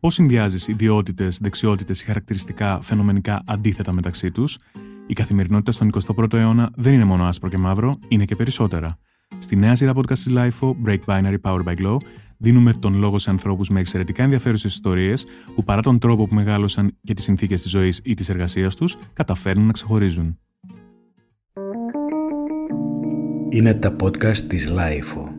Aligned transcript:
Πώς 0.00 0.14
συνδυάζεις 0.14 0.68
ιδιότητες, 0.68 1.38
δεξιότητες 1.38 2.02
ή 2.02 2.04
χαρακτηριστικά 2.04 2.80
φαινομενικά 2.82 3.42
αντίθετα 3.46 3.92
μεταξύ 3.92 4.30
τους; 4.30 4.58
Η 5.06 5.12
καθημερινότητα 5.12 5.72
στον 5.72 5.88
21ο 5.88 6.32
αιώνα 6.32 6.70
δεν 6.76 6.92
είναι 6.92 7.04
μόνο 7.04 7.24
άσπρο 7.24 7.48
και 7.48 7.58
μαύρο, 7.58 7.98
είναι 8.08 8.24
και 8.24 8.36
περισσότερα. 8.36 8.98
Στη 9.38 9.56
νέα 9.56 9.76
σειρά 9.76 9.92
podcast 9.94 10.18
της 10.18 10.28
LIFO, 10.30 10.74
Break 10.86 10.98
Binary 11.06 11.36
Powered 11.42 11.64
by 11.64 11.76
Glow, 11.76 11.96
δίνουμε 12.36 12.72
τον 12.72 12.94
λόγο 12.94 13.18
σε 13.18 13.30
ανθρώπους 13.30 13.68
με 13.68 13.80
εξαιρετικά 13.80 14.22
ενδιαφέρουσες 14.22 14.72
ιστορίες 14.72 15.26
που 15.54 15.64
παρά 15.64 15.82
τον 15.82 15.98
τρόπο 15.98 16.26
που 16.26 16.34
μεγάλωσαν 16.34 16.96
και 17.02 17.14
τις 17.14 17.24
συνθήκες 17.24 17.62
της 17.62 17.70
ζωής 17.70 18.00
ή 18.04 18.14
της 18.14 18.28
εργασίας 18.28 18.74
τους, 18.74 18.96
καταφέρνουν 19.12 19.66
να 19.66 19.72
ξεχωρίζουν. 19.72 20.38
Είναι 23.48 23.74
τα 23.74 23.96
podcast 24.00 24.36
της 24.36 24.70
LIFO. 24.70 25.37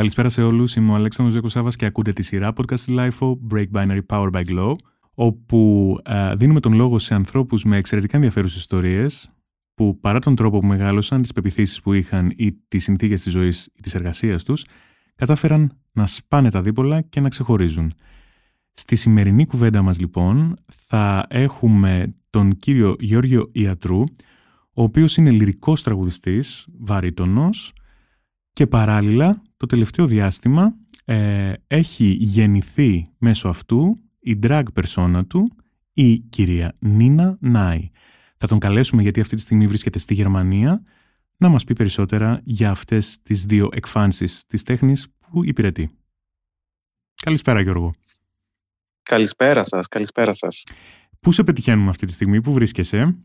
Καλησπέρα 0.00 0.28
σε 0.28 0.42
όλους. 0.42 0.76
Είμαι 0.76 0.92
ο 0.92 0.94
Αλέξανδρος 0.94 1.36
Ζεκοσάβα 1.36 1.70
και 1.70 1.86
ακούτε 1.86 2.12
τη 2.12 2.22
σειρά 2.22 2.52
podcast 2.56 2.84
LIFO 2.86 3.34
Break 3.52 3.66
Binary 3.72 4.00
Power 4.06 4.30
by 4.30 4.44
Glow, 4.44 4.72
όπου 5.14 5.98
α, 6.10 6.36
δίνουμε 6.36 6.60
τον 6.60 6.72
λόγο 6.72 6.98
σε 6.98 7.14
ανθρώπους 7.14 7.64
με 7.64 7.76
εξαιρετικά 7.76 8.16
ενδιαφέρουσες 8.16 8.58
ιστορίες, 8.58 9.32
που 9.74 10.00
παρά 10.00 10.18
τον 10.18 10.34
τρόπο 10.34 10.58
που 10.58 10.66
μεγάλωσαν, 10.66 11.22
τις 11.22 11.32
πεπιθήσεις 11.32 11.80
που 11.80 11.92
είχαν 11.92 12.32
ή 12.36 12.52
τις 12.68 12.82
συνθήκες 12.82 13.22
της 13.22 13.32
ζωής 13.32 13.68
ή 13.74 13.80
της 13.80 13.94
εργασίας 13.94 14.44
τους, 14.44 14.64
κατάφεραν 15.14 15.72
να 15.92 16.06
σπάνε 16.06 16.50
τα 16.50 16.62
δίπολα 16.62 17.00
και 17.00 17.20
να 17.20 17.28
ξεχωρίζουν. 17.28 17.94
Στη 18.72 18.96
σημερινή 18.96 19.46
κουβέντα 19.46 19.82
μας 19.82 20.00
λοιπόν 20.00 20.56
θα 20.86 21.26
έχουμε 21.28 22.14
τον 22.30 22.56
κύριο 22.56 22.96
Γιώργιο 22.98 23.48
Ιατρού, 23.52 24.00
ο 24.72 24.82
οποίος 24.82 25.16
είναι 25.16 25.30
λυρικός 25.30 25.82
τραγουδιστής, 25.82 26.66
βαρύτονος 26.78 27.72
και 28.52 28.66
παράλληλα 28.66 29.42
το 29.60 29.66
τελευταίο 29.66 30.06
διάστημα 30.06 30.74
ε, 31.04 31.52
έχει 31.66 32.04
γεννηθεί 32.04 33.06
μέσω 33.18 33.48
αυτού 33.48 33.96
η 34.20 34.38
drag 34.42 34.62
persona 34.74 35.22
του, 35.28 35.56
η 35.92 36.18
κυρία 36.18 36.74
Νίνα 36.80 37.36
Νάι. 37.40 37.88
Θα 38.36 38.46
τον 38.46 38.58
καλέσουμε 38.58 39.02
γιατί 39.02 39.20
αυτή 39.20 39.34
τη 39.36 39.40
στιγμή 39.40 39.66
βρίσκεται 39.66 39.98
στη 39.98 40.14
Γερμανία 40.14 40.82
να 41.36 41.48
μας 41.48 41.64
πει 41.64 41.72
περισσότερα 41.72 42.40
για 42.44 42.70
αυτές 42.70 43.22
τις 43.22 43.44
δύο 43.44 43.68
εκφάνσεις 43.72 44.46
της 44.46 44.62
τέχνης 44.62 45.06
που 45.18 45.44
υπηρετεί. 45.44 45.90
Καλησπέρα 47.22 47.60
Γιώργο. 47.60 47.92
Καλησπέρα 49.02 49.62
σας, 49.62 49.88
καλησπέρα 49.88 50.32
σας. 50.32 50.64
Πού 51.20 51.32
σε 51.32 51.42
πετυχαίνουμε 51.42 51.90
αυτή 51.90 52.06
τη 52.06 52.12
στιγμή, 52.12 52.40
πού 52.40 52.52
βρίσκεσαι; 52.52 53.16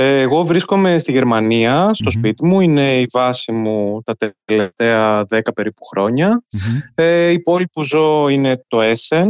Ε, 0.00 0.20
εγώ 0.20 0.44
βρίσκομαι 0.44 0.98
στη 0.98 1.12
Γερμανία, 1.12 1.90
στο 1.92 2.10
σπίτι 2.10 2.46
μου. 2.46 2.60
Είναι 2.60 3.00
η 3.00 3.06
βάση 3.12 3.52
μου 3.52 4.02
τα 4.04 4.16
τελευταία 4.44 5.24
δέκα 5.24 5.52
περίπου 5.52 5.84
χρόνια. 5.84 6.42
Ε, 6.94 7.30
η 7.30 7.40
πόλη 7.40 7.68
που 7.72 7.82
ζω 7.82 8.28
είναι 8.28 8.64
το 8.68 8.78
Essen 8.80 9.26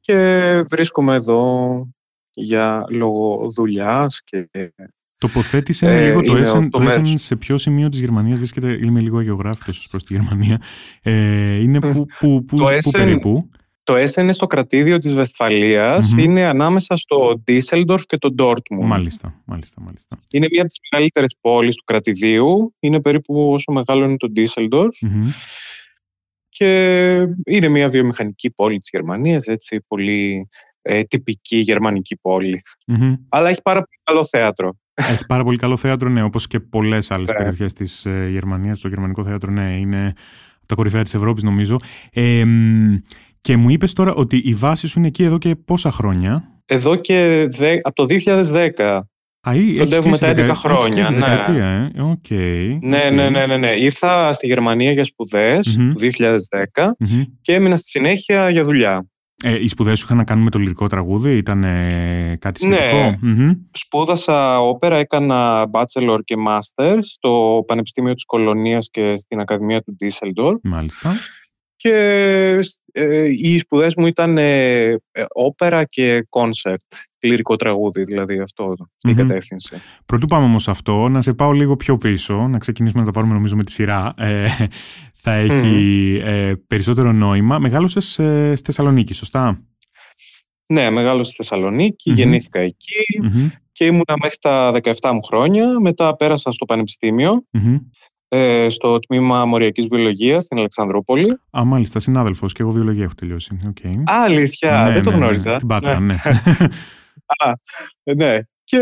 και 0.00 0.64
βρίσκομαι 0.70 1.14
εδώ 1.14 1.86
για 2.32 2.84
λόγω 2.88 3.50
δουλειάς 3.54 4.22
και 4.24 4.48
Τοποθέτησε 5.18 5.86
ε, 5.86 6.06
λίγο 6.06 6.22
το 6.22 6.32
Essen, 6.32 6.68
το, 6.70 6.82
Essen 6.82 7.12
σε 7.14 7.36
ποιο 7.36 7.58
σημείο 7.58 7.88
της 7.88 8.00
Γερμανίας; 8.00 8.38
Βρίσκεται, 8.38 8.78
είμαι 8.82 9.00
λίγο 9.00 9.18
αγιογράφητος 9.18 9.86
προς 9.90 10.04
τη 10.04 10.14
Γερμανία, 10.14 10.60
ε, 11.02 11.54
είναι 11.60 11.78
που, 11.92 12.06
που, 12.18 12.44
που, 12.44 12.56
που 12.82 12.90
περίπου. 12.90 13.50
Το 13.82 13.94
Essen 13.94 14.22
είναι 14.22 14.32
στο 14.32 14.46
κρατήδιο 14.46 14.98
της 14.98 15.14
βεσφαλιας 15.14 16.14
είναι 16.18 16.44
ανάμεσα 16.44 16.96
στο 16.96 17.40
Ντίσελντορφ 17.44 18.04
και 18.06 18.16
το 18.16 18.32
Ντόρτμουντ. 18.32 18.84
Μάλιστα, 18.84 19.42
μάλιστα, 19.44 19.80
μάλιστα. 19.80 20.18
Είναι 20.30 20.46
μία 20.50 20.60
από 20.60 20.68
τις 20.68 20.78
μεγαλύτερες 20.90 21.36
πόλεις 21.40 21.74
του 21.74 21.84
κρατηδίου, 21.84 22.74
είναι 22.78 23.00
περίπου 23.00 23.52
όσο 23.52 23.72
μεγάλο 23.72 24.04
είναι 24.04 24.16
το 24.16 24.28
ντισελντορφ 24.30 24.98
και 26.48 27.12
είναι 27.44 27.68
μία 27.68 27.88
βιομηχανική 27.88 28.50
πόλη 28.50 28.78
της 28.78 28.88
Γερμανίας, 28.92 29.46
έτσι, 29.46 29.80
πολύ 29.88 30.48
ε, 30.82 31.02
τυπική 31.02 31.56
γερμανική 31.56 32.18
Αλλά 33.28 33.48
έχει 33.48 33.62
πάρα 33.62 33.78
πολύ 33.78 34.00
καλό 34.02 34.24
θέατρο. 34.24 34.76
Έχει 34.94 35.26
πάρα 35.26 35.44
πολύ 35.44 35.58
καλό 35.58 35.76
θέατρο, 35.76 36.08
ναι, 36.08 36.22
όπως 36.22 36.46
και 36.46 36.60
πολλές 36.60 37.10
άλλες 37.10 37.28
yeah. 37.28 37.32
Ναι. 37.32 37.38
περιοχές 37.38 37.72
της 37.72 38.06
ε, 38.06 38.28
Γερμανίας. 38.30 38.78
Το 38.78 38.88
γερμανικό 38.88 39.24
θέατρο, 39.24 39.50
ναι, 39.50 39.76
είναι 39.78 40.12
από 40.56 40.66
τα 40.66 40.74
κορυφαία 40.74 41.02
της 41.02 41.14
Ευρώπης, 41.14 41.42
νομίζω. 41.42 41.76
Ε, 42.12 42.42
και 43.42 43.56
μου 43.56 43.70
είπες 43.70 43.92
τώρα 43.92 44.14
ότι 44.14 44.36
η 44.44 44.54
βάση 44.54 44.86
σου 44.86 44.98
είναι 44.98 45.08
εκεί 45.08 45.22
εδώ 45.22 45.38
και 45.38 45.56
πόσα 45.56 45.90
χρόνια; 45.90 46.60
Εδώ 46.66 46.96
και 46.96 47.48
δε, 47.50 47.76
από 47.82 47.94
το 47.94 48.06
2010. 48.08 49.00
Α, 49.48 49.54
ή, 49.54 49.76
Κοντεύουμε 49.76 50.18
τα 50.18 50.32
11 50.36 50.50
χρόνια. 50.54 51.10
Ναι. 51.10 51.16
Δεκαετία, 51.18 51.66
ε; 51.66 51.90
Okay, 52.12 52.78
ναι, 52.80 53.10
ναι, 53.10 53.30
ναι, 53.30 53.46
ναι, 53.46 53.56
ναι. 53.56 53.70
Ήρθα 53.70 54.32
στη 54.32 54.46
Γερμανία 54.46 54.92
για 54.92 55.04
σπουδες 55.04 55.78
το 55.94 56.00
2010 56.74 56.90
και 57.40 57.54
έμεινα 57.54 57.76
στη 57.76 57.86
συνέχεια 57.86 58.50
για 58.50 58.62
δουλειά. 58.62 59.06
Ε, 59.44 59.62
οι 59.62 59.68
σπουδές 59.68 59.98
σου 59.98 60.04
είχαν 60.04 60.16
να 60.16 60.24
κάνουν 60.24 60.44
με 60.44 60.50
το 60.50 60.58
λυρικό 60.58 60.86
τραγούδι, 60.86 61.36
ήταν 61.36 61.64
ε, 61.64 62.36
κάτι 62.40 62.66
ναι. 62.66 62.76
σχετικό; 62.76 63.26
Ναι, 63.26 63.52
σπούδασα 63.70 64.60
όπερα, 64.60 64.96
έκανα 64.96 65.70
bachelor 65.72 66.18
και 66.24 66.34
master 66.48 66.98
στο 67.00 67.62
Πανεπιστήμιο 67.66 68.14
της 68.14 68.24
Κολονίας 68.24 68.88
και 68.90 69.16
στην 69.16 69.40
Ακαδημία 69.40 69.82
του 69.82 69.96
Düsseldorf. 70.00 70.58
Μάλιστα 70.62 71.12
και 71.82 72.58
ε, 72.92 73.28
οι 73.28 73.58
σπουδές 73.58 73.94
μου 73.94 74.06
ήταν 74.06 74.38
ε, 74.38 74.96
όπερα 75.32 75.84
και 75.84 76.26
κόνσερτ, 76.28 76.80
λυρικό 77.20 77.56
τραγούδι 77.56 78.02
δηλαδή 78.02 78.38
αυτό, 78.38 78.74
η 79.08 79.14
κατεύθυνση. 79.14 79.76
Πρωτού 80.06 80.26
πάμε 80.26 80.44
όμως 80.44 80.68
αυτό, 80.68 81.08
να 81.08 81.22
σε 81.22 81.34
πάω 81.34 81.52
λίγο 81.52 81.76
πιο 81.76 81.98
πίσω, 81.98 82.48
να 82.48 82.58
ξεκινήσουμε 82.58 83.00
να 83.00 83.06
τα 83.06 83.12
πάρουμε 83.12 83.34
νομίζω 83.34 83.56
με 83.56 83.64
τη 83.64 83.72
σειρά. 83.72 84.14
Ε, 84.16 84.46
θα 85.24 85.32
έχει 85.32 86.20
ε, 86.24 86.52
περισσότερο 86.66 87.12
νόημα. 87.12 87.58
Μεγάλωσες 87.58 88.18
ε, 88.18 88.52
στη 88.54 88.64
Θεσσαλονίκη, 88.64 89.14
σωστά; 89.14 89.58
Ναι, 90.66 90.90
μεγάλωσα 90.90 91.30
στη 91.30 91.36
θεσσαλονικη 91.36 92.12
γεννήθηκα 92.12 92.60
εκεί 92.60 93.04
και 93.72 93.84
ήμουνα 93.84 94.14
μέχρι 94.22 94.36
τα 94.40 94.72
17 94.82 95.10
μου 95.12 95.22
χρόνια. 95.22 95.80
Μετά 95.80 96.16
πέρασα 96.16 96.50
στο 96.50 96.64
πανεπιστημιο 96.64 97.44
ε, 98.34 98.68
στο 98.68 98.98
τμήμα 98.98 99.44
Μοριακής 99.44 99.86
Βιολογίας 99.86 100.44
στην 100.44 100.58
Αλεξανδρούπολη. 100.58 101.40
Α, 101.50 101.64
μάλιστα, 101.64 102.00
συνάδελφος 102.00 102.52
και 102.52 102.62
εγώ 102.62 102.70
βιολογία 102.70 103.04
έχω 103.04 103.14
τελειώσει. 103.14 103.56
Okay. 103.64 103.94
Α, 104.10 104.22
αλήθεια, 104.24 104.82
ναι, 104.82 104.92
δεν 104.92 105.02
το 105.02 105.10
ναι, 105.10 105.16
γνώριζα. 105.16 105.48
Ναι, 105.48 105.54
στην 105.54 105.68
Πάτρα, 105.68 106.00
ναι. 106.00 106.14
Α, 107.44 107.52
ναι. 108.16 108.38
Και 108.64 108.80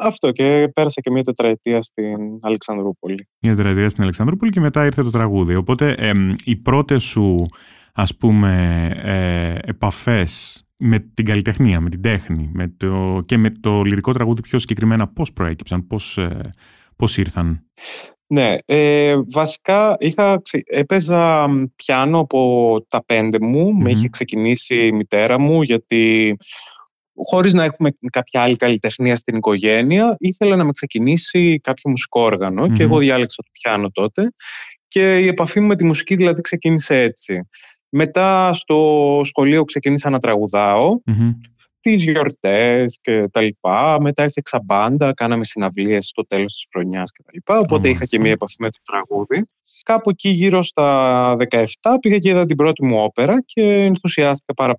αυτό 0.00 0.30
και 0.30 0.70
πέρασα 0.74 1.00
και 1.00 1.10
μια 1.10 1.22
τετραετία 1.22 1.80
στην 1.80 2.38
Αλεξανδρούπολη. 2.40 3.28
Μια 3.38 3.54
τετραετία 3.54 3.88
στην 3.88 4.02
Αλεξανδρούπολη 4.02 4.50
και 4.50 4.60
μετά 4.60 4.84
ήρθε 4.84 5.02
το 5.02 5.10
τραγούδι. 5.10 5.54
Οπότε 5.54 5.94
ε, 5.98 6.12
οι 6.44 6.56
πρώτες 6.56 7.02
σου 7.02 7.46
ας 7.94 8.16
πούμε 8.16 8.90
ε, 9.02 9.70
επαφές 9.70 10.64
με 10.76 10.98
την 10.98 11.24
καλλιτεχνία, 11.24 11.80
με 11.80 11.90
την 11.90 12.02
τέχνη 12.02 12.50
με 12.52 12.74
το, 12.76 13.22
και 13.26 13.36
με 13.36 13.50
το 13.50 13.82
λυρικό 13.82 14.12
τραγούδι 14.12 14.40
πιο 14.40 14.58
συγκεκριμένα 14.58 15.08
πώς 15.08 15.32
προέκυψαν, 15.32 15.86
πώς, 15.86 16.18
ε, 16.18 16.40
πώς 16.96 17.16
ήρθαν; 17.16 17.66
Ναι, 18.32 18.56
ε, 18.64 19.14
βασικά 19.32 19.96
είχα, 19.98 20.42
έπαιζα 20.64 21.48
πιάνο 21.76 22.18
από 22.18 22.84
τα 22.88 23.04
πέντε 23.04 23.38
μου, 23.40 23.72
με 23.72 23.90
είχε 23.90 24.08
ξεκινήσει 24.08 24.86
η 24.86 24.92
μητέρα 24.92 25.38
μου 25.38 25.62
γιατί 25.62 26.36
χωρίς 27.14 27.54
να 27.54 27.64
έχουμε 27.64 27.90
κάποια 28.10 28.42
άλλη 28.42 28.56
καλλιτεχνία 28.56 29.16
στην 29.16 29.36
οικογένεια 29.36 30.16
ήθελα 30.18 30.56
να 30.56 30.64
με 30.64 30.70
ξεκινήσει 30.70 31.60
κάποιο 31.62 31.90
μουσικό 31.90 32.28
και 32.72 32.82
εγώ 32.82 32.98
διάλεξα 32.98 33.42
το 33.42 33.48
πιάνο 33.52 33.90
τότε. 33.90 34.32
Και 34.88 35.18
η 35.18 35.26
επαφή 35.26 35.60
μου 35.60 35.66
με 35.66 35.76
τη 35.76 35.84
μουσική 35.84 36.14
δηλαδή 36.14 36.40
ξεκίνησε 36.40 36.94
έτσι. 36.94 37.48
Μετά 37.88 38.52
στο 38.52 39.20
σχολείο 39.24 39.64
ξεκίνησα 39.64 40.10
να 40.10 40.18
τραγουδάω 40.18 40.98
τις 41.82 42.02
γιορτές 42.02 42.98
και 43.00 43.28
τα 43.30 43.40
λοιπά. 43.40 43.98
Μετά 44.00 44.22
έφτιαξα 44.22 44.60
μπάντα, 44.64 45.14
κάναμε 45.14 45.44
συναυλίες 45.44 46.06
στο 46.06 46.26
τέλος 46.26 46.52
της 46.52 46.66
χρονιάς 46.72 47.12
και 47.12 47.22
τα 47.22 47.30
λοιπά. 47.32 47.58
Οπότε 47.58 47.88
είχα 47.88 48.04
και 48.04 48.18
μία 48.18 48.30
επαφή 48.30 48.56
με 48.58 48.70
το 48.70 48.78
τραγούδι. 48.84 49.46
Κάπου 49.84 50.10
εκεί 50.10 50.28
γύρω 50.28 50.62
στα 50.62 51.36
17 51.50 51.64
πήγα 52.00 52.18
και 52.18 52.28
είδα 52.28 52.44
την 52.44 52.56
πρώτη 52.56 52.84
μου 52.84 52.96
όπερα 52.98 53.42
και 53.44 53.62
ενθουσιάστηκα 53.62 54.54
πάρα 54.54 54.74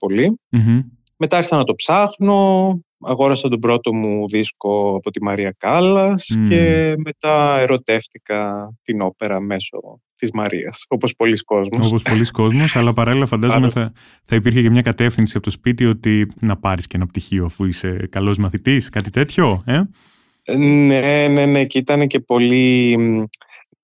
Μετά 1.17 1.35
άρχισα 1.35 1.55
να 1.55 1.63
το 1.63 1.75
ψάχνω, 1.75 2.79
αγόρασα 3.05 3.49
τον 3.49 3.59
πρώτο 3.59 3.93
μου 3.93 4.27
δίσκο 4.29 4.95
από 4.95 5.11
τη 5.11 5.23
Μαρία 5.23 5.55
Κάλλας 5.57 6.35
και 6.47 6.93
μετά 6.97 7.59
ερωτεύτηκα 7.59 8.69
την 8.81 9.01
όπερα 9.01 9.39
μέσω 9.39 10.01
της 10.15 10.31
Μαρίας, 10.31 10.85
όπως 10.87 11.15
πολλοί 11.15 11.37
κόσμος. 11.37 11.87
Όπως 11.87 12.01
πολλοί 12.01 12.25
κόσμος, 12.25 12.75
αλλά 12.75 12.93
παράλληλα 12.93 13.25
φαντάζομαι 13.25 13.69
θα, 13.69 13.91
θα 14.23 14.35
υπήρχε 14.35 14.61
και 14.61 14.69
μια 14.69 14.81
κατεύθυνση 14.81 15.33
από 15.37 15.45
το 15.45 15.51
σπίτι 15.51 15.85
ότι 15.85 16.27
να 16.39 16.57
πάρεις 16.57 16.87
και 16.87 16.95
ένα 16.95 17.07
πτυχίο 17.07 17.45
αφού 17.45 17.65
είσαι 17.65 18.07
καλός 18.11 18.37
μαθητής, 18.37 18.89
κάτι 18.89 19.09
τέτοιο, 19.09 19.61
ε; 19.65 19.81
Ναι, 20.55 21.27
ναι, 21.27 21.45
ναι, 21.45 21.65
και 21.65 21.77
ήταν 21.77 22.07
και 22.07 22.19
πολύ 22.19 22.97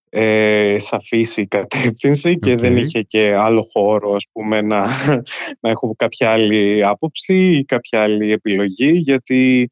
ε, 0.10 0.76
σαφής 0.78 1.38
η 1.38 1.48
κατεύθυνση 1.48 2.40
και 2.40 2.56
δεν 2.56 2.78
είχε 2.78 3.02
και 3.02 3.36
άλλο 3.36 3.68
χώρο 3.72 4.14
ας 4.14 4.26
πούμε 4.32 4.62
να, 4.62 4.86
να 5.62 5.70
έχω 5.70 5.96
κάποια 5.98 6.32
άλλη 6.32 6.86
άποψη 6.86 7.52
ή 7.52 7.64
κάποια 7.64 8.02
άλλη 8.02 8.32
επιλογή 8.32 8.92
γιατί 8.92 9.70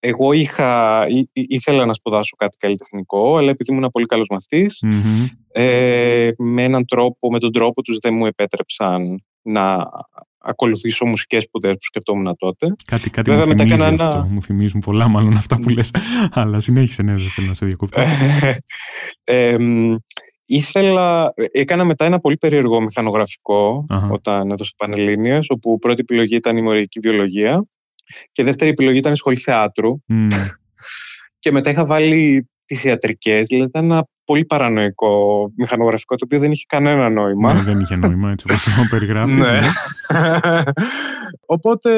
εγώ 0.00 0.32
είχα, 0.32 1.04
ή, 1.08 1.28
ήθελα 1.32 1.86
να 1.86 1.92
σπουδάσω 1.92 2.36
κάτι 2.36 2.56
καλλιτεχνικό, 2.56 3.36
αλλά 3.36 3.50
επειδή 3.50 3.72
ήμουν 3.72 3.90
πολύ 3.90 4.06
καλός 4.06 4.28
ε, 5.52 6.30
με 6.36 6.62
έναν 6.62 6.84
τρόπο, 6.86 7.30
με 7.30 7.38
τον 7.38 7.52
τρόπο 7.52 7.82
τους 7.82 7.98
δεν 7.98 8.14
μου 8.14 8.26
επέτρεψαν 8.26 9.24
να 9.42 9.88
ακολουθήσω 10.38 11.06
μουσικές 11.06 11.42
σπουδές 11.42 11.72
που 11.72 11.82
σκεφτόμουν 11.82 12.36
τότε. 12.36 12.74
Κάτι, 12.84 13.10
κάτι 13.10 13.30
Βέβαια, 13.30 13.46
μου 13.46 13.56
θυμίζει 13.56 13.82
αυτό. 13.82 14.04
Ένα... 14.04 14.26
Μου 14.30 14.42
θυμίζουν 14.42 14.80
πολλά 14.80 15.08
μάλλον 15.08 15.32
αυτά 15.32 15.58
που 15.58 15.68
λες. 15.68 15.90
Αλλά 16.30 16.60
συνέχισε, 16.60 17.02
ναι, 17.02 17.14
δεν 17.14 17.28
θέλω 17.28 17.46
να 17.46 17.54
σε 17.54 17.66
διακόπτω. 17.66 18.02
ε, 19.24 19.56
ήθελα, 20.44 21.32
έκανα 21.52 21.84
μετά 21.84 22.04
ένα 22.04 22.18
πολύ 22.18 22.36
περίεργο 22.36 22.80
μηχανογραφικό 22.80 23.86
uh-huh. 23.88 24.08
όταν 24.10 24.50
έδωσα 24.50 24.72
Πανελλήνιες, 24.76 25.46
όπου 25.48 25.78
πρώτη 25.78 26.00
επιλογή 26.00 26.34
ήταν 26.34 26.56
η 26.56 26.62
μοριακή 26.62 26.98
βιολογία 27.00 27.66
και 28.32 28.42
δεύτερη 28.42 28.70
επιλογή 28.70 28.98
ήταν 28.98 29.12
η 29.12 29.16
σχολή 29.16 29.36
θεάτρου. 29.36 30.00
Mm. 30.08 30.28
και 31.38 31.52
μετά 31.52 31.70
είχα 31.70 31.86
βάλει 31.86 32.48
τις 32.68 32.84
ιατρικές, 32.84 33.46
δηλαδή 33.46 33.68
ήταν 33.68 33.84
ένα 33.84 34.06
πολύ 34.24 34.44
παρανοϊκό 34.44 35.52
μηχανογραφικό, 35.56 36.14
το 36.14 36.24
οποίο 36.24 36.38
δεν 36.38 36.52
είχε 36.52 36.64
κανένα 36.68 37.08
νόημα. 37.08 37.54
Ναι, 37.54 37.60
δεν 37.60 37.80
είχε 37.80 37.96
νόημα, 37.96 38.30
έτσι 38.30 38.44
όπως 38.48 38.62
το 38.62 38.70
περιγράφεις. 38.96 39.36
ναι. 39.36 39.50
ναι. 39.50 40.60
Οπότε 41.46 41.90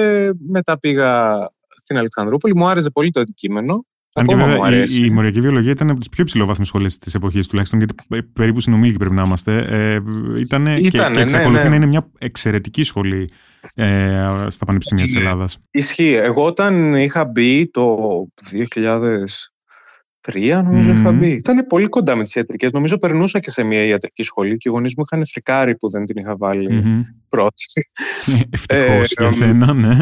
μετά 0.49 0.79
πήγα 0.79 1.37
στην 1.77 1.97
Αλεξανδρούπολη, 1.97 2.57
μου 2.57 2.69
άρεσε 2.69 2.91
πολύ 2.91 3.11
το 3.11 3.21
αντικείμενο. 3.21 3.85
Αν 4.15 4.27
και 4.27 4.35
βέβαια 4.35 4.85
η, 4.85 5.05
η 5.05 5.11
μοριακή 5.11 5.41
βιολογία 5.41 5.71
ήταν 5.71 5.91
από 5.91 5.99
τις 5.99 6.09
πιο 6.09 6.25
ψηλοβάθμε 6.25 6.65
σχολές 6.65 6.99
της 6.99 7.15
εποχής 7.15 7.49
τουλάχιστον, 7.49 7.79
γιατί 7.79 7.95
περίπου 8.33 8.61
συνομήλικοι 8.61 8.99
πρέπει 8.99 9.15
να 9.15 9.23
είμαστε. 9.23 9.67
Ε, 9.69 9.95
ήτανε, 10.39 10.41
ήτανε, 10.41 10.81
και, 10.81 10.91
και 10.91 11.09
ναι, 11.09 11.21
εξακολουθεί 11.21 11.63
ναι, 11.63 11.63
ναι. 11.63 11.69
να 11.69 11.75
είναι 11.75 11.87
μια 11.87 12.11
εξαιρετική 12.19 12.83
σχολή 12.83 13.31
ε, 13.75 14.47
στα 14.49 14.65
πανεπιστήμια 14.65 15.05
της 15.05 15.15
Ελλάδας. 15.15 15.59
Ισχύει. 15.71 16.13
Εγώ 16.13 16.45
όταν 16.45 16.95
είχα 16.95 17.25
μπει 17.25 17.71
το 17.71 17.97
2000 18.75 18.99
τρία 20.21 20.63
νομίζω 20.63 20.93
mm. 20.93 20.97
είχα 20.97 21.13
μπει. 21.13 21.31
Ήταν 21.31 21.67
πολύ 21.67 21.87
κοντά 21.87 22.15
με 22.15 22.23
τις 22.23 22.35
ιατρικές. 22.35 22.73
Νομίζω 22.73 22.99
περνούσα 22.99 23.39
και 23.39 23.51
σε 23.51 23.63
μια 23.63 23.85
ιατρική 23.85 24.23
σχολή 24.23 24.57
και 24.57 24.69
οι 24.69 24.73
γονείς 24.73 24.95
μου 24.97 25.05
είχαν 25.07 25.27
φρικάρει 25.27 25.77
που 25.77 25.91
δεν 25.91 26.05
την 26.05 26.17
είχα 26.17 26.37
βάλει 26.37 26.69
mm-hmm. 26.73 27.15
πρώτη. 27.29 27.65
Ευτυχώς 28.51 29.11
ε, 29.11 29.23
για 29.23 29.33
σένα, 29.33 29.75
ναι. 29.75 29.99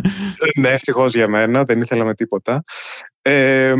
Ναι, 0.60 0.68
ευτυχώς 0.68 1.14
για 1.14 1.28
μένα. 1.28 1.62
Δεν 1.62 1.80
ήθελα 1.80 2.04
με 2.04 2.14
τίποτα. 2.14 2.62
Ε, 3.22 3.74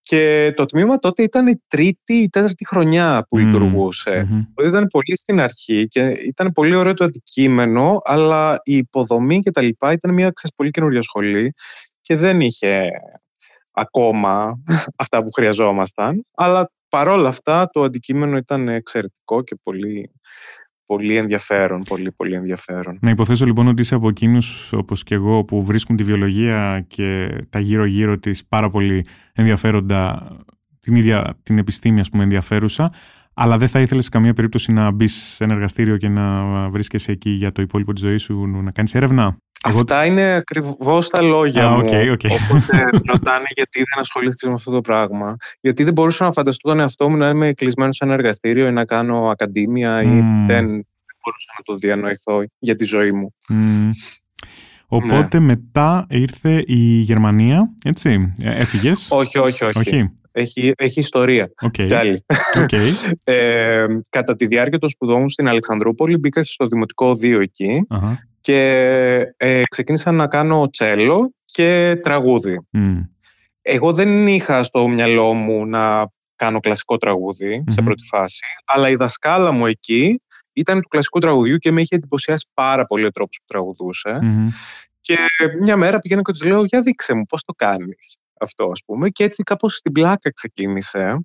και 0.00 0.52
το 0.56 0.64
τμήμα 0.64 0.98
τότε 0.98 1.22
ήταν 1.22 1.46
η 1.46 1.62
τρίτη 1.68 2.14
ή 2.14 2.28
τέταρτη 2.28 2.66
χρονιά 2.66 3.26
που 3.28 3.36
mm. 3.36 3.40
λειτουργούσε. 3.40 4.28
Mm-hmm. 4.30 4.66
Ήταν 4.66 4.86
πολύ 4.86 5.16
στην 5.16 5.40
αρχή 5.40 5.88
και 5.88 6.00
ήταν 6.00 6.52
πολύ 6.52 6.74
ωραίο 6.74 6.94
το 6.94 7.04
αντικείμενο, 7.04 8.00
αλλά 8.04 8.60
η 8.64 8.76
υποδομή 8.76 9.40
και 9.40 9.50
τα 9.50 9.62
λοιπά 9.62 9.92
ήταν 9.92 10.14
μια 10.14 10.30
ξέρεις, 10.30 10.56
πολύ 10.56 10.70
καινούργια 10.70 11.02
σχολή 11.02 11.52
και 12.00 12.16
δεν 12.16 12.40
είχε 12.40 12.90
ακόμα 13.80 14.62
αυτά 15.02 15.22
που 15.22 15.30
χρειαζόμασταν. 15.32 16.26
Αλλά 16.34 16.70
παρόλα 16.88 17.28
αυτά 17.28 17.68
το 17.72 17.82
αντικείμενο 17.82 18.36
ήταν 18.36 18.68
εξαιρετικό 18.68 19.42
και 19.42 19.56
πολύ, 19.62 20.10
πολύ 20.86 21.16
ενδιαφέρον. 21.16 21.80
Πολύ, 21.88 22.12
πολύ 22.12 22.34
ενδιαφέρον. 22.34 22.98
Να 23.00 23.10
υποθέσω 23.10 23.46
λοιπόν 23.46 23.68
ότι 23.68 23.80
είσαι 23.80 23.94
από 23.94 24.08
εκείνους 24.08 24.72
όπως 24.72 25.02
και 25.02 25.14
εγώ 25.14 25.44
που 25.44 25.64
βρίσκουν 25.64 25.96
τη 25.96 26.02
βιολογία 26.02 26.84
και 26.88 27.28
τα 27.50 27.60
γύρω-γύρω 27.60 28.18
της 28.18 28.46
πάρα 28.46 28.70
πολύ 28.70 29.06
ενδιαφέροντα, 29.32 30.30
την 30.80 30.94
ίδια 30.94 31.38
την 31.42 31.58
επιστήμη, 31.58 32.00
ας 32.00 32.08
πούμε, 32.08 32.22
ενδιαφέρουσα. 32.22 32.92
Αλλά 33.34 33.58
δεν 33.58 33.68
θα 33.68 33.80
ήθελες 33.80 34.04
σε 34.04 34.10
καμία 34.10 34.32
περίπτωση 34.32 34.72
να 34.72 34.90
μπεις 34.90 35.14
σε 35.14 35.44
ένα 35.44 35.52
εργαστήριο 35.52 35.96
και 35.96 36.08
να 36.08 36.44
βρίσκεσαι 36.70 37.12
εκεί 37.12 37.30
για 37.30 37.52
το 37.52 37.62
υπόλοιπο 37.62 37.92
της 37.92 38.02
ζωής 38.02 38.22
σου, 38.22 38.46
να 38.46 38.70
κάνεις 38.70 38.94
έρευνα; 38.94 39.38
Αυτά 39.62 40.04
είναι 40.04 40.34
ακριβώς 40.34 41.08
τα 41.08 41.22
λόγια 41.22 41.68
μου. 41.68 41.80
Okay, 41.84 42.12
okay. 42.12 42.30
Οπότε 42.30 42.88
ρωτάνε 43.12 43.46
γιατί 43.54 43.78
δεν 43.78 43.98
ασχολήθηκες 43.98 44.48
με 44.48 44.54
αυτό 44.54 44.70
το 44.70 44.80
πράγμα. 44.80 45.36
Γιατί 45.60 45.84
δεν 45.84 45.92
μπορούσα 45.92 46.24
να 46.24 46.32
φανταστώ 46.32 46.68
τον 46.68 46.80
εαυτό 46.80 47.10
μου 47.10 47.16
να 47.16 47.28
είμαι 47.28 47.52
κλεισμένος 47.52 47.96
σε 47.96 48.04
ένα 48.04 48.12
εργαστήριο 48.12 48.66
ή 48.66 48.72
να 48.72 48.84
κάνω 48.84 49.30
ακαδήμια 49.30 50.00
mm. 50.00 50.04
ή 50.04 50.44
δεν 50.46 50.64
μπορούσα 50.66 51.52
να 51.56 51.62
το 51.64 51.74
διανοηθώ 51.74 52.42
για 52.58 52.74
τη 52.74 52.84
ζωή 52.84 53.12
μου. 53.12 53.34
Mm. 53.48 53.90
Οπότε 54.86 55.38
ναι. 55.38 55.44
μετά 55.44 56.06
ήρθε 56.08 56.62
η 56.66 57.00
Γερμανία, 57.00 57.74
έτσι, 57.84 58.32
ε, 58.42 58.60
έφυγες; 58.60 59.08
όχι, 59.10 59.38
όχι, 59.38 59.64
όχι. 59.64 59.78
όχι. 59.78 60.19
Έχει, 60.32 60.72
έχει 60.76 61.00
ιστορία 61.00 61.52
okay. 61.62 61.86
κι 61.86 61.94
άλλη. 61.94 62.24
Okay. 62.54 63.12
ε, 63.24 63.86
κατά 64.10 64.34
τη 64.34 64.46
διάρκεια 64.46 64.78
των 64.78 64.90
σπουδών 64.90 65.20
μου 65.20 65.30
στην 65.30 65.48
Αλεξανδρούπολη 65.48 66.16
μπήκα 66.16 66.44
στο 66.44 66.66
Δημοτικό 66.66 67.10
2 67.10 67.22
εκεί 67.40 67.86
uh-huh 67.90 68.14
και 68.40 69.34
ε, 69.36 69.60
ξεκίνησα 69.70 70.12
να 70.12 70.26
κάνω 70.26 70.70
τσέλο 70.70 71.34
και 71.44 71.98
τραγούδι. 72.02 72.60
Εγώ 73.62 73.92
δεν 73.92 74.26
είχα 74.26 74.62
στο 74.62 74.88
μυαλό 74.88 75.34
μου 75.34 75.66
να 75.66 76.06
κάνω 76.36 76.60
κλασικό 76.60 76.96
σε 77.66 77.82
πρώτη 77.82 78.04
φάση, 78.04 78.40
αλλά 78.64 78.88
η 78.88 78.94
δασκάλα 78.94 79.52
μου 79.52 79.66
εκεί 79.66 80.22
ήταν 80.52 80.80
του 80.80 80.88
κλασικού 80.88 81.18
τραγουδιού 81.18 81.56
και 81.56 81.72
με 81.72 81.80
είχε 81.80 81.94
εντυπωσιάσει 81.94 82.46
πάρα 82.54 82.84
πολύ 82.84 83.04
ο 83.04 83.10
τρόπος 83.10 83.38
που 83.38 83.44
τραγουδουσε 83.46 84.18
Και 85.00 85.16
μια 85.60 85.76
μέρα 85.76 85.98
πήγαινα 85.98 86.22
και 86.22 86.32
τους 86.32 86.44
λέω, 86.44 86.64
για 86.64 86.80
δείξε 86.80 87.14
μου 87.14 87.26
πώς 87.26 87.44
το 87.44 87.52
κάνεις 87.52 88.16
αυτό 88.44 88.70
ας 88.72 88.82
πούμε. 88.86 89.08
Και 89.08 89.24
έτσι 89.24 89.42
κάπως 89.42 89.74
στην 89.76 89.92
πλάκα 89.92 90.32
ξεκίνησε. 90.32 91.20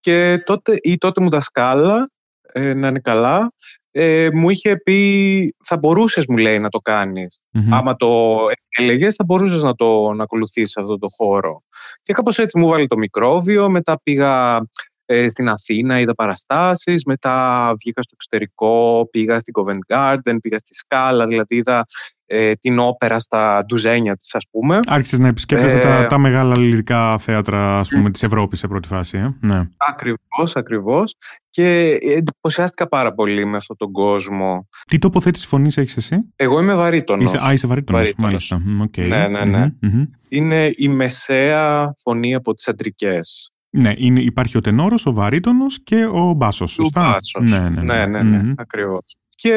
Και 0.00 0.42
τότε, 0.44 0.76
η 0.82 0.96
τότε 0.96 1.20
μου 1.20 1.30
δασκάλα, 1.30 2.10
ε, 2.52 2.74
να 2.74 2.88
είναι 2.88 3.00
καλά, 3.00 3.52
ε, 3.90 4.28
μου 4.32 4.50
είχε 4.50 4.76
πει 4.76 5.54
θα 5.64 5.76
μπορούσες 5.76 6.26
μου 6.26 6.36
λέει 6.36 6.58
να 6.58 6.68
το 6.68 6.78
κάνεις. 6.78 7.40
Άμα 7.70 7.96
το 7.96 8.38
έλεγες, 8.78 9.14
θα 9.14 9.24
μπορούσες 9.24 9.62
να 9.62 9.74
το 9.74 10.12
να 10.12 10.22
ακολουθήσεις 10.22 10.76
αυτό 10.76 10.98
το 10.98 11.06
χώρο. 11.16 11.62
Και 12.02 12.12
κάπως 12.12 12.38
έτσι 12.38 12.58
μου 12.58 12.68
βάλει 12.68 12.86
το 12.86 12.96
μικρόβιο, 12.96 13.70
μετά 13.70 14.00
πήγα 14.02 14.60
ε, 15.06 15.28
στην 15.28 15.48
Αθήνα, 15.48 16.00
είδα 16.00 16.14
παραστάσεις, 16.14 17.04
μετά 17.04 17.66
βγήκα 17.78 18.02
στο 18.02 18.12
εξωτερικό, 18.14 19.08
πήγα 19.10 19.38
στην 19.38 19.54
Covent 19.56 19.94
Garden, 19.94 20.36
πήγα 20.42 20.58
στη 20.58 20.74
Σκάλα, 20.74 21.26
δηλαδή 21.26 21.56
είδα 21.56 21.84
ε, 22.26 22.52
την 22.54 22.78
όπερα 22.78 23.18
στα 23.18 23.64
ντουζένια 23.66 24.16
της 24.16 24.34
ας 24.34 24.44
πούμε. 24.50 24.80
Άρχισες 24.86 25.18
να 25.18 25.28
επισκέπτεσαι 25.28 25.78
τα, 25.78 26.02
ε, 26.02 26.06
τα 26.06 26.18
μεγάλα 26.18 26.58
λυρικά 26.58 27.18
θέατρα 27.18 27.78
ας 27.78 27.88
πούμε, 27.88 28.10
της 28.10 28.22
Ευρώπης 28.22 28.58
σε 28.58 28.68
πρώτη 28.68 28.88
φάση. 28.88 29.18
Ε; 29.18 29.34
Ναι. 29.40 29.68
Ακριβώς, 29.76 30.56
ακριβώς. 30.56 31.14
Και 31.50 31.98
εντυπωσιάστηκα 32.00 32.88
πάρα 32.88 33.14
πολύ 33.14 33.44
με 33.44 33.56
αυτόν 33.56 33.76
τον 33.76 33.92
κόσμο. 33.92 34.68
Τι 34.88 34.98
τοποθέτηση 34.98 35.46
φωνής 35.46 35.76
έχεις 35.76 35.96
εσύ; 35.96 36.16
Εγώ 36.36 36.60
είμαι 36.60 36.74
βαρύτονος. 36.74 37.24
Είσαι, 37.24 37.44
α, 37.46 37.52
είσαι 37.52 37.66
βαρύτονος, 37.66 38.14
βαρύτονος. 38.16 38.50
μάλιστα. 38.50 38.90
Okay. 38.90 39.08
Ναι, 39.08 39.28
ναι, 39.28 39.44
ναι. 39.44 39.66
mm 39.82 40.08
Είναι 40.28 40.70
η 40.76 40.88
μεσαία 40.88 41.94
φωνή 42.02 42.34
από 42.34 42.54
τις 42.54 42.68
αντρικές. 42.68 43.53
Ναι, 43.76 43.92
είναι, 43.96 44.20
υπάρχει 44.20 44.56
ο 44.56 44.60
τενόρος, 44.60 45.06
ο 45.06 45.12
βαρύτονος 45.12 45.82
και 45.82 46.04
ο 46.04 46.32
μπάσος, 46.32 46.72
σωστά; 46.72 47.08
Ο 47.08 47.10
μπάσος. 47.10 47.50
Ναι, 47.50 47.68
ναι, 47.68 47.82
ναι, 47.82 48.06
ναι, 48.06 48.22
ναι, 48.22 48.42
ναι 48.42 48.52
ακριβώς. 48.56 49.16
Και 49.36 49.54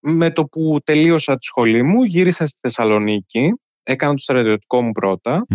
με 0.00 0.30
το 0.30 0.44
που 0.44 0.78
τελείωσα 0.84 1.36
τη 1.36 1.44
σχολή 1.44 1.82
μου, 1.82 2.02
γύρισα 2.02 2.46
στη 2.46 2.58
Θεσσαλονίκη, 2.60 3.60
έκανα 3.82 4.12
το 4.12 4.18
στρατιωτικό 4.18 4.82
μου 4.82 4.92
πρωτα 4.92 5.46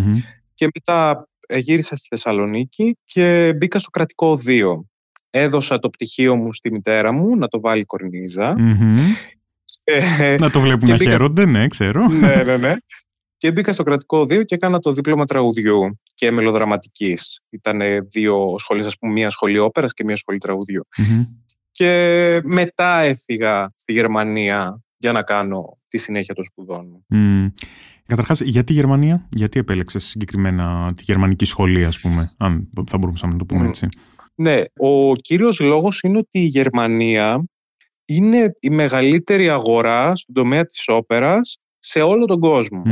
και 0.53 0.67
μετά 0.73 1.27
ε, 1.47 1.57
γύρισα 1.57 1.95
στη 1.95 2.07
Θεσσαλονίκη 2.09 2.97
και 3.03 3.53
μπήκα 3.57 3.79
στο 3.79 3.89
κρατικό 3.89 4.39
2. 4.45 4.63
Έδωσα 5.29 5.79
το 5.79 5.89
πτυχίο 5.89 6.35
μου 6.35 6.53
στη 6.53 6.71
μητέρα 6.71 7.11
μου 7.11 7.35
να 7.37 7.47
το 7.47 7.59
βάλει 7.59 7.85
να 10.39 10.49
το 10.49 10.59
βλέπουν 10.59 10.89
να 10.89 10.97
χαίρονται, 10.97 11.45
ναι, 11.45 11.67
ξέρω. 11.67 12.07
ναι, 12.07 12.43
ναι, 12.45 12.57
ναι. 12.57 12.75
Και 13.43 13.51
μπήκα 13.51 13.73
στο 13.73 13.83
κρατικό 13.83 14.21
2 14.21 14.45
και 14.45 14.55
έκανα 14.55 14.79
το 14.79 14.93
δίπλωμα 14.93 15.25
τραγουδιού 15.25 15.99
και 16.13 16.31
μελοδραματικής. 16.31 17.41
Ήταν 17.49 17.81
δύο 18.09 18.55
σχολές, 18.57 18.85
ας 18.85 18.97
πούμε, 18.97 19.13
μία 19.13 19.29
σχολή 19.29 19.59
όπερας 19.59 19.93
και 19.93 20.03
μία 20.03 20.15
σχολή 20.15 20.39
και 21.71 22.41
μετά 22.43 22.99
έφυγα 22.99 23.71
στη 23.75 23.93
Γερμανία 23.93 24.81
για 24.97 25.11
να 25.11 25.23
κάνω 25.23 25.77
τη 25.87 25.97
συνέχεια 25.97 26.33
των 26.33 26.43
σπουδών 26.43 26.87
μου. 26.87 27.05
Mm. 27.13 27.51
Καταρχάς, 28.05 28.41
γιατί 28.41 28.73
Γερμανία, 28.73 29.27
γιατί 29.31 29.59
επέλεξες 29.59 30.03
συγκεκριμένα 30.03 30.91
τη 30.95 31.03
γερμανική 31.03 31.45
σχολή, 31.45 31.85
ας 31.85 31.99
πούμε, 31.99 32.31
αν 32.37 32.69
θα 32.87 32.97
μπορούσαμε 32.97 33.31
να 33.33 33.39
το 33.39 33.45
πούμε 33.45 33.67
έτσι; 33.67 33.87
Ναι, 34.35 34.61
ο 34.77 35.13
κύριος 35.13 35.59
λόγος 35.59 35.99
είναι 36.01 36.17
ότι 36.17 36.39
η 36.39 36.45
Γερμανία 36.45 37.43
είναι 38.05 38.55
η 38.59 38.69
μεγαλύτερη 38.69 39.49
αγορά 39.49 40.15
στον 40.15 40.35
τομέα 40.35 40.65
της 40.65 40.83
όπερας 40.87 41.57
σε 41.79 42.01
όλο 42.01 42.25
τον 42.25 42.39
κοσμο 42.39 42.83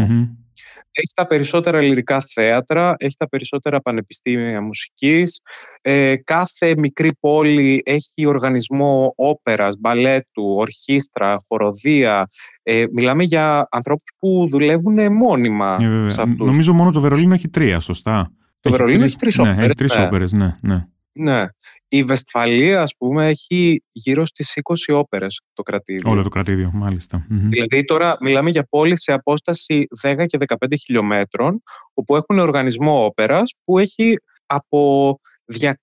έχει 1.02 1.14
τα 1.16 1.28
περισσότερα 1.28 1.82
λυρικά 1.82 2.22
θέατρα, 2.34 2.96
έχει 2.98 3.16
τα 3.18 3.28
περισσότερα 3.30 3.82
πανεπιστήμια 3.82 4.62
μουσικής. 4.62 5.40
Ε, 5.82 6.16
κάθε 6.16 6.74
μικρή 6.78 7.12
πόλη 7.20 7.82
έχει 7.86 8.26
οργανισμό 8.26 9.14
όπερας, 9.16 9.76
μπαλέτου, 9.80 10.56
ορχήστρα, 10.58 11.38
χοροδία. 11.48 12.28
Ε, 12.64 12.84
μιλάμε 12.92 13.24
για 13.24 13.68
ανθρώπους 13.72 14.12
που 14.18 14.48
δουλεύουν 14.52 15.14
μόνιμα. 15.14 15.78
Ε, 15.82 16.24
Νομίζω 16.38 16.74
μόνο 16.74 16.92
το 16.92 17.00
Βερολίνο 17.00 17.34
έχει 17.34 17.50
τρία, 17.50 17.80
σωστά; 17.80 18.32
Το 18.60 18.72
Βερολίνο 18.72 19.04
έχει 19.04 19.16
τρεις 19.16 19.40
όπερες. 19.40 19.58
Ναι, 19.58 19.64
έχει 19.64 19.74
τρεις 19.74 19.98
όπερες, 19.98 20.32
ναι, 20.32 20.58
ναι. 20.62 20.86
Ναι. 21.14 21.46
Η 21.88 22.04
Βεσφαλία, 22.04 22.82
ας 22.82 22.96
πούμε, 22.98 23.28
έχει 23.28 23.84
γύρω 23.92 24.26
στις 24.26 24.54
20 24.90 24.96
όπερες 24.96 25.42
το 25.54 25.64
κρατήδιο. 25.64 26.12
Όλο 26.12 26.24
το 26.24 26.30
κρατήδιο, 26.30 26.70
μάλιστα. 26.74 27.26
Δηλαδή 27.30 27.84
τώρα 27.86 28.18
μιλάμε 28.22 28.50
για 28.50 28.64
πόλεις 28.70 29.02
σε 29.02 29.12
απόσταση 29.12 29.88
10 30.02 30.26
και 30.26 30.38
15 30.38 30.76
χιλιόμετρων, 30.80 31.64
όπου 31.94 32.16
έχουν 32.16 32.40
οργανισμό 32.40 33.06
όπερας 33.06 33.54
που 33.64 33.80
έχει 33.80 34.18
από 34.46 35.20
200 35.60 35.74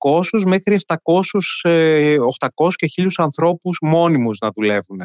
μέχρι 0.47 0.79
700, 0.87 0.97
800 1.63 1.71
ε, 1.71 2.17
και 2.75 2.89
1000 2.97 3.07
ανθρώπους 3.17 3.79
μόνιμους 3.83 4.39
να 4.39 4.51
δουλεύουν 4.55 4.99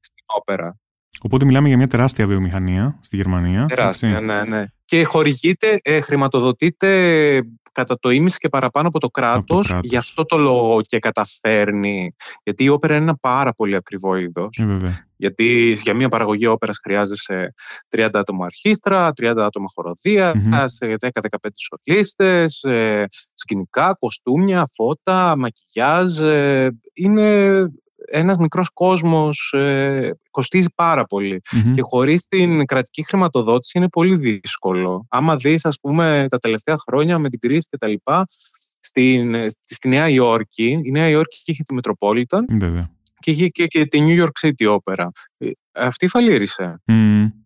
στην 0.00 0.24
όπερα. 0.36 0.78
Οπότε 1.22 1.44
μιλάμε 1.44 1.68
για 1.68 1.76
μια 1.76 1.88
τεράστια 1.88 2.26
βιομηχανία 2.26 2.98
στη 3.00 3.16
Γερμανία. 3.16 3.66
Τεράστια, 3.66 4.20
ναι, 4.20 4.44
ναι. 4.44 4.64
Και 4.84 5.04
χορηγείται, 5.04 5.78
ε, 5.82 6.00
χρηματοδοτείται 6.00 7.42
κατά 7.74 7.98
το 7.98 8.10
ίμιση 8.10 8.38
και 8.38 8.48
παραπάνω 8.48 8.88
από 8.88 8.98
το 9.00 9.08
κράτος, 9.08 9.70
από 9.70 9.80
γι' 9.82 9.96
αυτό 9.96 10.24
το 10.24 10.36
λόγο 10.36 10.80
και 10.80 10.98
καταφέρνει. 10.98 12.14
Γιατί 12.42 12.64
η 12.64 12.68
όπερα 12.68 12.94
είναι 12.94 13.02
ένα 13.02 13.16
πάρα 13.16 13.52
πολύ 13.52 13.76
ακριβό 13.76 14.16
είδος. 14.16 14.58
Ε, 14.58 15.06
γιατί 15.16 15.78
για 15.82 15.94
μια 15.94 16.08
παραγωγή 16.08 16.46
όπερας 16.46 16.78
χρειάζεσαι 16.82 17.54
30 17.96 18.08
άτομα 18.12 18.44
αρχίστρα, 18.44 19.12
30 19.22 19.34
άτομα 19.36 19.66
χοροδίας, 19.74 20.78
mm-hmm. 20.80 21.08
10-15 21.10 21.48
σολίστες, 21.54 22.62
ε, 22.62 23.08
σκηνικά, 23.34 23.96
κοστούμια, 23.98 24.68
φώτα, 24.74 25.36
μακιγιάζ. 25.36 26.20
Ε, 26.20 26.78
είναι 26.92 27.68
ένας 28.10 28.36
μικρός 28.36 28.70
κόσμος 28.70 29.52
ε, 29.56 30.10
κοστίζει 30.30 30.68
πάρα 30.74 31.04
και 31.74 31.80
χωρίς 31.82 32.26
την 32.26 32.66
κρατική 32.66 33.04
χρηματοδότηση 33.04 33.78
είναι 33.78 33.88
πολύ 33.88 34.16
δύσκολο. 34.16 35.06
Άμα 35.08 35.36
δεις 35.36 35.64
ας 35.64 35.78
πούμε 35.80 36.26
τα 36.28 36.38
τελευταία 36.38 36.76
χρόνια 36.86 37.18
με 37.18 37.28
την 37.28 37.38
κρίση 37.38 37.68
και 37.70 37.78
τα 37.78 37.86
λοιπά 37.86 38.24
στην, 38.80 39.34
στη 39.64 39.88
Νέα 39.88 40.08
Υόρκη, 40.08 40.80
η 40.84 40.90
Νέα 40.90 41.08
Υόρκη 41.08 41.42
είχε 41.44 41.62
τη 41.62 41.74
Μετροπόλιταν 41.74 42.44
και 43.24 43.30
είχε 43.30 43.48
και, 43.48 43.66
και, 43.66 43.86
τη 43.86 44.04
New 44.06 44.22
York 44.22 44.46
City 44.46 44.76
Opera. 44.76 45.06
Ε, 45.38 45.50
αυτή 45.72 46.08
φαλήρισε. 46.08 46.82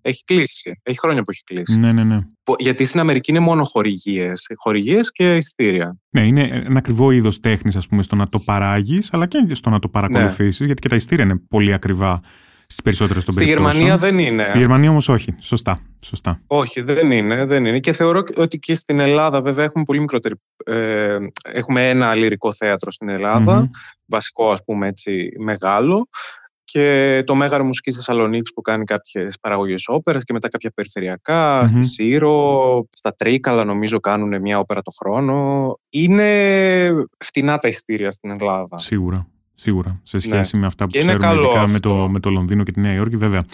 Έχει 0.02 0.25
κλείσει. 0.25 0.80
Έχει 0.82 0.99
χρόνια 0.99 1.23
που 1.23 1.30
έχει 1.30 1.42
κλείσει. 1.42 1.76
Ναι, 1.76 1.92
ναι, 1.92 2.04
ναι. 2.04 2.18
Γιατί 2.58 2.85
στην 2.85 3.00
Αμερική 3.00 3.30
είναι 3.30 3.40
μόνο 3.40 3.64
χορηγίες. 3.64 4.47
Χορηγίες 4.56 5.12
και 5.12 5.37
ειστήρια. 5.37 5.97
Ναι, 6.11 6.26
είναι 6.26 6.61
ένα 6.64 6.78
ακριβό 6.78 7.11
είδος 7.11 7.40
τέχνης, 7.40 7.76
ας 7.76 7.87
πούμε, 7.88 8.02
στο 8.02 8.16
να 8.16 8.28
το 8.28 8.38
παράγεις, 8.38 9.12
αλλά 9.12 9.26
και 9.26 9.54
στο 9.54 9.70
να 9.70 9.78
το 9.78 9.88
παρακολουθήσεις, 9.88 10.61
ναι. 10.61 10.66
γιατί 10.66 10.80
και 10.80 10.88
τα 10.88 10.94
ειστήρια 10.94 11.25
είναι 11.25 11.37
πολύ 11.49 11.73
ακριβά 11.73 12.20
στις 12.70 12.82
περισσότερες 12.82 13.25
των 13.25 13.34
περιπτώσεων. 13.34 13.72
Στη 13.72 13.82
Γερμανία 13.82 14.08
δεν 14.08 14.18
είναι. 14.18 14.46
Στη 14.46 14.58
Γερμανία 14.58 14.90
όμως 14.90 15.08
όχι. 15.08 15.34
Σωστά. 15.40 15.80
Σωστά. 16.02 16.40
Όχι, 16.46 16.80
δεν 16.80 17.10
είναι, 17.10 17.44
δεν 17.44 17.66
είναι. 17.66 17.78
Και 17.78 17.92
θεωρώ 17.92 18.22
ότι 18.37 18.58
και 18.58 18.75
στην 18.75 19.00
Ελλάδα, 19.00 19.40
βέβαια, 19.40 19.64
έχουμε 19.64 19.84
πολύ 19.84 20.00
μικρότερη. 20.00 20.34
Ε, 20.64 21.16
έχουμε 21.42 21.88
ένα 21.88 22.14
λυρικό 22.14 22.52
θέατρο 22.52 22.90
στην 22.90 23.08
Ελλάδα. 23.08 23.70
Βασικό, 24.06 24.50
ας 24.50 24.64
πούμε, 24.64 24.88
έτσι, 24.88 25.28
μεγάλο 25.38 26.08
και 26.64 27.22
το 27.26 27.34
Μέγαρο 27.34 27.64
Μουσικής 27.64 27.94
Θεσσαλονίκης 27.94 28.52
που 28.52 28.60
κάνει 28.60 28.84
κάποιες 28.84 29.38
παραγωγές 29.40 29.84
όπερας 29.87 30.25
και 30.25 30.32
μετά 30.32 30.48
κάποια 30.48 30.72
στη 31.64 31.82
Σύρο, 31.82 32.88
στα 32.96 33.14
Τρίκαλα 33.14 33.64
νομίζω 33.64 34.00
κάνουν 34.00 34.40
μια 34.40 34.58
όπερα 34.58 34.82
το 34.82 34.90
χρόνο. 34.90 35.78
Είναι 35.88 36.90
φτηνά 37.25 37.58
τα 37.58 37.68
ειστήρια 37.68 38.10
στην 38.10 38.30
Ελλάδα. 38.30 38.78
Σίγουρα. 38.78 39.26
Σίγουρα. 39.60 40.00
Σε 40.02 40.18
σχέση 40.18 40.54
ναι. 40.54 40.60
με 40.60 40.66
αυτά 40.66 40.84
που 40.84 40.90
και 40.90 40.98
ξέρουμε, 40.98 41.34
ειδικά 41.34 41.66
με 41.66 41.80
το, 41.80 42.08
με 42.08 42.20
το 42.20 42.30
Λονδίνο 42.30 42.62
και 42.62 42.72
τη 42.72 42.80
Νέα 42.80 42.94
Υόρκη, 42.94 43.16
βέβαια. 43.16 43.44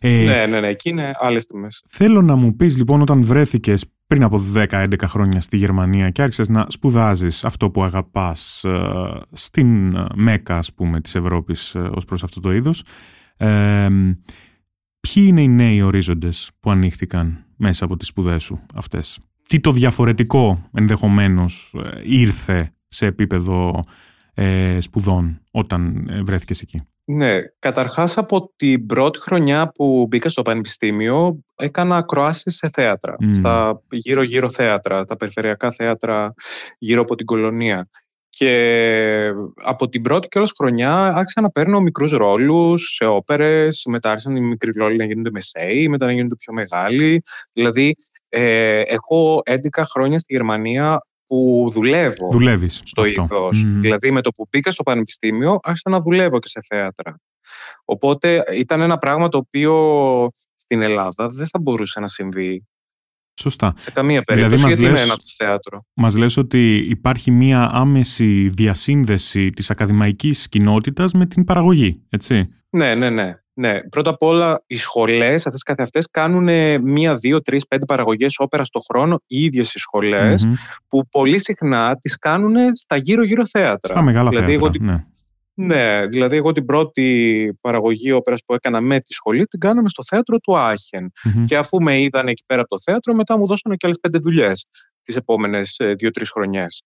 Ε, 0.00 0.24
ναι, 0.24 0.46
ναι, 0.46 0.60
ναι. 0.60 0.66
Εκεί 0.66 0.88
είναι 0.88 1.10
άλλες 1.18 1.46
τιμές. 1.46 1.84
Θέλω 1.88 2.22
να 2.22 2.36
μου 2.36 2.56
πεις 2.56 2.76
λοιπόν, 2.76 3.00
όταν 3.00 3.24
βρέθηκες 3.24 3.84
πριν 4.06 4.22
από 4.22 4.42
10-11 4.54 4.94
χρόνια 5.04 5.40
στη 5.40 5.56
Γερμανία 5.56 6.10
και 6.10 6.22
άρχισες 6.22 6.48
να 6.48 6.66
σπουδάζεις 6.68 7.44
αυτό 7.44 7.70
που 7.70 7.82
αγαπάς 7.84 8.64
ε, 8.64 8.80
στην 9.32 9.96
ε, 9.96 10.04
Μέκα, 10.14 10.56
ας 10.56 10.72
πούμε, 10.74 11.00
της 11.00 11.14
Ευρώπης 11.14 11.74
ε, 11.74 11.90
ως 11.94 12.04
προς 12.04 12.22
αυτό 12.22 12.40
το 12.40 12.52
είδος, 12.52 12.84
ε, 13.36 13.88
ποιοι 15.00 15.24
είναι 15.26 15.42
οι 15.42 15.48
νέοι 15.48 15.82
ορίζοντες 15.82 16.50
που 16.60 16.70
ανοίχτηκαν 16.70 17.44
μέσα 17.56 17.84
από 17.84 17.96
τις 17.96 18.08
σπουδές 18.08 18.42
σου 18.42 18.66
αυτές; 18.74 19.18
Τι 19.48 19.60
το 19.60 19.72
διαφορετικό 19.72 20.68
ενδεχομένως 20.72 21.74
ήρθε 22.04 22.74
σε 22.88 23.06
επίπεδο 23.06 23.82
ε, 24.34 24.80
σπουδών 24.80 25.40
όταν 25.50 26.08
βρέθηκες 26.26 26.60
εκεί; 26.60 26.80
Ναι, 27.04 27.38
καταρχάς 27.58 28.18
από 28.18 28.52
την 28.56 28.86
πρώτη 28.86 29.18
χρονιά 29.18 29.68
που 29.68 30.06
μπήκα 30.08 30.28
στο 30.28 30.42
πανεπιστήμιο 30.42 31.38
έκανα 31.54 31.96
ακροάσεις 31.96 32.56
σε 32.56 32.70
θέατρα, 32.72 33.16
στα 33.32 33.82
γύρω-γύρω 33.90 34.50
θέατρα, 34.50 35.04
τα 35.04 35.16
περιφερειακά 35.16 35.72
θέατρα 35.72 36.34
γύρω 36.78 37.00
από 37.00 37.14
την 37.14 37.26
κολονία. 37.26 37.88
Και 38.36 39.32
από 39.62 39.88
την 39.88 40.02
πρώτη 40.02 40.28
και 40.28 40.42
χρονιά 40.56 41.04
άρχισα 41.04 41.40
να 41.40 41.50
παίρνω 41.50 41.80
μικρούς 41.80 42.10
ρόλους 42.10 42.94
σε 42.94 43.04
όπερες, 43.04 43.82
μετά 43.88 44.10
άρχισαν 44.10 44.36
οι 44.36 44.40
μικροί 44.40 44.70
ρόλοι 44.72 44.96
να 44.96 45.04
γίνονται 45.04 45.30
μεσαίοι, 45.30 45.88
μετά 45.88 46.06
να 46.06 46.12
γίνονται 46.12 46.34
πιο 46.34 46.52
μεγάλοι. 46.52 47.22
Δηλαδή, 47.52 47.94
ε, 48.28 48.80
έχω 48.80 49.42
11 49.44 49.84
χρόνια 49.84 50.18
στη 50.18 50.32
Γερμανία 50.32 51.00
που 51.26 51.68
δουλεύω 51.72 52.28
Δουλεύεις 52.30 52.80
στο 52.84 53.04
είδο. 53.04 53.48
Δηλαδή 53.52 54.10
με 54.10 54.20
το 54.20 54.30
που 54.30 54.46
μπήκα 54.50 54.70
στο 54.70 54.82
πανεπιστήμιο 54.82 55.58
άρχισα 55.62 55.90
να 55.90 56.00
δουλεύω 56.00 56.38
και 56.38 56.48
σε 56.48 56.60
θέατρα. 56.68 57.20
Οπότε 57.84 58.44
ήταν 58.56 58.80
ένα 58.80 58.98
πράγμα 58.98 59.28
το 59.28 59.38
οποίο 59.38 59.74
στην 60.54 60.82
Ελλάδα 60.82 61.28
δεν 61.28 61.46
θα 61.46 61.58
μπορούσε 61.58 62.00
να 62.00 62.06
συμβεί. 62.06 62.66
Σωστά. 63.40 63.74
Σε 63.76 63.90
καμία 63.90 64.22
περίπτωση, 64.22 64.56
δηλαδή, 64.56 64.74
γιατί 64.74 64.90
είναι 64.90 65.00
ένα 65.00 65.16
το 65.16 65.24
θέατρο. 65.36 65.84
Μας 65.94 66.16
λες 66.16 66.36
ότι 66.36 66.76
υπάρχει 66.76 67.30
μία 67.30 67.68
άμεση 67.72 68.48
διασύνδεση 68.48 69.50
της 69.50 69.70
ακαδημαϊκής 69.70 70.48
κοινότητας 70.48 71.12
με 71.12 71.26
την 71.26 71.44
παραγωγή, 71.44 72.02
έτσι; 72.08 72.48
Ναι, 72.70 72.94
ναι, 72.94 73.10
ναι. 73.10 73.34
Ναι, 73.56 73.80
πρώτα 73.80 74.10
απ' 74.10 74.22
όλα 74.22 74.62
οι 74.66 74.76
σχολές 74.76 75.46
αυτές 75.46 75.62
καθ' 75.62 75.80
αυτές 75.80 76.08
κάνουν 76.10 76.80
μία, 76.82 77.14
δύο, 77.14 77.42
τρεις, 77.42 77.66
πέντε 77.66 77.84
παραγωγές 77.84 78.34
όπερα 78.38 78.62
το 78.70 78.80
χρόνο, 78.80 79.20
οι 79.26 79.44
ίδιες 79.44 79.74
οι 79.74 79.78
σχολε 79.78 80.34
που 80.88 81.08
πολύ 81.08 81.38
συχνά 81.38 81.96
τις 81.96 82.18
κάνουν 82.18 82.56
στα 82.76 82.96
γύρω-γύρω 82.96 83.46
θέατρα. 83.46 83.92
Στα 83.92 84.02
μεγάλα 84.02 84.28
δηλαδή, 84.28 84.56
θέατρα. 84.56 84.70
Εγώ, 84.80 84.92
ναι. 84.92 85.04
Ναι, 85.56 86.06
δηλαδή 86.06 86.36
εγώ 86.36 86.52
την 86.52 86.64
πρώτη 86.64 87.58
παραγωγή 87.60 88.12
όπερας 88.12 88.44
που 88.46 88.54
έκανα 88.54 88.80
με 88.80 89.00
τη 89.00 89.12
σχολή 89.12 89.44
την 89.44 89.60
κάναμε 89.60 89.88
στο 89.88 90.02
θέατρο 90.06 90.38
του 90.38 90.58
αχεν 90.58 91.12
Και 91.44 91.56
αφού 91.56 91.82
με 91.82 92.00
είδαν 92.00 92.28
εκεί 92.28 92.42
πέρα 92.46 92.60
από 92.60 92.70
το 92.70 92.80
θέατρο, 92.84 93.14
μετά 93.14 93.38
μου 93.38 93.46
δώσανε 93.46 93.74
και 93.74 93.86
άλλες 93.86 93.98
πέντε 94.00 94.18
δουλειές 94.18 94.66
τις 95.02 95.16
επόμενες 95.16 95.74
ε, 95.78 95.94
δύο-τρει 95.94 96.26
χρονιές. 96.26 96.82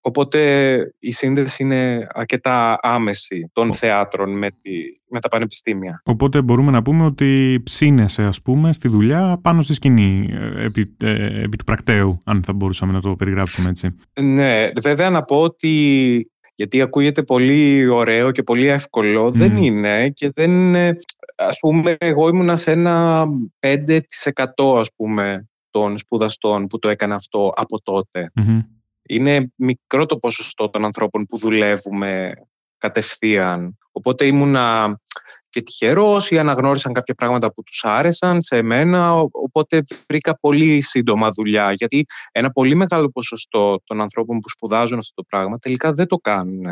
Οπότε 0.00 0.94
η 0.98 1.12
σύνδεση 1.12 1.62
είναι 1.62 2.06
αρκετά 2.12 2.78
άμεση 2.82 3.50
των 3.52 3.74
θεάτρων 3.74 4.38
με, 4.38 4.50
τη, 4.50 4.70
με 5.08 5.20
τα 5.20 5.28
πανεπιστήμια. 5.28 6.02
Οπότε 6.04 6.42
μπορούμε 6.42 6.70
να 6.70 6.82
πούμε 6.82 7.04
ότι 7.04 7.60
ψήνεσαι 7.64 8.22
ας 8.22 8.42
πούμε 8.42 8.72
στη 8.72 8.88
δουλειά 8.88 9.38
πάνω 9.42 9.62
στη 9.62 9.74
σκηνή 9.74 10.28
ε, 10.32 10.64
επί, 10.64 10.96
ε, 11.02 11.42
επί 11.42 11.56
του 11.56 11.64
πρακτέου, 11.64 12.20
αν 12.24 12.42
θα 12.44 12.52
μπορούσαμε 12.52 12.92
να 12.92 13.00
το 13.00 13.16
περιγράψουμε 13.16 13.68
έτσι. 13.68 13.88
Ναι, 14.20 14.70
βέβαια 14.82 15.10
να 15.10 15.22
πω 15.22 15.42
ότι 15.42 16.30
γιατί 16.54 16.80
ακούγεται 16.80 17.22
πολύ 17.22 17.86
ωραίο 17.86 18.30
και 18.30 18.42
πολύ 18.42 18.66
εύκολο, 18.66 19.30
δεν 19.30 19.56
είναι 19.56 20.08
και 20.08 20.30
δεν 20.34 20.50
είναι, 20.50 20.96
ας 21.36 21.58
πούμε 21.58 21.96
εγώ 21.98 22.28
ήμουνα 22.28 22.56
σε 22.56 22.70
ένα 22.70 23.26
5% 23.60 23.98
ας 24.78 24.88
πούμε 24.96 25.48
των 25.70 25.98
σπουδαστών 25.98 26.66
που 26.66 26.78
το 26.78 26.88
έκανα 26.88 27.14
αυτό 27.14 27.52
από 27.56 27.80
είναι 29.10 29.52
μικρό 29.56 30.06
το 30.06 30.16
ποσοστό 30.16 30.70
των 30.70 30.84
ανθρώπων 30.84 31.26
που 31.26 31.38
δουλεύουμε 31.38 32.32
κατευθείαν. 32.78 33.78
Οπότε 33.92 34.26
ήμουνα 34.26 34.98
και 35.48 35.62
τυχερός 35.62 36.30
ή 36.30 36.38
αναγνώρισαν 36.38 36.92
κάποια 36.92 37.14
πράγματα 37.14 37.52
που 37.52 37.62
τους 37.62 37.84
άρεσαν 37.84 38.40
σε 38.40 38.62
μένα, 38.62 39.14
οπότε 39.20 39.82
βρήκα 40.08 40.38
πολύ 40.40 40.80
σύντομα 40.80 41.30
δουλειά, 41.30 41.72
γιατί 41.72 42.04
ένα 42.32 42.50
πολύ 42.50 42.74
μεγάλο 42.74 43.08
ποσοστό 43.08 43.80
των 43.84 44.00
ανθρώπων 44.00 44.38
που 44.38 44.48
σπουδάζουν 44.48 44.98
αυτό 44.98 45.14
το 45.14 45.22
πράγμα 45.28 45.58
τελικά 45.58 45.92
δεν 45.92 46.06
το 46.06 46.16
κάνουν. 46.16 46.66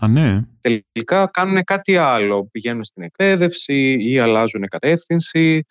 Α, 0.00 0.08
ναι. 0.08 0.40
Τελικά 0.60 1.30
κάνουν 1.32 1.64
κάτι 1.64 1.96
άλλο. 1.96 2.48
Πηγαίνουν 2.50 2.84
στην 2.84 3.02
εκπαίδευση 3.02 3.96
ή 4.00 4.18
αλλάζουν 4.18 4.68
κατεύθυνση 4.68 5.66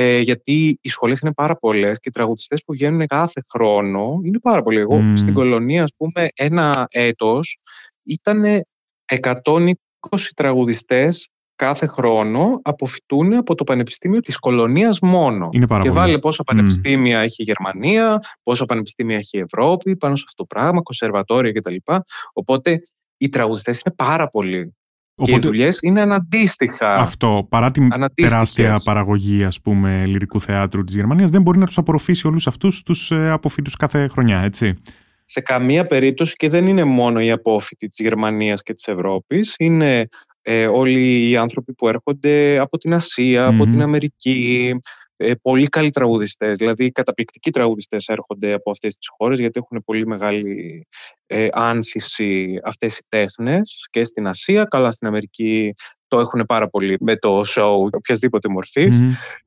ε, 0.00 0.18
γιατί 0.18 0.78
οι 0.80 0.88
σχολές 0.88 1.20
είναι 1.20 1.32
πάρα 1.32 1.56
πολλές 1.56 1.98
και 2.00 2.08
οι 2.08 2.12
τραγουδιστές 2.12 2.62
που 2.64 2.72
βγαίνουν 2.72 3.06
κάθε 3.06 3.42
χρόνο 3.48 4.20
είναι 4.24 4.38
πάρα 4.38 4.62
πολλοί. 4.62 4.78
Εγώ 4.78 5.16
στην 5.16 5.34
κολονία, 5.34 5.82
ας 5.82 5.92
πούμε, 5.96 6.28
ένα 6.34 6.86
έτος 6.90 7.58
ήταν 8.02 8.44
120 9.04 10.32
τραγουδιστές 10.36 11.28
κάθε 11.56 11.86
χρόνο 11.86 12.60
αποφυτούν 12.62 13.32
από 13.32 13.54
το 13.54 13.64
Πανεπιστήμιο 13.64 14.20
της 14.20 14.38
Κολονίας 14.38 15.00
μόνο. 15.00 15.48
Είναι 15.52 15.66
πάρα 15.66 15.82
και 15.82 15.90
βάλε 15.90 16.18
πόσα 16.18 16.42
πανεπιστήμια 16.42 17.20
έχει 17.20 17.42
η 17.42 17.44
Γερμανία, 17.44 18.22
πόσα 18.42 18.64
πανεπιστήμια 18.64 19.16
έχει 19.16 19.38
η 19.38 19.40
Ευρώπη, 19.40 19.96
πάνω 19.96 20.16
σε 20.16 20.22
αυτό 20.26 20.42
το 20.42 20.54
πράγμα, 20.54 20.82
κονσερβατόρια 20.82 21.52
κτλ. 21.52 21.76
Οπότε 22.32 22.80
οι 23.16 23.28
τραγουδιστές 23.28 23.80
είναι 23.80 23.94
πάρα 23.94 24.28
πολλοί. 24.28 24.76
Οπότε, 25.20 25.30
και 25.30 25.46
οι 25.46 25.50
δουλειές 25.50 25.78
είναι 25.82 26.00
αναντίστοιχα. 26.00 26.94
Αυτό, 26.94 27.46
παρά 27.48 27.70
την 27.70 27.88
τεράστια 28.14 28.80
παραγωγή 28.84 29.44
ας 29.44 29.60
πούμε, 29.60 30.04
λυρικού 30.06 30.40
θεάτρου 30.40 30.84
της 30.84 30.94
Γερμανίας, 30.94 31.30
δεν 31.30 31.42
μπορεί 31.42 31.58
να 31.58 31.66
τους 31.66 31.78
απορροφήσει 31.78 32.26
όλους 32.26 32.46
αυτούς 32.46 32.82
τους 32.82 33.10
ε, 33.10 33.30
αποφύτους 33.30 33.76
κάθε 33.76 34.08
χρονιά, 34.08 34.38
έτσι. 34.38 34.74
σε 35.24 35.40
καμία 35.40 35.86
περίπτωση 35.86 36.34
και 36.36 36.48
δεν 36.48 36.66
είναι 36.66 36.84
μόνο 36.84 37.20
οι 37.20 37.30
απόφοιτοι 37.30 37.88
της 37.88 37.98
Γερμανίας 37.98 38.62
και 38.62 38.74
της 38.74 38.86
Ευρώπης, 38.86 39.54
είναι 39.58 40.08
ε, 40.42 40.66
όλοι 40.66 41.28
οι 41.28 41.36
άνθρωποι 41.36 41.74
που 41.74 41.88
έρχονται 41.88 42.58
από 42.58 42.78
την 42.78 42.94
Ασία, 42.94 43.46
από 43.46 43.66
την 43.66 43.82
Αμερική, 43.82 44.74
ε, 45.20 45.34
πολύ 45.42 45.66
καλοί 45.66 45.90
τραγουδιστές, 45.90 46.58
δηλαδή 46.58 46.90
καταπληκτικοί 46.90 47.50
τραγουδιστές 47.50 48.06
έρχονται 48.06 48.52
από 48.52 48.70
αυτές 48.70 48.96
τις 48.96 49.08
χώρες 49.16 49.38
γιατί 49.38 49.60
έχουν 49.62 49.82
πολύ 49.84 50.06
μεγάλη 50.06 50.86
ε, 51.26 51.48
άνθηση 51.52 52.60
αυτές 52.64 52.98
οι 52.98 53.02
τέχνες 53.08 53.86
και 53.90 54.04
στην 54.04 54.26
Ασία, 54.26 54.64
καλά 54.64 54.90
στην 54.90 55.06
Αμερική 55.06 55.74
το 56.08 56.18
έχουν 56.18 56.44
πάρα 56.46 56.68
πολύ 56.68 56.96
με 57.00 57.16
το 57.16 57.40
show 57.40 57.88
οποιασδήποτε 57.92 58.48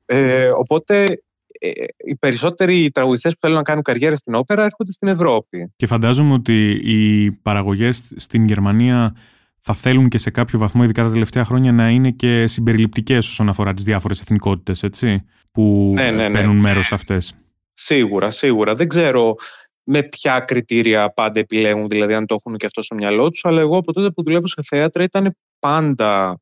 Ε, 0.06 0.50
οπότε 0.56 1.22
ε, 1.60 1.72
οι 1.98 2.16
περισσότεροι 2.16 2.92
τραγουδιστές 2.92 3.34
που 3.34 3.40
θέλουν 3.42 3.56
να 3.56 3.64
κάνουν 3.64 3.84
καριέρα 3.84 4.16
στην 4.16 4.36
όπερα 4.36 4.64
έρχονται 4.64 4.92
στην 4.92 5.08
Ευρώπη. 5.08 5.74
Και 5.76 5.88
φαντάζομαι 5.88 6.34
ότι 6.34 6.70
οι 6.84 7.32
παραγωγές 7.32 8.12
στην 8.16 8.46
Γερμανία 8.46 9.16
θα 9.60 9.74
θέλουν 9.74 10.10
και 10.10 10.18
σε 10.18 10.30
κάποιο 10.30 10.60
βαθμό, 10.60 10.84
ειδικά 10.84 11.04
τα 11.04 11.12
τελευταία 11.12 11.46
χρόνια, 11.46 11.72
να 11.72 11.90
είναι 11.90 12.12
και 12.12 12.48
συμπεριληπτικές 12.48 13.28
όσον 13.28 13.50
αφορά 13.50 13.74
τις 13.74 13.84
διάφορες 13.84 14.22
εθνικότητες, 14.22 14.84
έτσι, 14.84 15.26
που 15.52 15.92
ναι, 15.96 16.12
ναι, 16.12 16.28
ναι. 16.28 16.34
παίρνουν 16.34 16.58
μέρος 16.58 16.86
σε 16.86 16.94
αυτές. 16.94 17.36
Σίγουρα, 17.74 18.30
σίγουρα. 18.30 18.76
Δεν 18.76 18.88
ξέρω 18.88 19.36
με 19.84 20.04
ποια 20.04 20.40
κριτήρια 20.40 21.10
πάντα 21.14 21.40
επιλέγουν, 21.40 21.88
δηλαδή 21.88 22.14
αν 22.14 22.26
το 22.26 22.36
έχουν 22.40 22.58
και 22.58 22.66
αυτό 22.66 22.82
στο 22.82 22.96
μυαλό 22.96 23.30
τους, 23.30 23.46
αλλά 23.46 23.62
εγώ 23.62 23.78
από 23.78 23.94
τότε 23.94 24.12
που 24.12 24.24
δουλεύω 24.24 24.48
σε 24.48 24.62
θέατρα 24.68 25.04
ήταν 25.04 25.36
πάντα 25.60 26.40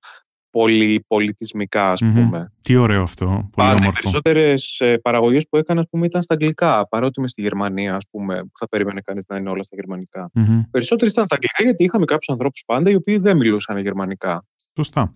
πολύ 0.51 1.03
πολιτισμικά, 1.07 1.91
ας 1.91 1.99
πούμε. 1.99 2.53
Τι 2.61 2.75
ωραίο 2.75 3.01
αυτό, 3.01 3.25
πολύ 3.25 3.49
Πάντα, 3.55 3.75
όμορφο. 3.81 3.89
Οι 3.89 4.01
περισσότερες 4.01 4.79
ε, 4.79 4.97
παραγωγές 4.97 5.47
που 5.49 5.57
έκανα, 5.57 5.79
ας 5.79 5.87
πούμε, 5.89 6.05
ήταν 6.05 6.21
στα 6.21 6.33
αγγλικά, 6.33 6.87
παρότι 6.87 7.19
είμαι 7.19 7.27
στη 7.27 7.41
Γερμανία, 7.41 7.95
ας 7.95 8.05
πούμε, 8.11 8.41
που 8.41 8.57
θα 8.59 8.67
περίμενε 8.67 9.01
κανείς 9.01 9.25
να 9.27 9.37
είναι 9.37 9.49
όλα 9.49 9.63
στα 9.63 9.75
γερμανικά. 9.75 10.31
Mm-hmm. 10.33 10.61
Περισσότεροι 10.71 11.11
ήταν 11.11 11.25
στα 11.25 11.35
αγγλικά, 11.35 11.63
γιατί 11.63 11.83
είχαμε 11.83 12.05
κάποιους 12.05 12.29
ανθρώπους 12.29 12.63
πάντα, 12.65 12.89
οι 12.89 12.95
οποίοι 12.95 13.17
δεν 13.17 13.37
μιλούσαν 13.37 13.77
γερμανικά. 13.77 14.45
Σωστά. 14.75 15.13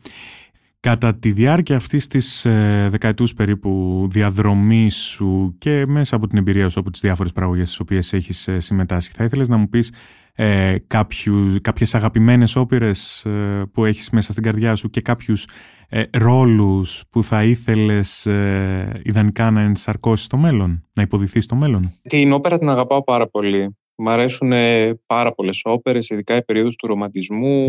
Κατά 0.83 1.15
τη 1.15 1.31
διάρκεια 1.31 1.75
αυτής 1.75 2.07
της 2.07 2.45
ε, 2.45 2.87
δεκαετούς 2.91 3.33
περίπου 3.33 4.01
διαδρομής 4.09 4.95
σου 4.95 5.55
και 5.57 5.85
μέσα 5.87 6.15
από 6.15 6.27
την 6.27 6.37
εμπειρία 6.37 6.69
σου 6.69 6.79
από 6.79 6.89
τις 6.89 7.01
διάφορες 7.01 7.31
παραγωγές 7.31 7.67
στις 7.67 7.79
οποίες 7.79 8.13
έχεις 8.13 8.47
ε, 8.47 8.59
συμμετάσχει, 8.59 9.11
θα 9.15 9.23
ήθελες 9.23 9.49
να 9.49 9.57
μου 9.57 9.69
πεις 9.69 9.93
ε, 10.33 10.75
κάποιου, 10.87 11.55
κάποιες 11.61 11.95
αγαπημένες 11.95 12.55
όπερες 12.55 13.25
ε, 13.25 13.63
που 13.71 13.85
έχεις 13.85 14.09
μέσα 14.09 14.31
στην 14.31 14.43
καρδιά 14.43 14.75
σου 14.75 14.89
και 14.89 15.01
κάποιους 15.01 15.47
ε, 15.89 16.03
ρόλους 16.11 17.03
που 17.09 17.23
θα 17.23 17.43
ήθελες 17.43 18.25
ε, 18.25 19.01
ιδανικά 19.03 19.51
να 19.51 19.61
ενσαρκώσεις 19.61 20.25
στο 20.25 20.37
μέλλον, 20.37 20.83
να 20.93 21.01
υποδηθείς 21.01 21.43
στο 21.43 21.55
μέλλον; 21.55 21.91
Την 22.01 22.33
όπερα 22.33 22.57
την 22.57 22.69
αγαπάω 22.69 23.03
πάρα 23.03 23.27
πολύ. 23.29 23.77
Μ' 23.95 24.09
αρέσουν 24.09 24.51
πάρα 25.05 25.33
πολλές 25.33 25.61
όπερες, 25.63 26.09
ειδικά 26.09 26.35
η 26.35 26.43
περίοδος 26.43 26.75
του 26.75 26.87
ρομαντισμού, 26.87 27.67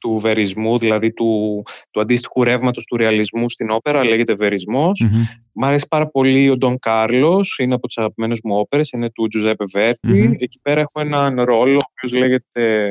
του 0.00 0.18
βερισμού, 0.18 0.78
δηλαδή 0.78 1.12
του, 1.12 1.62
του 1.90 2.00
αντίστοιχου 2.00 2.42
ρεύματος 2.42 2.84
του 2.84 2.96
ρεαλισμού 2.96 3.50
στην 3.50 3.70
όπερα, 3.70 4.04
λέγεται 4.04 4.34
βερισμός. 4.34 5.04
Mm-hmm. 5.04 5.42
Μ' 5.52 5.64
αρέσει 5.64 5.86
πάρα 5.90 6.06
πολύ 6.06 6.50
ο 6.50 6.56
Ντόν 6.56 6.78
Κάρλος, 6.78 7.58
είναι 7.58 7.74
από 7.74 7.86
τις 7.86 7.98
αγαπημένες 7.98 8.40
μου 8.44 8.58
όπερες, 8.58 8.90
είναι 8.90 9.10
του 9.10 9.26
Τζουζέπε 9.28 9.64
Βέρτη. 9.72 10.36
Εκεί 10.38 10.60
πέρα 10.62 10.80
έχω 10.80 11.00
έναν 11.00 11.40
ρόλο, 11.40 11.74
ο 11.74 11.86
οποίος 11.90 12.12
λέγεται 12.20 12.90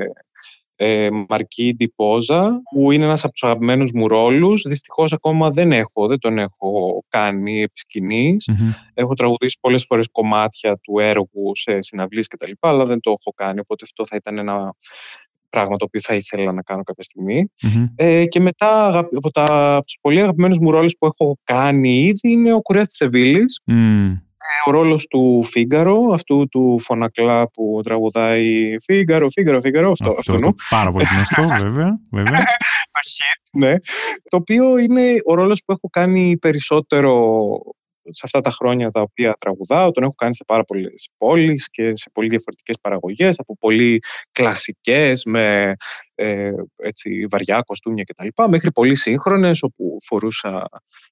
ε, 0.86 1.10
Μαρκή 1.30 1.74
Ντιπόζα, 1.76 2.62
που 2.74 2.92
είναι 2.92 3.04
ένας 3.04 3.24
από 3.24 3.34
τους 3.34 3.44
αγαπημένους 3.44 3.92
μου 3.92 4.08
ρόλους. 4.08 4.62
Δυστυχώς 4.68 5.14
ακόμα 5.14 5.50
δεν 5.50 5.72
έχω, 5.72 6.08
δεν 6.08 6.20
τον 6.20 6.38
έχω 6.38 7.04
κάνει 7.08 7.62
επί 7.62 7.80
σκηνής. 7.80 8.50
Έχω 8.94 9.14
τραγουδήσει 9.14 9.58
πολλές 9.62 9.86
φορές 9.86 10.08
κομμάτια 10.12 10.78
του 10.82 11.00
έργου 11.00 11.52
σε 11.54 11.82
συναυλίες 11.82 12.28
κτλ. 12.28 12.52
Αλλά 12.60 12.86
δεν 12.86 13.00
το 13.00 13.10
έχω 13.10 13.34
κάνει, 13.36 13.60
οπότε 13.60 13.86
αυτό 13.86 14.06
θα 14.06 14.16
ήταν 14.16 14.38
ένα 14.38 14.74
πράγμα 15.50 15.78
το 15.78 15.86
οποίο 15.86 16.02
θα 16.04 16.16
ήθελα 16.16 16.52
να 16.52 16.62
κάνω 16.62 16.84
κάποια 16.84 17.04
Ε, 17.96 18.26
και 18.26 18.40
μετά 18.40 18.98
από, 18.98 19.32
τα, 19.32 19.76
από 19.76 19.86
τους 19.86 19.98
πολύ 20.02 20.20
αγαπημένους 20.20 20.58
μου 20.58 20.72
ρόλους 20.72 20.96
που 21.00 21.06
έχω 21.06 21.38
κάνει 21.44 22.02
ήδη 22.02 22.32
είναι 22.32 22.54
ο 22.54 22.62
Κουρέας 22.62 22.88
της 22.88 22.96
Σεβίλης 22.96 23.62
ο 24.66 24.72
ρόλος 24.72 25.08
του 25.08 25.44
Φίγκαρο, 25.44 26.10
αυτού 26.14 26.48
του 26.48 26.80
φωνακλά 26.80 27.50
που 27.50 27.80
τραγουδάει 27.84 28.76
Φίγκαρο, 28.84 29.30
Φίγκαρο, 29.30 29.62
Φίγκαρο, 29.62 29.92
αυτό. 29.92 30.10
Αυτό, 30.10 30.34
αυτό 30.34 30.48
το 30.48 30.54
πάρα 30.70 30.92
πολύ 30.92 31.06
γνωστό, 31.06 31.42
βέβαια. 31.66 32.00
βέβαια. 32.12 32.44
το 32.92 33.00
hit, 33.04 33.60
ναι. 33.60 33.76
Το 34.30 34.38
οποίο 34.38 34.78
είναι 34.78 35.16
ο 35.26 35.34
ρόλος 35.34 35.62
που 35.66 35.72
έχω 35.72 35.90
κάνει 35.90 36.38
περισσότερο 36.38 37.38
σε 38.10 38.22
αυτά 38.24 38.42
τα 38.42 38.52
χρόνια 38.52 38.90
τα 38.90 39.02
οποία 39.02 39.34
τραγουδάω, 39.40 39.92
τον 39.92 40.04
έχω 40.04 40.14
κάνει 40.16 40.36
σε 40.36 40.44
πάρα 40.48 40.64
πολλές 40.64 41.10
πόλεις 41.18 41.70
και 41.70 41.96
σε 41.96 42.10
πολύ 42.14 42.28
διαφορετικές 42.28 42.76
παραγωγές, 42.82 43.40
από 43.40 43.58
πολύ 43.58 44.00
κλασικές 44.32 45.24
με 45.26 45.76
ε, 46.16 46.52
έτσι, 46.76 47.26
βαριά 47.30 47.62
κοστούμια 47.66 48.04
κτλ. 48.04 48.28
Μέχρι 48.50 48.72
πολύ 48.72 48.96
σύγχρονες 48.96 49.62
όπου 49.62 49.98
φορούσα 50.06 50.70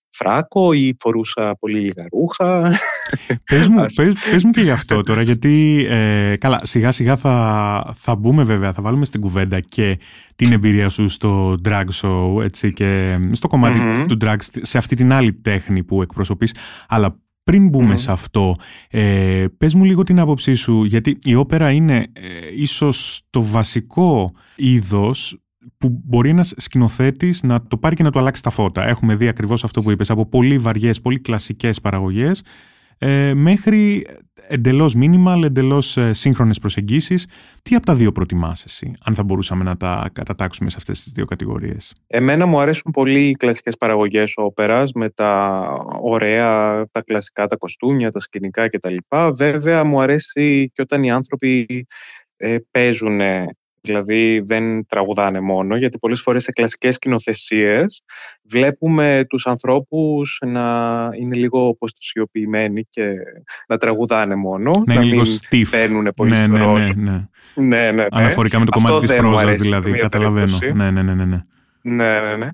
φράκο 0.09 0.73
ή 0.73 0.95
φορούσα 0.99 1.55
πολύ 1.59 1.79
λίγα 1.79 2.05
ρούχα. 2.11 2.71
Πες 3.51 3.67
μου, 3.67 3.85
πες, 3.95 4.13
πες 4.31 4.43
μου 4.43 4.51
και 4.51 4.61
γι' 4.61 4.71
αυτό 4.71 5.01
τώρα, 5.07 5.21
γιατί 5.21 5.85
ε, 5.89 6.35
καλά, 6.37 6.59
σιγά 6.63 6.91
σιγά 6.91 7.15
θα, 7.15 7.93
θα 7.95 8.15
μπούμε 8.15 8.43
βέβαια, 8.43 8.73
θα 8.73 8.81
βάλουμε 8.81 9.05
στην 9.05 9.21
κουβέντα 9.21 9.59
και 9.59 9.99
την 10.35 10.51
εμπειρία 10.51 10.89
σου 10.89 11.09
στο 11.09 11.57
drag 11.65 11.85
show 12.01 12.43
έτσι, 12.43 12.73
και 12.73 13.17
στο 13.31 13.47
κομματι 13.47 14.05
του 14.07 14.17
drag, 14.21 14.35
σε 14.41 14.77
αυτή 14.77 14.95
την 14.95 15.11
άλλη 15.11 15.33
τέχνη 15.33 15.83
που 15.83 16.01
εκπροσωπείς, 16.01 16.55
αλλά 16.87 17.19
πριν 17.43 17.69
μπούμε 17.69 17.97
σε 17.97 18.12
αυτό, 18.12 18.56
ε, 18.89 19.45
πες 19.58 19.73
μου 19.73 19.84
λίγο 19.84 20.04
την 20.04 20.19
άποψή 20.19 20.56
σου, 20.56 20.84
γιατί 20.84 21.17
η 21.23 21.36
όπερα 21.36 21.71
είναι 21.71 21.95
ε, 22.13 22.27
ίσως 22.56 23.21
το 23.30 23.43
βασικό 23.43 24.32
είδος 24.56 25.41
που 25.77 26.01
μπορεί 26.04 26.30
ένας 26.30 26.54
σκηνοθέτης 26.58 27.43
να 27.43 27.67
το 27.67 27.77
πάρει 27.77 27.95
και 27.95 28.04
να 28.04 28.12
του 28.12 28.19
αλλάξει 28.19 28.43
τα 28.43 28.49
φώτα. 28.49 28.88
Έχουμε 28.88 29.15
δει 29.15 29.27
ακριβώς 29.27 29.63
αυτό 29.63 29.82
που 29.82 29.91
είπες, 29.91 30.10
από 30.10 30.25
πολύ 30.25 30.58
βαριές, 30.58 31.01
πολύ 31.01 31.19
κλασικές 31.19 31.82
παραγωγές, 31.82 32.43
ε, 32.97 33.34
μέχρι 33.34 34.06
εντελώς 34.51 34.95
minimal, 34.97 35.43
εντελώς 35.43 35.97
ε, 35.97 36.13
σύγχρονες 36.13 36.59
προσεγγίσεις. 36.59 37.27
Τι 37.61 37.75
από 37.75 37.85
τα 37.85 37.95
δύο 37.95 38.11
προτιμάς 38.11 38.63
εσύ, 38.63 38.93
αν 39.05 39.15
θα 39.15 39.23
μπορούσαμε 39.23 39.63
να 39.63 39.77
τα 39.77 40.09
κατατάξουμε 40.13 40.69
σε 40.69 40.77
αυτές 40.79 41.03
τις 41.03 41.13
δύο 41.13 41.25
κατηγορίες; 41.25 41.93
Εμένα 42.07 42.45
μου 42.45 42.59
αρέσουν 42.59 42.91
πολύ 42.91 43.27
οι 43.27 43.33
κλασικές 43.33 43.77
παραγωγές 43.77 44.33
όπερας 44.35 44.91
με 44.91 45.09
τα 45.09 45.61
ωραία, 46.01 46.85
τα 46.91 47.01
κλασικά, 47.01 47.45
τα 47.45 47.55
κοστούμια, 47.55 48.11
τα 48.11 48.19
σκηνικά 48.19 48.69
κτλ. 48.69 48.95
Βέβαια, 49.33 49.83
μου 49.83 50.01
αρέσει 50.01 50.71
και 50.73 50.81
όταν 50.81 51.03
οι 51.03 51.11
άνθρωποι 51.11 51.85
ε, 52.37 52.57
παίζουν 52.71 53.19
δηλαδή 53.82 54.39
δεν 54.46 54.86
τραγουδάνε 54.86 55.39
μόνο, 55.39 55.76
γιατί 55.76 55.98
πολλές 55.98 56.22
φορές 56.22 56.44
σε 56.44 56.52
κλασικές 56.52 56.94
σκηνοθεσίες 56.94 58.04
βλέπουμε 58.44 59.26
τους 59.30 59.46
ανθρώπους 59.46 60.41
να 60.46 60.62
είναι 61.20 61.36
λίγο 61.36 61.67
αποστασιοποιημένοι 61.67 62.84
και 62.89 63.13
να 63.67 63.78
τραγουδάνε 63.78 64.36
μόνο, 64.36 64.72
να, 64.86 64.94
να 64.94 65.02
είναι 65.02 65.15
μην 65.15 65.26
stiff. 65.26 65.67
παίρνουν 65.72 66.08
πολύ 66.15 66.32
ναι, 66.32 66.48
ναι, 66.48 66.65
ναι, 66.65 66.65
ναι, 66.65 66.94
ναι. 66.94 67.28
ναι, 67.56 67.91
ναι, 67.91 68.06
Αναφορικά 68.12 68.60
με 68.60 68.65
το 68.65 68.72
Αυτό 68.76 68.88
κομμάτι 68.88 69.08
της 69.08 69.17
πρόζας 69.17 69.56
δηλαδή, 69.56 69.91
καταλαβαίνω. 69.91 70.58
Ναι, 70.74 70.91
ναι, 70.91 71.02
ναι, 71.02 71.26
ναι. 71.26 71.46
Ναι. 71.84 72.20
Ναι, 72.20 72.20
ναι, 72.20 72.36
ναι. 72.36 72.50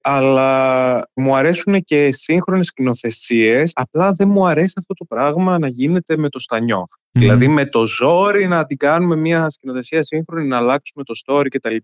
Αλλά 0.00 1.08
μου 1.14 1.36
αρέσουν 1.36 1.82
και 1.82 2.12
σύγχρονες 2.12 2.66
σκηνοθεσίες. 2.66 3.72
Απλά 3.74 4.12
δεν 4.12 4.28
μου 4.28 4.46
αρέσει 4.46 4.74
αυτό 4.76 4.94
το 4.94 5.04
πράγμα 5.04 5.58
να 5.58 5.68
γίνεται 5.68 6.16
με 6.16 6.28
το 6.28 6.38
στανιό. 6.38 6.84
Δηλαδή 7.10 7.48
με 7.48 7.66
το 7.66 7.86
ζόρι 7.86 8.46
να 8.46 8.64
την 8.64 8.76
κάνουμε 8.76 9.16
μια 9.16 9.48
σκηνοθεσία 9.48 10.02
σύγχρονη, 10.02 10.46
να 10.46 10.56
αλλάξουμε 10.56 11.04
το 11.04 11.14
story 11.26 11.46
κτλ. 11.48 11.76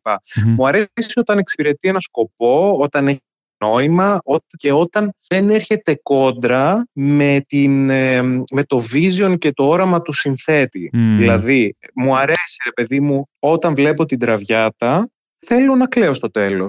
Μου 0.46 0.66
αρέσει 0.66 0.88
όταν 1.14 1.38
εξυπηρετεί 1.38 1.88
ένα 1.88 2.00
σκοπό, 2.00 2.76
όταν 2.79 3.09
έχει 3.09 3.20
νόημα 3.64 4.20
και 4.57 4.72
όταν 4.72 5.12
δεν 5.29 5.50
έρχεται 5.50 6.00
κόντρα 6.03 6.87
με, 6.92 7.44
την, 7.46 7.90
ε, 7.90 8.22
με 8.50 8.64
το 8.66 8.85
vision 8.92 9.35
και 9.38 9.53
το 9.53 9.68
όραμα 9.68 10.03
του 10.03 10.12
συνθέτη. 10.12 10.90
Δηλαδή, 10.92 11.76
μου 11.94 12.16
αρέσει, 12.16 12.57
ρε 12.64 12.72
παιδί 12.72 13.00
μου, 13.00 13.29
όταν 13.38 13.74
βλέπω 13.74 14.05
την 14.05 14.18
τραβιάτα 14.18 15.09
θέλω 15.46 15.76
να 15.76 15.87
κλαίω 15.87 16.14
στο 16.14 16.31
τελο 16.31 16.68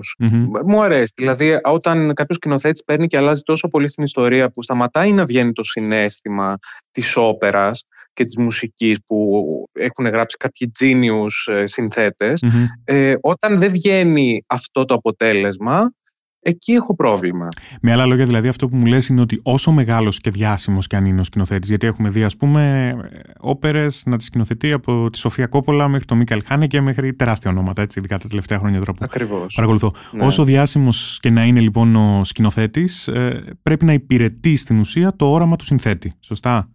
Μου 0.66 0.84
αρέσει. 0.84 1.14
Δηλαδή, 1.16 1.60
όταν 1.64 2.14
κάποιος 2.14 2.38
σκηνοθέτης 2.38 2.84
παίρνει 2.84 3.08
και 3.08 3.18
αλλάζει 3.18 3.42
τόσο 3.42 3.68
πολύ 3.68 3.88
στην 3.88 4.04
ιστορία 4.04 4.50
που 4.50 4.62
σταματάει 4.62 5.12
να 5.12 5.26
βγαίνει 5.26 5.52
το 5.52 5.64
συνέστημα 5.64 6.58
της 6.92 7.16
όπερας 7.16 7.84
και 8.14 8.24
της 8.24 8.38
μουσικής 8.38 8.98
που 9.06 9.44
έχουν 9.72 10.06
γράψει 10.06 10.38
κάποιοι 10.38 10.72
genius 10.80 11.54
ε, 11.54 11.66
συνθετες 11.66 12.44
ε, 12.84 13.14
όταν 13.22 13.58
δεν 13.58 13.72
βγαίνει 13.72 14.44
αυτό 14.48 14.86
το 14.86 14.94
αποτέλεσμα 14.94 15.92
εκεί 16.41 16.71
έχω 16.71 16.95
πρόβλημα. 16.95 17.47
Με 17.82 17.91
άλλα 17.91 18.06
λόγια, 18.06 18.25
δηλαδή, 18.25 18.47
αυτό 18.47 18.69
που 18.69 18.75
μου 18.75 18.86
λες 18.86 19.08
είναι 19.08 19.21
ότι 19.21 19.39
όσο 19.43 19.71
μεγάλος 19.71 20.19
και 20.19 20.32
διάσημος 20.32 20.88
και 20.88 20.95
αν 20.95 21.06
είναι 21.06 21.19
ο 21.19 21.23
σκηνοθέτης, 21.23 21.69
γιατί 21.69 21.88
έχουμε 21.88 22.10
δει, 22.10 22.23
ας 22.23 22.36
πούμε, 22.38 22.93
όπερες 23.39 24.04
να 24.06 24.17
τις 24.17 24.25
σκηνοθετεί 24.25 24.71
από 24.71 25.10
τη 25.10 25.17
Σοφία 25.17 25.47
Κόπολα 25.47 25.88
μέχρι 25.88 26.06
τον 26.06 26.17
Μίκαλ 26.17 26.41
και 26.67 26.82
μέχρι 26.82 27.13
τεράστια 27.13 27.51
ονόματα, 27.51 27.82
έτσι, 27.82 27.99
ειδικά 27.99 28.17
τα 28.17 28.27
τελευταία 28.27 28.60
χρόνια 28.60 28.80
τώρα 28.80 28.91
που 28.93 28.99
Ακριβώς. 29.01 29.54
παρακολουθώ. 29.56 29.93
Ναι. 30.12 30.25
Όσο 30.25 30.43
διάσημος 30.43 31.17
και 31.21 31.30
να 31.30 31.45
είναι 31.45 31.60
λοιπόν 31.60 31.95
ο 31.95 32.23
σκηνοθέτης, 32.23 33.08
ε, 33.08 33.43
πρέπει 33.62 33.86
να 33.86 33.93
υπηρετεί 33.93 34.56
στην 34.56 34.80
ουσία 34.80 35.15
το 35.15 35.32
όραμα 35.32 35.56
του 35.56 35.65
συνθέτη. 35.65 36.13
Σωστά; 36.19 36.69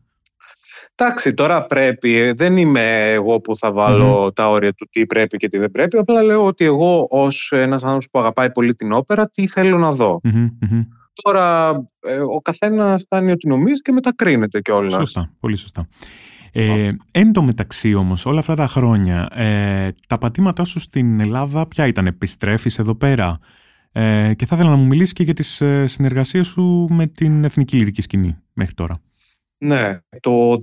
Εντάξει, 0.99 1.35
τώρα 1.35 1.67
πρέπει. 1.67 2.17
Ε, 2.17 2.33
δεν 2.33 2.57
είμαι 2.57 3.11
εγώ 3.11 3.41
που 3.41 3.57
θα 3.57 3.73
βαλω 3.73 4.33
τα 4.33 4.49
όρια 4.49 4.73
του 4.73 4.89
τι 4.91 5.07
πρέπει 5.07 5.37
και 5.37 5.49
τι 5.49 5.59
δεν 5.59 5.71
πρέπει. 5.71 5.97
Απλά 5.97 6.23
λέω 6.23 6.45
ότι 6.45 6.65
εγώ 6.65 7.07
ως 7.11 7.53
ένας 7.55 7.83
άνθρωπος 7.83 8.09
που 8.11 8.19
αγαπάει 8.19 8.51
πολύ 8.51 8.75
την 8.75 8.93
όπερα, 8.93 9.29
τι 9.29 9.47
θέλω 9.47 9.79
να 9.79 9.93
δω. 9.93 10.21
Τώρα 11.23 11.71
ε, 12.01 12.19
ο 12.19 12.41
καθένας 12.43 13.05
κάνει 13.09 13.31
ό,τι 13.31 13.49
νομίζει 13.49 13.81
και 13.81 13.93
μετακρίνεται 13.93 14.61
κιόλας. 14.61 14.93
Σωστά, 14.93 15.31
πολύ 15.41 15.57
σωστά. 15.57 15.89
Ε, 16.53 16.89
εν 17.13 17.33
τω 17.33 17.43
μεταξύ 17.43 17.95
όμως 17.95 18.27
όλα 18.27 18.39
αυτά 18.39 18.55
τα 18.55 18.67
χρόνια 18.67 19.29
ε, 19.35 19.89
τα 20.09 20.19
πατήματά 20.19 20.65
σου 20.65 20.81
στην 20.81 21.21
Ελλάδα 21.21 21.67
ποια 21.67 21.87
ήταν, 21.87 22.07
επιστρέφεις 22.07 22.79
εδώ 22.79 22.95
πέρα 22.95 23.39
ε, 23.93 24.35
και 24.37 24.47
θα 24.47 24.57
ήθελα 24.57 24.71
να 24.71 24.77
μου 24.77 24.87
μιλήσεις 24.87 25.13
και 25.13 25.23
για 25.23 25.35
τις 25.35 25.61
ε, 25.61 25.87
συνεργασίες 25.87 26.47
σου 26.47 26.87
με 26.91 27.07
την 27.07 27.45
Εθνική 27.45 27.77
Λυρική 27.77 28.03
Σκηνή 28.03 28.37
μέχρι 28.53 28.75
τώρα. 28.75 28.95
Ναι, 29.59 29.99
το 30.21 30.57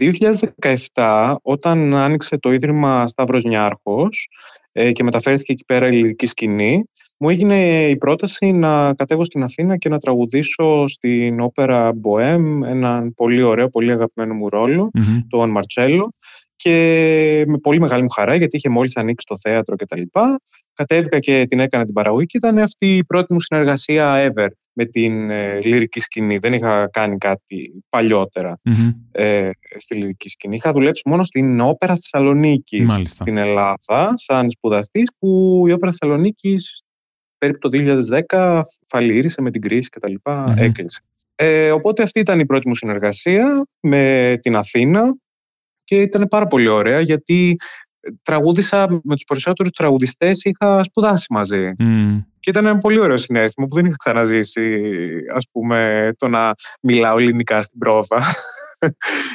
2017 0.94 1.36
όταν 1.42 1.94
άνοιξε 1.94 2.38
το 2.38 2.52
Ίδρυμα 2.52 3.08
Σταύρος 3.08 3.44
Νιάρχος 3.44 4.30
ε, 4.72 4.92
και 4.92 5.04
μεταφέρθηκε 5.04 5.52
εκεί 5.52 5.66
πέρα 5.66 5.88
η 5.88 5.92
λυρική 5.92 6.26
σκηνή, 6.26 6.84
μου 7.18 7.30
έγινε 7.30 7.88
η 7.90 7.98
πρόταση 7.98 8.52
να 8.52 8.94
κατέβω 8.94 9.24
στην 9.24 9.44
Αθήνα 9.44 9.78
και 9.78 9.90
να 9.90 9.98
τραγουδήσω 9.98 10.88
στην 10.88 11.40
όπερα 11.40 11.92
Bohem 12.04 12.62
έναν 12.66 13.14
πολύ 13.14 13.42
ωραίο, 13.42 13.70
πολύ 13.70 13.92
αγαπημένο 13.92 14.34
μου 14.34 14.50
ρόλο, 14.50 14.92
mm-hmm. 14.98 15.26
τον 15.30 15.50
Μαρτσέλο 15.50 16.12
και 16.64 17.44
με 17.48 17.58
πολύ 17.58 17.80
μεγάλη 17.80 18.02
μου 18.04 18.10
χαρά 18.10 18.36
γιατί 18.36 18.56
είχε 18.56 18.70
μόλις 18.70 18.98
ανοίξει 18.98 19.26
το 19.30 19.38
θέατρο 19.38 19.76
κτλ. 19.76 20.02
Κατέβηκα 20.74 21.20
και 21.20 21.46
την 21.50 21.60
έκανα 21.60 21.86
την 21.86 21.94
παραγωγή 21.94 22.26
και 22.26 22.38
ήταν 22.38 22.58
αυτή 22.58 22.98
η 22.98 23.04
πρώτη 23.04 23.34
μου 23.34 23.40
συνεργασία 23.40 24.32
ever 24.32 24.48
με 24.74 24.86
την 24.86 25.30
ε, 25.30 25.60
λυρική 25.64 26.00
σκηνή. 26.00 26.38
Δεν 26.38 26.54
είχα 26.54 26.90
κάνει 26.92 27.18
κάτι 27.18 27.84
ε, 29.12 29.50
στη 29.78 29.96
λυρική 29.96 30.30
σκηνή. 30.30 30.56
Είχα 30.56 30.72
δουλέψει 30.72 31.02
μόνο 31.06 31.24
στην 31.24 31.60
Όπερα 31.62 31.94
Θεσσαλονίκη 31.94 32.86
στην 33.04 33.38
Ελλάδα 33.38 34.14
σαν 34.16 34.50
σπουδαστής 34.50 35.12
που 35.20 35.64
η 35.68 35.72
Όπερα 35.72 35.92
Θεσσαλονίκη 35.92 36.56
περίπου 37.38 37.70
το 37.70 37.70
2010 38.30 38.62
φαλήρισε 38.88 39.42
με 39.42 39.52
την 39.52 39.62
κρίση 39.62 39.90
κτλ. 39.90 40.14
Mm-hmm. 40.24 40.54
Έκλεισε. 40.58 41.02
Ε, 41.36 41.72
οπότε 41.72 42.04
αυτή 42.04 42.20
ήταν 42.20 42.40
η 42.40 42.46
πρώτη 42.46 42.68
μου 42.68 42.76
συνεργασία 42.76 43.66
με 43.80 44.36
την 44.42 44.56
Αθήνα 44.56 45.16
και 45.84 46.02
ήταν 46.02 46.28
πάρα 46.28 46.48
πολύ 46.48 46.68
ωραία 46.68 47.00
γιατί 47.00 47.56
τραγούδισα 48.24 48.88
με 49.04 49.16
τους 49.16 49.24
περισσότερους 49.24 49.72
τραγουδιστές 49.72 50.44
είχα 50.44 50.84
σπουδάσει 50.84 51.26
μαζί. 51.30 51.72
Και 52.40 52.50
ήταν 52.50 52.66
ένα 52.66 52.78
πολύ 52.78 53.00
ωραίο 53.00 53.18
συνέστημα 53.18 53.68
που 53.68 53.76
δεν 53.76 53.86
είχα 53.86 53.96
ξαναζήσει 53.96 54.82
ας 55.34 55.48
πούμε 55.52 56.10
το 56.18 56.28
να 56.28 56.54
μιλάω 56.82 57.18
ελληνικά 57.18 57.62
στην 57.62 57.80
πρόβα. 57.80 58.22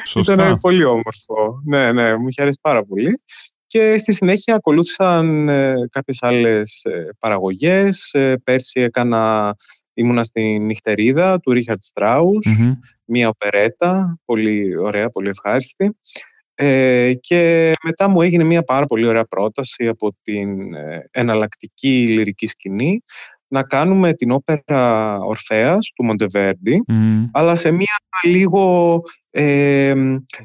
Σωστά. 0.07 0.33
ήταν 0.33 0.57
πολύ 0.57 0.85
όμορφο. 0.85 1.63
Ναι, 1.65 1.93
ναι, 1.93 2.17
μου 2.17 2.29
είχε 2.29 2.43
αρέσει 2.43 2.59
πάρα 2.63 2.85
πολύ. 2.85 3.23
Και 3.67 3.99
στη 3.99 4.13
συνέχεια 4.13 4.55
ακολούθησαν 4.55 5.49
ε, 5.49 5.75
κάποιες 5.91 6.19
άλλες 6.21 6.81
ε, 6.85 7.09
παραγωγές. 7.19 8.11
Ε, 8.13 8.37
πέρσι 8.45 8.81
έκανα, 8.81 9.55
ήμουνα 9.95 10.23
στη 10.23 10.59
νυχτερίδα 10.59 11.41
του 11.41 11.53
Ρίχαρτ 11.53 11.83
μία 13.05 13.29
οπερέτα, 13.29 14.19
πολύ 14.25 14.77
ωραία, 14.77 15.09
πολύ 15.09 15.29
ευχάριστη. 15.29 15.97
Ε, 16.61 17.13
και 17.21 17.73
μετά 17.83 18.09
μου 18.09 18.23
έγινε 18.23 18.45
μια 18.45 18.63
πάρα 18.63 18.87
πολύ 18.87 19.07
ωραία 19.07 19.25
πρόταση 19.25 19.89
από 19.89 20.15
την 20.23 20.75
ε, 20.75 21.09
εναλλακτική 21.11 22.07
λυρική 22.09 22.47
σκηνή 22.47 23.03
να 23.49 23.63
κάνουμε 23.63 24.13
την 24.13 24.31
όπερα 24.31 25.17
Ορφέας 25.19 25.93
του 25.95 26.05
Μοντεβέρντι, 26.05 26.85
αλλά 27.33 27.55
σε 27.57 27.71
μια 27.71 27.97
λίγο 28.23 29.01
ε, 29.31 29.95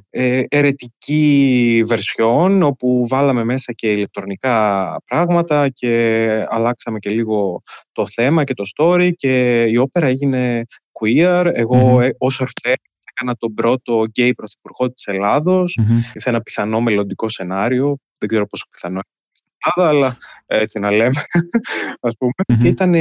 ε, 0.10 0.43
ερετική 0.47 1.84
βερσιόν, 1.86 2.63
όπου 2.63 3.06
βάλαμε 3.08 3.43
μέσα 3.43 3.73
και 3.73 3.91
ηλεκτρονικά 3.91 4.97
πράγματα 5.06 5.69
και 5.69 6.45
αλλάξαμε 6.49 6.99
και 6.99 7.10
λίγο 7.10 7.62
το 7.91 8.08
θέμα 8.08 8.43
και 8.43 8.54
το 8.54 8.63
story 8.78 9.12
και 9.15 9.63
η 9.63 9.78
όπερα 9.78 10.08
έγινε 10.08 10.63
queer. 11.02 11.52
Εγώ 11.54 11.97
mm-hmm. 11.97 12.10
ως 12.17 12.39
Ορφέα 12.39 12.76
έκανα 13.13 13.36
τον 13.36 13.54
πρώτο 13.54 14.06
γκέι 14.06 14.34
πρωθυπουργό 14.34 14.91
της 14.91 15.06
Ελλάδος 15.06 15.80
σε 16.15 16.30
ένα 16.30 16.41
πιθανό 16.41 16.82
μελλοντικό 16.82 17.30
σενάριο. 17.30 17.97
Δεν 18.17 18.30
ξέρω 18.30 18.47
πόσο 18.47 18.65
πιθανό 18.69 18.93
είναι 18.93 19.32
στην 19.32 19.47
Ελλάδα, 19.65 19.89
αλλά 19.89 20.17
έτσι 20.45 20.80
να 20.80 20.91
λέμε, 20.91 21.21
ας 22.08 22.13
πούμε. 22.17 22.60
Και 22.62 22.67
ήταν, 22.67 22.93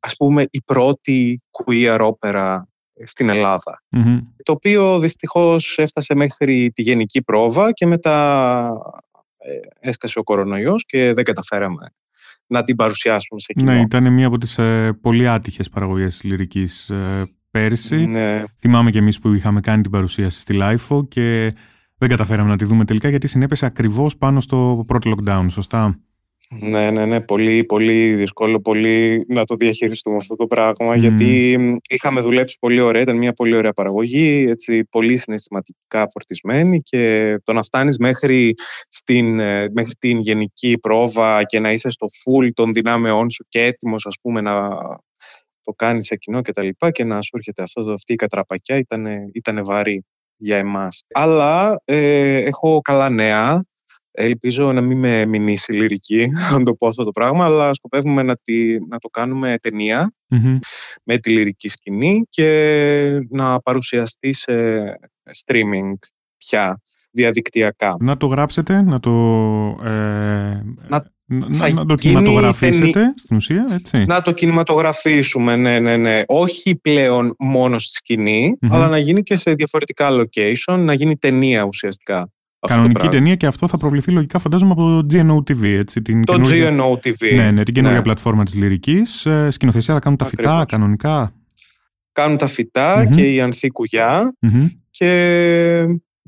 ας 0.00 0.16
πούμε, 0.16 0.44
η 0.50 0.62
πρώτη 0.62 1.42
queer 1.50 1.98
όπερα 2.00 2.68
στην 3.04 3.28
ελλαδα 3.28 3.82
Το 4.42 4.52
οποίο 4.52 4.98
δυστυχώς 4.98 5.78
έφτασε 5.78 6.14
μέχρι 6.14 6.70
τη 6.74 6.82
γενική 6.82 7.22
πρόβα 7.22 7.72
και 7.72 7.86
μετά 7.86 8.68
ε, 9.36 9.88
έσκασε 9.88 10.18
ο 10.18 10.22
κορονοϊός 10.22 10.84
και 10.84 11.12
δεν 11.12 11.24
καταφέραμε 11.24 11.94
να 12.46 12.64
την 12.64 12.76
παρουσιάσουμε 12.76 13.40
σε 13.40 13.52
κοινό. 13.52 13.72
Ναι, 13.72 13.80
ήταν 13.80 14.12
μία 14.12 14.26
από 14.26 14.38
τις 14.38 14.58
ε, 14.58 14.98
πολύ 15.00 15.28
άτυχες 15.28 15.68
παραγωγές 15.68 16.22
λυρικής 16.22 16.90
ε, 16.90 17.34
πέρσι. 17.54 18.06
Ναι. 18.06 18.42
Θυμάμαι 18.58 18.90
και 18.90 18.98
εμείς 18.98 19.18
που 19.18 19.32
είχαμε 19.32 19.60
κάνει 19.60 19.82
την 19.82 19.90
παρουσίαση 19.90 20.40
στη 20.40 20.58
LIFO 20.60 21.08
και 21.08 21.52
δεν 21.98 22.08
καταφέραμε 22.08 22.48
να 22.48 22.56
τη 22.56 22.64
δούμε 22.64 22.84
τελικά 22.84 23.08
γιατί 23.08 23.26
συνέπεσε 23.26 23.66
ακριβώς 23.66 24.16
πάνω 24.16 24.40
στο 24.40 24.84
πρώτο 24.86 25.14
lockdown, 25.14 25.46
σωστά; 25.48 26.00
Ναι, 26.60 26.90
ναι, 26.90 27.06
ναι, 27.06 27.20
πολύ, 27.20 27.64
πολύ 27.64 28.14
δύσκολο 28.14 28.60
πολύ 28.60 29.24
να 29.28 29.44
το 29.44 29.56
διαχειριστούμε 29.56 30.16
αυτό 30.16 30.36
το 30.36 30.46
πράγμα 30.46 30.96
γιατί 30.96 31.58
είχαμε 31.88 32.20
δουλέψει 32.20 32.56
πολύ 32.60 32.80
ωραία, 32.80 33.02
ήταν 33.02 33.16
μια 33.18 33.32
πολύ 33.32 33.56
ωραία 33.56 33.72
παραγωγή, 33.72 34.46
έτσι, 34.48 34.84
πολύ 34.84 35.16
συναισθηματικά 35.16 36.06
φορτισμένη 36.12 36.82
και 36.82 37.34
το 37.44 37.52
να 37.52 37.62
φτάνεις 37.62 37.98
μέχρι, 37.98 38.54
στην, 38.88 39.40
ε, 39.40 39.68
μέχρι 39.74 39.92
την 39.98 40.18
γενική 40.18 40.78
πρόβα 40.78 41.42
και 41.42 41.60
να 41.60 41.72
είσαι 41.72 41.90
στο 41.90 42.06
full 42.06 42.48
των 42.54 42.72
δυνάμεών 42.72 43.30
σου 43.30 43.46
και 43.48 43.62
έτοιμος 43.62 44.06
ας 44.06 44.14
πούμε 44.22 44.40
να 44.40 44.52
το 45.64 45.72
κάνεις 45.72 46.06
σε 46.06 46.16
κοινό 46.16 46.42
και 46.42 46.52
τα 46.52 46.62
λοιπά 46.62 46.90
και 46.90 47.04
να 47.04 47.22
σου 47.22 47.30
έρχεται 47.32 47.62
αυτό, 47.62 47.92
αυτή 47.92 48.12
η 48.12 48.16
κατραπακιά 48.16 48.76
ήταν, 48.76 49.06
ήταν 49.32 49.64
βαρύ 49.64 50.04
για 50.36 50.56
εμάς. 50.56 51.02
Αλλά 51.12 51.80
ε, 51.84 52.36
έχω 52.36 52.80
καλά 52.80 53.08
νέα. 53.10 53.64
Ελπίζω 54.16 54.72
να 54.72 54.80
μην 54.80 54.98
με 54.98 55.26
μηνύσει 55.26 55.72
λυρική, 55.72 56.28
αν 56.54 56.64
το 56.64 56.74
πω 56.74 56.86
αυτό 56.86 57.04
το 57.04 57.10
πράγμα, 57.10 57.44
αλλά 57.44 57.74
σκοπεύουμε 57.74 58.22
να, 58.22 58.36
τη, 58.36 58.86
να 58.86 58.98
το 58.98 59.08
κάνουμε 59.08 59.56
με 61.04 61.18
τη 61.18 61.30
λυρική 61.30 61.68
σκηνή 61.68 62.26
και 62.28 63.26
να 63.30 63.60
παρουσιαστεί 63.60 64.32
σε 64.32 64.52
streaming 65.44 65.92
πια 66.36 66.80
διαδικτυακά. 67.14 67.96
Να 68.00 68.16
το 68.16 68.26
γράψετε, 68.26 68.82
να 68.82 69.00
το... 69.00 69.10
Ε, 69.84 69.90
να, 70.88 71.12
να, 71.26 71.70
να 71.70 71.86
το 71.86 71.94
κινηματογραφήσετε 71.94 73.14
στην 73.16 73.36
ουσία, 73.36 73.66
έτσι. 73.72 74.04
Να 74.04 74.22
το 74.22 74.32
κινηματογραφήσουμε, 74.32 75.56
ναι, 75.56 75.78
ναι, 75.78 75.96
ναι. 75.96 76.22
Όχι 76.26 76.76
πλέον 76.76 77.34
μόνο 77.38 77.78
στη 77.78 77.90
σκηνη 77.90 78.58
αλλά 78.70 78.88
να 78.88 78.98
γίνει 78.98 79.22
και 79.22 79.36
σε 79.36 79.54
διαφορετικά 79.54 80.08
location, 80.10 80.78
να 80.78 80.92
γίνει 80.92 81.16
ταινία 81.16 81.62
ουσιαστικά. 81.62 82.28
Κανονική 82.66 83.08
ταινία 83.08 83.34
και 83.34 83.46
αυτό 83.46 83.68
θα 83.68 83.78
προβληθεί 83.78 84.10
λογικά 84.10 84.38
φαντάζομαι 84.38 84.72
από 84.72 84.82
το 84.82 85.06
GNO 85.10 85.36
TV, 85.36 85.64
έτσι. 85.64 86.02
Την 86.02 86.24
το 86.24 86.32
καινούργια... 86.32 86.70
GNO 86.70 87.06
TV. 87.06 87.34
Ναι, 87.34 87.50
ναι, 87.50 87.62
την 87.62 87.74
καινούργια 87.74 87.98
ναι. 87.98 88.04
πλατφόρμα 88.04 88.44
της 88.44 88.54
λυρικής. 88.54 89.26
Ε, 89.26 89.50
σκηνοθεσία 89.50 89.94
θα 89.94 90.00
κάνουν 90.00 90.18
τα 90.18 90.24
φυτά 90.24 90.64
κανονικά; 90.68 91.32
Κάνουν 92.12 92.36
τα 92.36 92.46
φυτα 92.46 93.06
και 93.14 93.34
η 93.34 93.40
Ανθή 93.40 93.68
και 94.90 95.86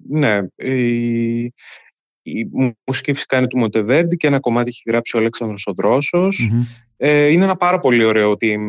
ναι, 0.09 0.41
η, 0.55 1.45
η 2.23 2.51
μουσική 2.87 3.13
φυσικά 3.13 3.39
είναι 3.39 3.47
του 3.47 3.59
Μοντεβέρντι 3.59 4.17
και 4.17 4.27
ένα 4.27 4.41
κομμάτι 4.41 4.69
έχει 4.69 4.83
γράψει 4.87 5.17
ο 5.17 5.19
Αλέξανδρος 5.19 5.67
Ε, 6.97 7.27
είναι 7.27 7.45
ένα 7.45 7.57
πάρα 7.57 7.79
πολύ 7.79 8.05
ωραίο 8.05 8.33
team 8.33 8.61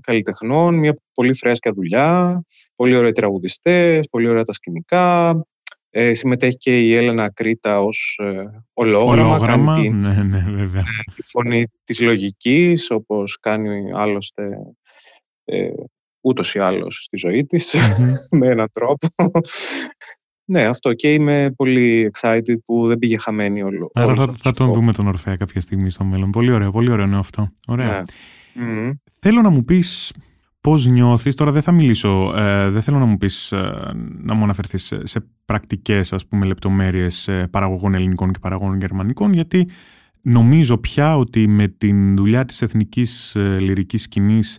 καλλιτεχνών, 0.00 0.74
μια 0.74 0.96
πολύ 1.14 1.34
φρέσκια 1.34 1.72
δουλειά, 1.72 2.42
πολύ 2.74 2.96
ωραίοι 2.96 3.12
τραγουδιστές, 3.12 4.08
πολύ 4.10 4.28
ωραία 4.28 4.44
τα 4.44 4.52
σκηνικά. 4.52 5.40
Ε, 5.92 6.12
συμμετέχει 6.12 6.56
και 6.56 6.80
η 6.80 6.94
Έλενα 6.94 7.32
Κρήτα 7.32 7.82
ως 7.82 8.18
ε, 8.22 8.64
ολόγραμμα, 8.72 9.34
ολόγραμμα 9.34 9.74
κάνει 9.74 9.88
ναι, 9.88 10.22
ναι, 10.22 10.44
βέβαια. 10.48 10.80
Ε, 10.80 11.12
τη 11.14 11.22
φωνή 11.22 11.66
της 11.84 12.00
λογικής, 12.00 12.90
όπως 12.90 13.38
κάνει 13.40 13.92
άλλωστε 13.94 14.48
ε, 15.44 15.70
ούτως 16.20 16.54
ή 16.54 16.58
άλλως 16.58 17.02
στη 17.04 17.16
ζωή 17.16 17.44
της, 17.44 17.74
με 18.38 18.48
έναν 18.48 18.68
τρόπο. 18.72 19.08
Ναι, 20.50 20.64
αυτό 20.64 20.92
και 20.92 21.12
είμαι 21.12 21.52
πολύ 21.56 22.10
excited 22.12 22.56
που 22.64 22.86
δεν 22.86 22.98
πήγε 22.98 23.18
χαμένη 23.18 23.62
όλο. 23.62 23.90
Άρα 23.94 24.14
θα, 24.14 24.32
θα 24.38 24.52
τον 24.52 24.72
δούμε 24.72 24.92
τον 24.92 25.06
Ορφέα 25.06 25.36
κάποια 25.36 25.60
στιγμή 25.60 25.90
στο 25.90 26.04
μέλλον. 26.04 26.30
Πολύ 26.30 26.52
ωραίο, 26.52 26.70
πολύ 26.70 26.90
ωραίο 26.90 27.06
είναι 27.06 27.18
αυτό. 27.18 27.48
Ωραία. 27.68 28.04
Ναι. 28.54 28.90
Θέλω 29.18 29.40
να 29.40 29.50
μου 29.50 29.64
πεις 29.64 30.12
πώς 30.60 30.86
νιώθεις, 30.86 31.34
τώρα 31.34 31.52
δεν 31.52 31.62
θα 31.62 31.72
μιλήσω, 31.72 32.34
ε, 32.36 32.70
δεν 32.70 32.82
θέλω 32.82 32.98
να 32.98 33.04
μου 33.04 33.16
πεις, 33.16 33.52
ε, 33.52 33.92
να 34.22 34.34
μου 34.34 34.42
αναφερθείς 34.42 34.84
σε, 34.84 35.06
σε 35.06 35.26
πρακτικές 35.44 36.12
ας 36.12 36.26
πούμε 36.26 36.46
λεπτομέρειες 36.46 37.28
ε, 37.28 37.48
παραγωγών 37.50 37.94
ελληνικών 37.94 38.32
και 38.32 38.38
παραγωγών 38.38 38.78
γερμανικών, 38.78 39.32
γιατί 39.32 39.68
νομίζω 40.22 40.78
πια 40.78 41.16
ότι 41.16 41.48
με 41.48 41.68
την 41.68 42.16
δουλειά 42.16 42.44
της 42.44 42.62
εθνικής 42.62 43.36
ε, 43.36 43.56
λυρικής 43.60 44.02
σκηνής 44.02 44.58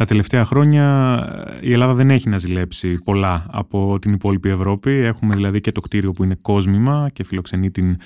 Τα 0.00 0.06
τελευταία 0.06 0.44
χρόνια 0.44 1.16
ε, 1.62 1.68
η 1.68 1.72
Ελλάδα 1.72 1.94
δεν 1.94 2.10
έχει 2.10 2.28
να 2.28 2.38
ζηλέψει 2.38 2.98
πολλά 3.04 3.46
από 3.50 3.98
την 3.98 4.12
υπόλοιπη 4.12 4.48
Ευρώπη. 4.48 4.90
Έχουμε 4.90 5.34
δηλαδή 5.34 5.60
και 5.60 5.72
το 5.72 5.80
κτίριο 5.80 6.12
που 6.12 6.24
είναι 6.24 6.34
κόσμημα 6.34 7.10
και 7.12 7.24
φιλοξενεί 7.24 7.70
την 7.70 7.96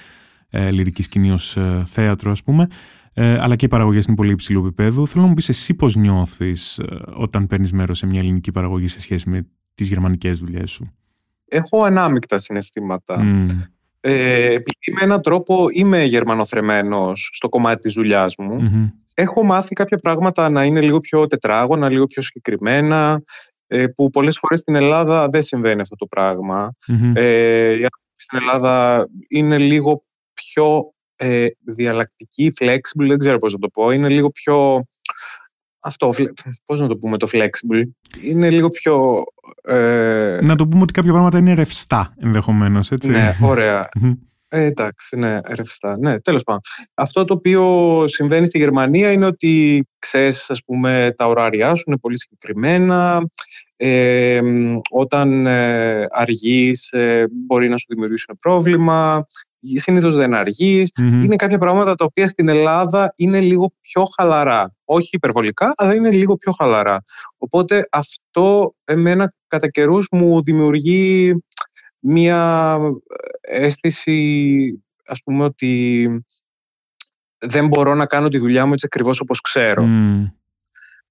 ε, 0.48 0.70
λυρική 0.70 1.02
σκηνή 1.02 1.30
ως 1.30 1.57
ε, 1.57 1.83
θέατρο 1.87 2.30
ας 2.30 2.42
πούμε, 2.42 2.66
ε, 3.12 3.38
αλλά 3.38 3.57
και 3.57 3.64
οι 3.64 3.68
παραγωγές 3.68 4.07
είναι 4.07 4.16
πολύ 4.16 4.33
υψηλού 4.33 4.66
επίπεδου. 4.66 5.07
Θέλω 5.07 5.22
να 5.22 5.28
μου 5.28 5.35
πεις 5.35 5.48
εσύ 5.48 5.74
πώς 5.74 5.96
νιώθεις 5.96 6.78
ε, 6.78 6.85
όταν 7.14 7.46
παίρνεις 7.46 7.72
μέρος 7.72 7.98
σε 7.98 8.07
μια 8.07 8.20
ελληνική 8.20 8.52
παραγωγή 8.52 8.88
σε 8.88 9.00
σχέση 9.00 9.30
με 9.30 9.46
τις 9.74 9.88
γερμανικές 9.88 10.38
δουλειές 10.38 10.70
σου; 10.70 10.92
Έχω 11.44 11.83
ανάμεικτα 11.85 12.38
συναισθήματα. 12.38 13.24
Ε, 14.07 14.45
επειδή 14.45 14.93
με 14.95 15.01
έναν 15.01 15.23
τρόπο 15.23 15.67
είμαι 15.71 16.05
γερμανοθρεμένος 16.05 17.31
στο 17.33 17.49
κομμάτι 17.49 17.81
της 17.81 17.93
δουλειάς 17.93 18.37
μου, 18.37 18.57
έχω 19.14 19.45
μάθει 19.45 19.75
κάποια 19.75 19.97
πράγματα 19.97 20.49
να 20.49 20.64
είναι 20.64 20.81
λίγο 20.81 20.99
πιο 20.99 21.27
τετράγωνα, 21.27 21.88
λίγο 21.88 22.05
πιο 22.07 22.23
συγκεκριμένα, 22.23 23.23
ε, 23.67 23.87
που 23.87 24.11
πολλές 24.11 24.38
φορές 24.38 24.61
στην 24.61 24.75
Ελλάδα 24.75 25.29
δεν 25.29 25.43
συμβαίνει 25.43 25.81
αυτό 25.81 25.97
το 25.97 26.07
πραγμα 26.07 26.75
Ε, 27.14 27.77
στην 28.17 28.38
Ελλάδα 28.38 29.07
είναι 29.29 29.59
λίγο 29.59 30.05
πιο 30.33 30.95
ε, 31.17 31.47
διαλλακτική, 31.64 32.53
flexible, 32.61 33.07
δεν 33.09 33.19
ξέρω 33.19 33.38
πώς 33.38 33.53
να 33.53 33.59
το 33.59 33.69
πω. 33.69 33.90
Είναι 33.90 34.09
λίγο 34.09 34.31
πιο... 34.31 34.87
Αυτό, 35.87 36.11
πώς 36.64 36.81
να 36.81 36.87
το 36.88 36.97
πούμε 36.97 37.18
το 37.18 37.29
flexible. 37.33 37.83
Είναι 38.23 38.51
λίγο 38.51 38.68
πιο... 38.68 39.25
Ε... 39.62 40.38
Να 40.42 40.57
το 40.57 40.68
πούμε 40.68 40.83
ότι 40.83 40.92
κάποια 40.92 41.12
πράγματα 41.12 41.38
είναι 41.38 41.55
ρευστά 41.55 42.14
ενδεχομένως, 42.18 42.90
έτσι. 42.90 43.11
Ναι, 43.11 43.37
ωραία. 43.42 43.88
Ε, 44.49 44.64
εντάξει, 44.64 45.16
ναι, 45.16 45.40
ρευστά. 45.49 45.99
Ναι, 45.99 46.20
τέλος 46.20 46.42
πάντων. 46.42 46.61
Αυτό 46.94 47.25
το 47.25 47.35
οποίο 47.35 48.03
συμβαίνει 48.07 48.47
στη 48.47 48.59
Γερμανία 48.59 49.12
είναι 49.12 49.27
ότι 49.27 49.85
ξέρεις, 49.99 50.51
ας 50.51 50.64
πούμε, 50.64 51.12
τα 51.16 51.27
ωράριά 51.27 51.75
σου 51.75 51.83
είναι 51.87 51.97
πολύ 51.97 52.18
συγκεκριμένα. 52.18 53.27
Ε, 53.77 54.40
όταν 54.90 55.47
ε, 55.47 56.07
αργείς 56.11 56.92
ε, 56.92 57.27
μπορεί 57.31 57.68
να 57.68 57.77
σου 57.77 57.87
δημιουργήσουν 57.88 58.38
πρόβλημα 58.40 59.27
συνήθως 59.77 60.14
δεν 60.16 60.35
αργει 60.35 60.87
Είναι 60.98 61.37
κάποια 61.37 61.59
πράγματα 61.59 61.94
τα 61.94 62.05
οποία 62.05 62.27
στην 62.27 62.48
Ελλάδα 62.48 63.12
είναι 63.16 63.40
λίγο 63.40 63.72
πιο 63.81 64.05
χαλαρά. 64.16 64.74
Όχι 64.85 65.11
υπερβολικά, 65.12 65.72
αλλά 65.77 65.94
είναι 65.94 66.11
λίγο 66.11 66.37
πιο 66.37 66.53
χαλαρά. 66.53 67.03
Οπότε 67.38 67.88
αυτό 67.90 68.74
εμένα 68.85 69.35
κατά 69.46 69.68
καιρούς 69.68 70.09
μου 70.11 70.42
δημιουργεί 70.42 71.35
μία 71.98 72.79
αίσθηση, 73.40 74.85
ας 75.07 75.22
πούμε, 75.24 75.44
ότι 75.44 76.09
δεν 77.38 77.66
μπορώ 77.66 77.94
να 77.94 78.07
κάνω 78.07 78.29
τη 78.29 78.38
δουλειά 78.38 78.66
μου 78.66 78.72
έτσι 78.72 78.87
ακριβώς 78.87 79.20
όπως 79.20 79.40
ξέρω. 79.40 79.83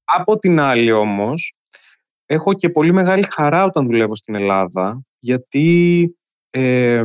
Από 0.03 0.37
την 0.37 0.59
άλλη 0.59 0.91
όμως, 0.91 1.55
έχω 2.25 2.53
και 2.53 2.69
πολύ 2.69 2.93
μεγάλη 2.93 3.25
χαρά 3.31 3.63
όταν 3.63 3.85
δουλεύω 3.85 4.15
στην 4.15 4.35
Ελλάδα, 4.35 5.01
γιατί 5.19 6.09
ε, 6.49 7.03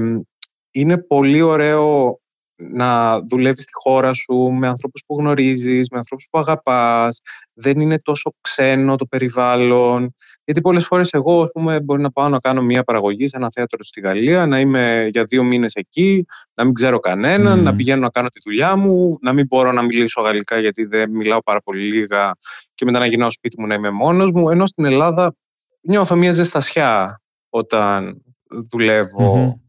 είναι 0.70 0.98
πολύ 0.98 1.42
ωραίο 1.42 2.18
να 2.60 3.20
δουλεύεις 3.20 3.62
στη 3.62 3.72
χώρα 3.74 4.12
σου 4.12 4.34
με 4.34 4.68
ανθρώπους 4.68 5.02
που 5.06 5.16
γνωρίζεις, 5.18 5.88
με 5.90 5.98
ανθρώπους 5.98 6.26
που 6.30 6.38
αγαπάς. 6.38 7.20
Δεν 7.52 7.80
είναι 7.80 7.98
τόσο 7.98 8.34
ξένο 8.40 8.96
το 8.96 9.06
περιβάλλον. 9.06 10.14
Γιατί 10.44 10.60
πολλές 10.60 10.86
φορές 10.86 11.12
εγώ 11.12 11.42
ας 11.42 11.50
πούμε, 11.52 11.80
μπορεί 11.80 12.02
να 12.02 12.10
πάω 12.10 12.28
να 12.28 12.38
κάνω 12.38 12.62
μια 12.62 12.84
παραγωγή 12.84 13.28
σε 13.28 13.36
ένα 13.36 13.48
θέατρο 13.52 13.84
στη 13.84 14.00
Γαλλία, 14.00 14.46
να 14.46 14.60
είμαι 14.60 15.08
για 15.10 15.24
δύο 15.24 15.44
μήνες 15.44 15.74
εκεί, 15.74 16.26
να 16.54 16.64
μην 16.64 16.74
ξέρω 16.74 16.98
κανέναν, 16.98 17.62
να 17.62 17.74
πηγαίνω 17.74 18.00
να 18.00 18.10
κάνω 18.10 18.28
τη 18.28 18.40
δουλειά 18.44 18.76
μου, 18.76 19.18
να 19.20 19.32
μην 19.32 19.46
μπορώ 19.46 19.72
να 19.72 19.82
μιλήσω 19.82 20.20
γαλλικά 20.20 20.58
γιατί 20.58 20.84
δεν 20.84 21.10
μιλάω 21.10 21.42
πάρα 21.42 21.60
πολύ 21.60 21.82
λίγα 21.82 22.36
και 22.74 22.84
μετά 22.84 22.98
να 22.98 23.06
γυρνάω 23.06 23.30
σπίτι 23.30 23.60
μου 23.60 23.66
να 23.66 23.74
είμαι 23.74 23.90
μόνος 23.90 24.30
μου. 24.30 24.50
Ενώ 24.50 24.66
στην 24.66 24.84
Ελλάδα 24.84 25.34
νιώθω 25.80 26.16
μια 26.16 26.32
ζεστασιά 26.32 27.20
όταν 27.48 28.22
δουλευω 28.70 29.60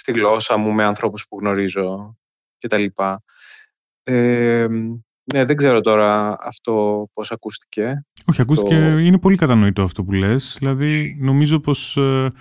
στη 0.00 0.12
γλώσσα 0.12 0.56
μου 0.56 0.72
με 0.72 0.84
ανθρώπους 0.84 1.26
που 1.28 1.38
γνωρίζω 1.40 2.16
κτλ. 2.58 2.84
Ε, 4.02 4.66
ναι, 5.32 5.44
δεν 5.44 5.56
ξέρω 5.56 5.80
τώρα 5.80 6.36
αυτό 6.40 7.06
πώς 7.12 7.30
ακούστηκε. 7.30 8.04
Όχι, 8.26 8.40
ακούστηκε, 8.40 8.74
είναι 8.74 9.18
πολύ 9.18 9.36
κατανοητό 9.36 9.82
αυτό 9.82 10.04
που 10.04 10.12
λες. 10.12 10.56
Δηλαδή, 10.58 11.16
νομίζω 11.20 11.60
πως 11.60 11.96
ε, 11.96 12.32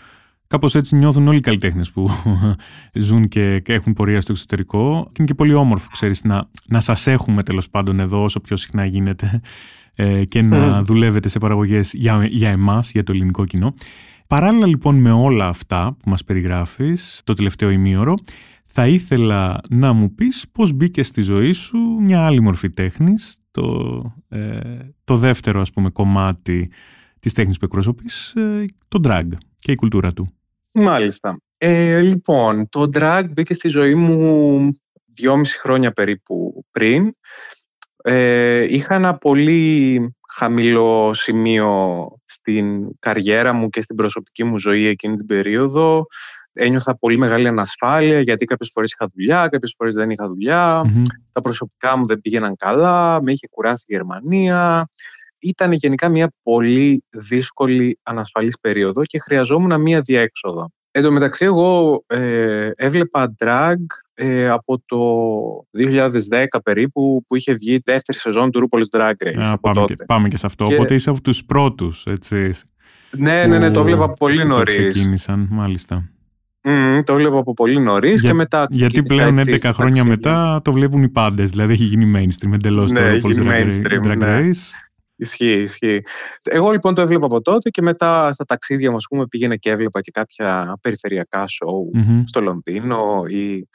κάπως 0.48 0.76
έτσι 0.76 0.96
νιώθουν 0.96 1.28
όλοι 1.28 1.38
οι 1.38 1.42
καλλιτέχνες 1.42 1.92
που 1.92 2.10
ζουν 3.08 3.28
και, 3.28 3.62
έχουν 3.66 3.94
πορεία 3.94 4.22
στο 4.22 4.32
εξωτερικό. 4.32 5.04
Και 5.06 5.16
είναι 5.18 5.28
και 5.28 5.36
πολύ 5.36 5.54
όμορφο, 5.54 5.90
ξέρεις, 5.92 6.24
να, 6.24 6.50
να 6.68 6.80
σας 6.80 7.08
έχουμε 7.08 7.44
τέλος 7.44 7.70
πάντων 7.70 8.00
εδώ 8.00 8.24
όσο 8.24 8.40
πιο 8.40 8.56
συχνά 8.56 8.86
γίνεται 8.86 9.42
ε, 9.96 10.26
και 10.26 10.42
να 10.42 10.84
δουλεύετε 10.84 11.30
σε 11.30 11.40
παραγωγές 11.40 11.94
για, 11.94 12.26
για 12.30 12.50
εμάς, 12.50 12.92
για 12.92 13.04
το 13.04 13.12
ελληνικό 13.12 13.46
κοινό. 13.46 13.74
Παράλληλα 14.30 14.68
λοιπόν 14.68 14.96
με 14.96 15.12
όλα 15.12 15.48
αυτά 15.48 15.96
που 16.00 16.10
μας 16.10 16.24
περιγράφεις 16.24 17.22
το 17.24 17.34
τελευταίο 17.34 17.70
ημίωρο, 17.70 18.14
θα 18.66 18.88
ήθελα 18.88 19.62
να 19.70 19.94
μου 19.94 20.16
πεις 20.16 20.46
πώς 20.52 20.74
μπήκε 20.74 21.04
στη 21.04 21.22
ζωή 21.22 21.52
σου 21.52 21.78
μια 21.78 22.26
άλλη 22.26 22.40
μορφή 22.40 22.70
τέχνης, 22.70 23.38
το, 23.52 24.02
ε, 24.30 24.60
το 25.04 25.18
δεύτερο 25.18 25.62
ας 25.62 25.72
πούμε 25.72 25.90
κομμάτι 25.90 26.72
της 27.20 27.34
τέχνης 27.34 27.58
που 27.58 27.66
εκπροσωπείς, 27.66 28.34
ε, 28.36 28.66
το 28.88 29.00
drag 29.04 29.28
και 29.56 29.72
η 29.72 29.76
κουλτούρα 29.76 30.14
του. 30.14 30.28
Μάλιστα. 30.74 31.42
Ε, 31.58 32.00
λοιπόν, 32.02 32.70
το 32.70 32.86
drag 32.94 33.24
μπήκε 33.34 33.54
στη 33.54 33.70
ζωή 33.70 33.96
μου 33.96 34.72
δυόμιση 35.14 35.60
χρόνια 35.60 35.92
περίπου 35.92 36.66
πριν. 36.72 37.14
Ε, 38.04 38.66
είχα 38.74 38.96
ένα 38.96 39.18
πολύ 39.18 40.00
χαμηλό 40.34 41.14
σημείο 41.14 42.08
στην 42.26 42.90
καριέρα 43.00 43.54
μου 43.54 43.70
και 43.70 43.82
στην 43.82 43.96
προσωπική 43.96 44.44
μου 44.44 44.60
ζωή 44.60 44.86
εκείνη 44.86 45.16
την 45.16 45.26
περίοδο. 45.26 46.06
Ένιωθα 46.54 46.98
πολύ 46.98 47.18
μεγάλη 47.18 47.48
ανασφάλεια 47.48 48.20
γιατί 48.20 48.46
κάποιες 48.46 48.70
φορές 48.74 48.92
είχα 48.92 49.10
δουλειά, 49.14 49.48
κάποιες 49.48 49.74
φορές 49.78 49.96
δεν 49.96 50.10
είχα 50.10 50.28
Τα 51.32 51.42
προσωπικά 51.42 51.98
μου 51.98 52.06
δεν 52.06 52.22
πήγαιναν 52.22 52.56
καλά, 52.56 53.22
με 53.22 53.32
είχε 53.32 53.48
κουράσει 53.48 53.84
η 53.88 53.94
Γερμανία. 53.94 54.90
Ήταν 55.40 55.72
γενικά 55.72 56.10
μια 56.10 56.32
πολύ 56.44 57.04
δύσκολη 57.10 58.00
ανασφαλής 58.04 58.60
περίοδο 58.60 59.04
και 59.06 59.20
χρειαζόμουν 59.20 59.82
μια 59.82 60.00
διέξοδο. 60.00 60.72
Εν 61.00 61.06
τω 61.06 61.12
μεταξύ, 61.12 61.46
εγώ 61.46 62.04
ε, 62.08 62.70
έβλεπα 62.76 63.36
drag 63.44 63.76
ε, 64.14 64.48
από 64.48 64.82
το 64.86 64.98
2010 66.30 66.46
περίπου 66.64 67.24
που 67.28 67.36
είχε 67.36 67.54
βγει 67.54 67.74
η 67.74 67.82
δεύτερη 67.86 68.18
σεζόν 68.18 68.52
του 68.52 68.70
RuPaul's 68.70 69.00
Drag 69.00 69.12
Race. 69.28 69.52
Α, 69.52 69.58
πάμε, 69.58 69.84
Και, 69.86 69.94
πάμε 70.06 70.30
και 70.30 70.38
σε 70.38 70.46
αυτό. 70.46 70.66
Οπότε 70.66 70.94
είσαι 70.94 71.10
από 71.10 71.22
τους 71.22 71.46
πρώτους, 71.46 72.06
έτσι. 72.06 72.52
Ναι, 73.12 73.46
ναι, 73.46 73.60
ναι, 73.60 73.72
το 73.72 73.80
έβλεπα 73.80 74.04
από 74.04 74.14
πολύ 74.14 74.46
νωρίς. 74.46 74.90
Ξεκίνησαν, 74.90 75.48
μάλιστα. 75.50 76.10
Mm, 76.62 77.00
το 77.04 77.14
έβλεπα 77.14 77.38
από 77.38 77.54
πολύ 77.54 77.80
νωρίς 77.80 78.22
και 78.22 78.34
μετά. 78.34 78.68
Γιατί 78.70 79.04
πλέον 79.04 79.40
11 79.40 79.72
χρόνια 79.74 80.06
μετά 80.06 80.62
το 80.64 80.72
βλέπουν 80.72 81.04
οι 81.04 81.10
πάντες. 81.10 81.50
Δηλαδή 81.50 81.74
έχει 81.74 81.84
γίνει 81.84 82.12
mainstream 82.16 82.54
εντελώς 82.54 82.92
ναι, 82.92 83.20
το 83.20 83.30
RuPaul's 83.30 84.06
Drag 84.06 84.18
ναι. 84.18 84.40
Race. 84.40 84.89
Ισχύει, 85.20 85.62
ισχύει. 85.62 86.02
Εγώ 86.44 86.72
λοιπόν 86.72 86.94
το 86.94 87.02
έβλεπα 87.02 87.26
από 87.26 87.42
τότε 87.42 87.70
και 87.70 87.82
μετά 87.82 88.32
στα 88.32 88.46
ταξίδια 88.46 88.92
μου, 88.92 88.98
πούμε, 89.10 89.28
πήγαινα 89.28 89.56
και 89.56 89.70
έβλεπα 89.70 90.02
και 90.02 90.12
κάποια 90.12 90.78
περιφερειακά 90.82 91.48
σοου 91.48 91.92
στο 92.26 92.42
Λονδίνο 92.42 93.24
ή 93.28 93.68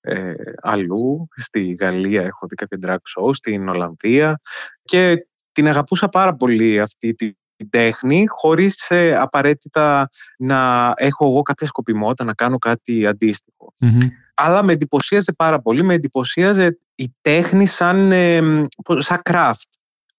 ε, 0.00 0.32
αλλού. 0.62 1.28
Στη 1.36 1.76
Γαλλία 1.80 2.22
έχω 2.22 2.46
δει 2.46 2.54
κάποια 2.54 2.78
drag 2.82 2.94
show, 2.94 3.34
στην 3.34 3.68
Ολλανδία. 3.68 4.40
Και 4.82 5.26
την 5.52 5.68
αγαπούσα 5.68 6.08
πάρα 6.08 6.34
πολύ 6.34 6.80
αυτή 6.80 7.14
τη 7.14 7.32
τέχνη 7.70 8.24
χωρίς 8.28 8.90
ε, 8.90 9.16
απαραίτητα 9.16 10.08
να 10.38 10.92
έχω 10.96 11.26
εγώ 11.26 11.42
κάποια 11.42 11.66
σκοπιμότητα 11.66 12.24
να 12.24 12.34
κάνω 12.34 12.58
κάτι 12.58 13.08
Αλλά 14.34 14.62
με 14.62 14.72
εντυπωσίαζε 14.72 15.32
πάρα 15.32 15.60
πολύ, 15.60 15.82
με 15.82 15.94
εντυπωσίαζε 15.94 16.78
η 16.94 17.14
τέχνη 17.20 17.66
σαν, 17.66 18.12
ε, 18.12 18.40
σαν 18.98 19.20
craft 19.30 19.77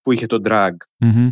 που 0.10 0.16
είχε 0.16 0.26
το 0.26 0.40
drag. 0.44 0.72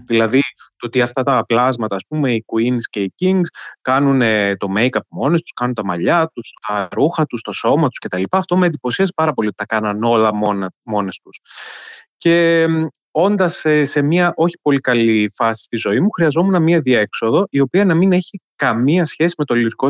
Δηλαδή 0.05 0.41
το 0.75 0.85
ότι 0.85 1.01
αυτά 1.01 1.23
τα 1.23 1.43
πλάσματα, 1.45 1.95
ας 1.95 2.03
πούμε, 2.07 2.31
οι 2.31 2.45
queens 2.47 2.81
και 2.89 3.01
οι 3.01 3.13
kings 3.21 3.47
κάνουν 3.81 4.19
το 4.57 4.67
make-up 4.77 4.99
μόνοι 5.09 5.39
τους, 5.39 5.51
κάνουν 5.55 5.73
τα 5.73 5.85
μαλλιά 5.85 6.31
τους, 6.33 6.53
τα 6.67 6.87
ρούχα 6.91 7.25
τους, 7.25 7.41
το 7.41 7.51
σώμα 7.51 7.87
τους 7.87 7.97
κτλ. 7.97 8.23
Αυτό 8.31 8.57
με 8.57 8.65
εντυπωσίασε 8.65 9.11
πάρα 9.15 9.33
πολύ 9.33 9.47
ότι 9.47 9.57
τα 9.57 9.65
κάναν 9.65 10.03
όλα 10.03 10.33
μόνα, 10.33 10.71
μόνες 10.83 11.19
τους. 11.23 11.39
Και 12.17 12.67
όντας 13.11 13.55
σε, 13.55 13.85
σε 13.85 14.01
μια 14.01 14.33
όχι 14.35 14.57
πολύ 14.61 14.79
καλή 14.79 15.31
φάση 15.35 15.63
στη 15.63 15.77
ζωή 15.77 15.99
μου, 15.99 16.09
χρειαζόμουν 16.11 16.63
μια 16.63 16.79
διέξοδο 16.79 17.47
η 17.49 17.59
οποία 17.59 17.85
να 17.85 17.93
μην 17.93 18.11
έχει 18.11 18.41
καμία 18.55 19.05
σχέση 19.05 19.35
με 19.37 19.45
το 19.45 19.55
λυρικό 19.55 19.87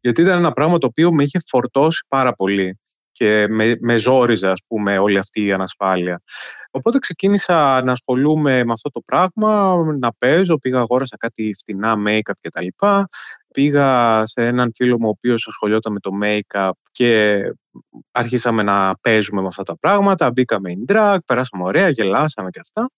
Γιατί 0.00 0.20
ήταν 0.20 0.38
ένα 0.38 0.52
πράγμα 0.52 0.78
το 0.78 0.86
οποίο 0.86 1.12
με 1.12 1.22
είχε 1.22 1.40
φορτώσει 1.46 2.04
πάρα 2.08 2.32
πολύ 2.32 2.78
και 3.18 3.46
με, 3.48 3.76
με 3.80 3.96
ζόριζε 3.96 4.48
ας 4.48 4.60
πούμε 4.66 4.98
όλη 4.98 5.18
αυτή 5.18 5.44
η 5.44 5.52
ανασφάλεια. 5.52 6.22
Οπότε 6.70 6.98
ξεκίνησα 6.98 7.82
να 7.82 7.92
ασχολούμαι 7.92 8.64
με 8.64 8.72
αυτό 8.72 8.90
το 8.90 9.00
πράγμα, 9.00 9.76
να 9.98 10.12
παίζω, 10.18 10.58
πήγα 10.58 10.78
αγόρασα 10.78 11.16
κάτι 11.16 11.54
φτηνά 11.58 11.94
make-up 12.06 12.32
και 12.40 12.48
τα 12.48 12.62
λοιπά. 12.62 13.08
Πήγα 13.52 14.22
σε 14.26 14.46
έναν 14.46 14.70
φίλο 14.74 14.98
μου 14.98 15.06
ο 15.06 15.08
οποίος 15.08 15.46
ασχολιόταν 15.48 15.92
με 15.92 16.00
το 16.00 16.10
make-up 16.22 16.70
και 16.90 17.42
αρχίσαμε 18.10 18.62
να 18.62 18.96
παίζουμε 19.00 19.40
με 19.40 19.46
αυτά 19.46 19.62
τα 19.62 19.78
πράγματα. 19.78 20.30
Μπήκαμε 20.30 20.72
in 20.76 20.92
drag, 20.92 21.18
περάσαμε 21.26 21.64
ωραία, 21.64 21.88
γελάσαμε 21.88 22.50
και 22.50 22.60
αυτά. 22.60 22.90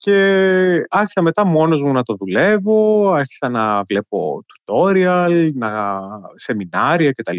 Και 0.00 0.86
άρχισα 0.88 1.22
μετά 1.22 1.46
μόνος 1.46 1.82
μου 1.82 1.92
να 1.92 2.02
το 2.02 2.14
δουλεύω, 2.18 3.10
άρχισα 3.12 3.48
να 3.48 3.82
βλέπω 3.82 4.44
tutorial, 4.46 5.50
να, 5.54 6.00
σεμινάρια 6.34 7.12
κτλ, 7.12 7.38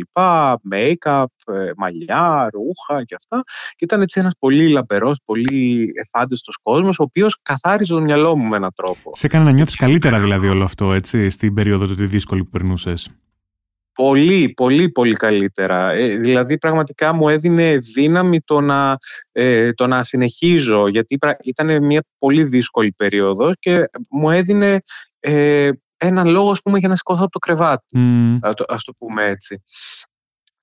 make-up, 0.71 1.25
ε, 1.45 1.71
μαλλιά, 1.77 2.49
ρούχα 2.53 3.03
και 3.03 3.15
αυτά. 3.15 3.43
Και 3.75 3.85
ήταν 3.85 4.01
έτσι 4.01 4.19
ένας 4.19 4.33
πολύ 4.39 4.67
λαμπερός, 4.69 5.19
πολύ 5.25 5.91
εφάνταστος 5.93 6.57
κόσμος, 6.63 6.99
ο 6.99 7.03
οποίος 7.03 7.39
καθάριζε 7.41 7.93
το 7.93 8.01
μυαλό 8.01 8.37
μου 8.37 8.47
με 8.47 8.55
έναν 8.55 8.71
τρόπο. 8.75 9.11
Σε 9.13 9.25
έκανε 9.25 9.43
να 9.43 9.51
νιώθεις 9.51 9.75
καλύτερα 9.75 10.19
δηλαδή 10.19 10.47
όλο 10.47 10.63
αυτό, 10.63 10.93
έτσι, 10.93 11.29
στην 11.29 11.53
περίοδο 11.53 11.87
του 11.87 11.95
τη 11.95 12.05
δύσκολη 12.05 12.43
που 12.43 12.49
περνούσες; 12.49 13.09
Πολύ, 13.99 14.53
πολύ, 14.55 14.89
πολύ 14.89 15.15
καλύτερα. 15.15 15.91
Ε, 15.91 16.07
δηλαδή, 16.07 16.57
πραγματικά 16.57 17.13
μου 17.13 17.29
έδινε 17.29 17.77
δύναμη 17.77 18.41
το 18.41 18.61
να, 18.61 18.97
ε, 19.31 19.73
το 19.73 19.87
να 19.87 20.03
συνεχίζω, 20.03 20.87
γιατί 20.87 21.17
ήταν 21.43 21.85
μια 21.85 22.03
πολύ 22.17 22.43
δύσκολη 22.43 22.91
περίοδος 22.91 23.53
και 23.59 23.89
μου 24.09 24.29
έδινε 24.29 24.79
ε, 25.19 25.69
έναν 25.97 26.27
λόγο, 26.27 26.51
ας 26.51 26.61
πούμε, 26.61 26.77
για 26.77 26.87
να 26.87 26.95
σηκωθώ 26.95 27.21
από 27.21 27.31
το 27.31 27.39
κρεβάτι, 27.39 27.97
mm. 27.97 28.53
ας, 28.67 28.83
το, 28.83 28.93
πούμε 28.97 29.23
έτσι 29.23 29.63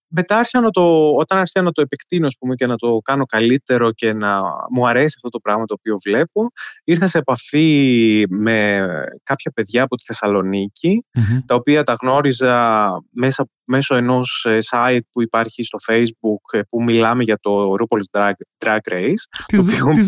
μετά 0.09 0.37
άρχισα 0.37 0.61
να 0.61 0.71
το, 0.71 1.11
όταν 1.15 1.39
άρχισα 1.39 1.63
να 1.63 1.73
το 1.73 1.81
επεκτείνω 1.81 2.29
πούμε, 2.39 2.55
και 2.55 2.67
να 2.67 2.77
το 2.77 2.99
κάνω 3.05 3.25
καλύτερο 3.25 3.93
και 3.93 4.13
να 4.13 4.41
μου 4.71 4.89
αρέσει 4.89 5.15
αυτό 5.17 5.29
το 5.29 5.39
πράγμα 5.39 5.65
το 5.65 5.75
οποίο 5.79 5.99
βλέπω, 6.05 6.51
ήρθα 6.85 7.07
σε 7.07 7.19
επαφή 7.19 8.25
με 8.29 8.87
κάποια 9.23 9.51
παιδιά 9.51 9.83
από 9.83 9.97
τη 9.97 10.05
θεσσαλονικη 10.05 11.05
τα 11.47 11.55
οποία 11.55 11.83
τα 11.83 11.97
γνώριζα 12.03 12.89
μέσα, 13.11 13.49
μέσω 13.65 13.95
ενός 13.95 14.47
ε, 14.49 14.59
site 14.71 15.01
που 15.13 15.23
υπάρχει 15.23 15.63
στο 15.63 15.79
facebook 15.91 16.59
ε, 16.59 16.61
που 16.69 16.83
μιλάμε 16.83 17.23
για 17.23 17.39
το 17.41 17.75
RuPaul's 17.79 18.19
Drag, 18.19 18.33
Drag 18.65 18.93
Race. 18.93 19.13
Τις, 19.47 20.07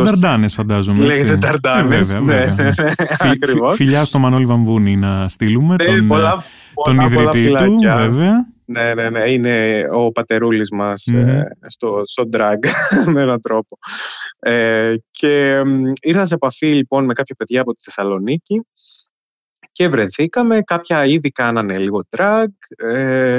Δαρντάνες 0.00 0.54
φαντάζομαι. 0.54 1.04
Λέγεται 1.04 1.34
Δαρντάνες, 1.34 2.14
ε, 2.14 2.18
ναι, 2.18 2.34
ναι, 2.34 2.70
ναι, 2.72 3.74
Φιλιά 3.74 4.04
στο 4.04 4.18
Μανώλη 4.18 4.46
Βαμβούνη 4.46 4.96
να 4.96 5.28
στείλουμε, 5.28 5.76
τον, 5.76 6.06
πολλά, 6.06 6.44
τον 6.84 7.00
ιδρυτή 7.00 7.46
του 7.46 7.76
βέβαια. 7.96 8.53
Ναι, 8.64 8.94
ναι, 8.94 9.10
ναι. 9.10 9.30
Είναι 9.30 9.86
ο 9.92 10.12
πατερούλης 10.12 10.70
μας 10.70 11.06
ε, 11.06 11.56
στο, 11.66 12.00
στο 12.04 12.28
drag 12.32 12.58
με 13.12 13.22
έναν 13.22 13.40
τρόπο. 13.40 13.78
Ε, 14.38 14.94
και 15.10 15.62
ήρθα 16.00 16.24
σε 16.24 16.34
επαφή 16.34 16.74
λοιπόν 16.74 17.04
με 17.04 17.12
κάποια 17.12 17.34
παιδιά 17.34 17.60
από 17.60 17.72
τη 17.72 17.82
Θεσσαλονίκη 17.82 18.62
και 19.72 19.88
βρεθήκαμε. 19.88 20.60
Κάποια 20.60 21.04
ήδη 21.04 21.30
κάνανε 21.30 21.78
λίγο 21.78 22.04
drag 22.16 22.46
ε, 22.76 23.38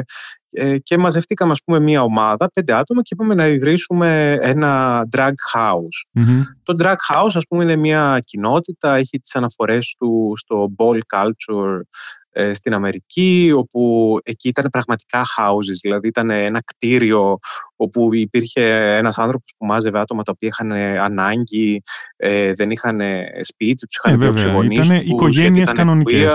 ε, 0.51 0.77
και 0.77 0.97
μαζευτήκαμε 0.97 1.51
ας 1.51 1.61
πούμε 1.65 1.79
μια 1.79 2.03
ομάδα, 2.03 2.49
πέντε 2.53 2.73
άτομα 2.73 3.01
και 3.01 3.13
είπαμε 3.13 3.33
να 3.33 3.47
ιδρύσουμε 3.47 4.37
ένα 4.41 5.01
drag 5.15 5.33
house. 5.55 6.21
Το 6.63 6.75
drag 6.79 6.95
house 7.13 7.31
ας 7.33 7.45
πούμε 7.49 7.63
είναι 7.63 7.75
μια 7.75 8.19
κοινότητα, 8.19 8.95
έχει 8.95 9.19
τις 9.19 9.35
αναφορές 9.35 9.95
του 9.99 10.33
στο 10.35 10.75
ball 10.77 10.99
culture 11.15 11.79
ε, 12.24 12.24
στην 12.53 12.73
Αμερική, 12.73 13.51
όπου 13.55 14.17
εκεί 14.23 14.47
ήταν 14.47 14.69
πραγματικά 14.69 15.23
houses, 15.37 15.77
δηλαδή 15.81 16.07
ήταν 16.07 16.29
ένα 16.29 16.61
κτίριο 16.65 17.37
όπου 17.75 18.13
υπήρχε 18.13 18.95
ένας 18.95 19.17
άνθρωπος 19.17 19.53
που 19.57 19.65
μάζευε 19.65 19.99
άτομα 19.99 20.23
τα 20.23 20.31
οποία 20.35 20.47
είχαν 20.47 20.71
ανάγκη, 21.01 21.81
ε, 22.15 22.53
δεν 22.53 22.71
είχαν 22.71 22.99
σπίτι, 23.41 23.85
τους 23.87 23.97
είχαν 23.97 24.13
ε, 24.13 24.17
βέβαια, 24.31 24.63
Ήταν 24.63 24.95
οικογένειες 24.95 25.71
κανονικές. 25.71 26.33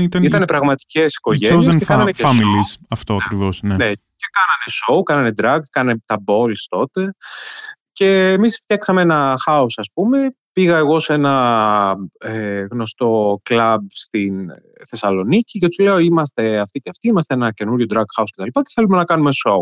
ήταν, 0.00 0.22
ήταν 0.22 0.44
πραγματικές 0.44 1.14
οικογένειες. 1.14 1.66
Chosen 1.66 1.86
fa- 1.86 2.10
families, 2.14 2.74
αυτό 2.88 3.14
ακριβώς. 3.14 3.62
Ναι. 3.62 3.74
ναι. 3.74 3.92
Και 3.92 4.26
κάνανε 4.32 4.66
show, 4.86 5.02
κάνανε 5.02 5.32
drag, 5.42 5.60
κάνανε 5.70 5.98
τα 6.04 6.24
balls 6.26 6.64
τότε. 6.68 7.14
Και 7.92 8.32
εμείς 8.32 8.58
φτιάξαμε 8.62 9.00
ένα 9.00 9.34
house, 9.46 9.74
ας 9.76 9.88
πούμε, 9.94 10.36
Πήγα 10.56 10.76
εγώ 10.76 11.00
σε 11.00 11.12
ένα 11.12 11.96
ε, 12.18 12.66
γνωστό 12.70 13.40
κλαμπ 13.42 13.86
στην 13.88 14.50
Θεσσαλονίκη 14.86 15.58
και 15.58 15.66
τους 15.66 15.78
λέω 15.78 15.98
είμαστε 15.98 16.58
αυτοί 16.58 16.80
και 16.80 16.88
αυτοί, 16.88 17.08
είμαστε 17.08 17.34
ένα 17.34 17.52
καινούριο 17.52 17.86
drag 17.90 17.98
house 17.98 18.24
κτλ. 18.36 18.42
Και, 18.42 18.50
και 18.50 18.70
θέλουμε 18.74 18.96
να 18.96 19.04
κάνουμε 19.04 19.30
show. 19.44 19.60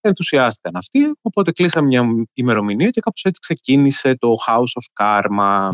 Ενθουσιάστηκαν 0.00 0.76
αυτοί, 0.76 1.12
οπότε 1.22 1.52
κλείσαμε 1.52 1.86
μια 1.86 2.04
ημερομηνία 2.32 2.90
και 2.90 3.00
κάπως 3.00 3.22
έτσι 3.22 3.40
ξεκίνησε 3.40 4.16
το 4.18 4.34
House 4.46 4.80
of 4.80 5.04
Karma. 5.04 5.70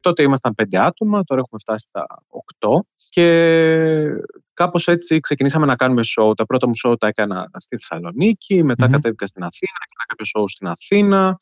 Τότε 0.00 0.22
ήμασταν 0.22 0.54
πέντε 0.54 0.78
άτομα, 0.78 1.24
τώρα 1.24 1.40
έχουμε 1.40 1.60
φτάσει 1.60 1.86
στα 1.88 2.06
οκτώ 2.28 2.86
και 3.08 4.06
κάπως 4.54 4.88
έτσι 4.88 5.20
ξεκινήσαμε 5.20 5.66
να 5.66 5.76
κάνουμε 5.76 6.02
show. 6.16 6.36
Τα 6.36 6.46
πρώτα 6.46 6.66
μου 6.66 6.74
show 6.84 6.98
τα 6.98 7.06
έκανα 7.06 7.50
στη 7.56 7.76
Θεσσαλονίκη, 7.76 8.64
μετά 8.64 8.88
κατέβηκα 8.88 9.26
στην 9.26 9.42
Αθήνα, 9.42 9.72
έκανα 9.86 10.04
κάποιο 10.06 10.26
show 10.34 10.44
στην 10.46 10.66
Αθήνα. 10.66 11.36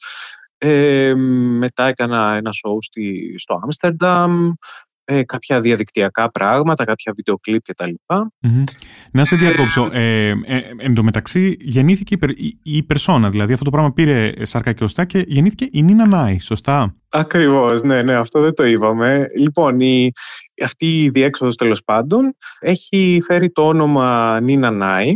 Ε, 0.64 1.14
μετά 1.58 1.84
έκανα 1.84 2.34
ένα 2.34 2.50
show 2.50 2.76
στη, 2.80 3.34
στο 3.38 3.60
Άμστερνταμ, 3.62 4.50
ε, 5.04 5.22
κάποια 5.22 5.60
διαδικτυακά 5.60 6.30
πράγματα, 6.30 6.84
κάποια 6.84 7.12
βίντεο 7.16 7.38
κλιπ 7.40 7.62
κτλ. 7.62 7.90
Mm-hmm. 8.06 8.64
Να 9.12 9.24
σε 9.24 9.36
διακόψω. 9.36 9.90
Ε, 9.92 10.28
ε, 10.28 10.60
εν 10.78 10.94
τω 10.94 11.02
μεταξύ 11.02 11.56
γεννήθηκε 11.60 12.16
η, 12.36 12.58
η, 12.62 12.82
περσόνα, 12.82 13.30
δηλαδή 13.30 13.52
αυτό 13.52 13.64
το 13.64 13.70
πράγμα 13.70 13.92
πήρε 13.92 14.32
σάρκα 14.42 14.72
και 14.72 14.84
οστά 14.84 15.04
και 15.04 15.24
γεννήθηκε 15.26 15.68
η 15.72 15.82
Νίνα 15.82 16.06
Νάι, 16.06 16.38
σωστά; 16.38 16.96
Ακριβώς, 17.08 17.82
ναι, 17.82 18.02
ναι, 18.02 18.14
αυτό 18.14 18.40
δεν 18.40 18.54
το 18.54 18.66
είπαμε. 18.66 19.26
Λοιπόν, 19.38 19.80
η, 19.80 20.10
αυτή 20.64 21.02
η 21.02 21.08
διέξοδος 21.08 21.56
τέλος 21.56 21.82
πάντων 21.84 22.36
έχει 22.60 23.22
φέρει 23.24 23.50
το 23.50 23.66
όνομα 23.66 24.40
Νίνα 24.40 24.70
Νάι 24.70 25.14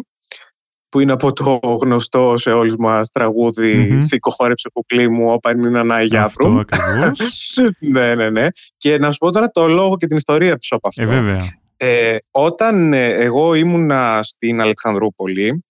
που 0.89 1.01
είναι 1.01 1.13
από 1.13 1.33
το 1.33 1.59
γνωστό 1.83 2.37
σε 2.37 2.51
όλους 2.51 2.77
μας 2.77 3.11
τραγούδι 3.11 3.89
mm-hmm. 3.91 4.03
«Σήκω 4.03 4.31
χόρεψε 4.31 4.69
κουκλί 4.73 5.11
μου, 5.11 5.33
όπα 5.33 5.51
είναι 5.51 5.79
ένα 5.79 6.23
Αυτό 6.23 6.49
ναι, 7.93 8.15
ναι, 8.15 8.31
ναι. 8.31 8.47
Και 8.77 8.99
να 8.99 9.11
σου 9.11 9.19
πω 9.19 9.31
τώρα 9.31 9.51
το 9.51 9.69
λόγο 9.69 9.97
και 9.97 10.07
την 10.07 10.17
ιστορία 10.17 10.57
πίσω 10.57 10.77
από 10.77 10.89
αυτό. 10.89 11.03
Ε, 11.03 11.07
βέβαια. 11.07 11.39
Ε, 11.77 12.17
όταν 12.31 12.93
ε, 12.93 13.09
εγώ 13.09 13.55
ήμουνα 13.55 14.19
στην 14.23 14.61
Αλεξανδρούπολη, 14.61 15.65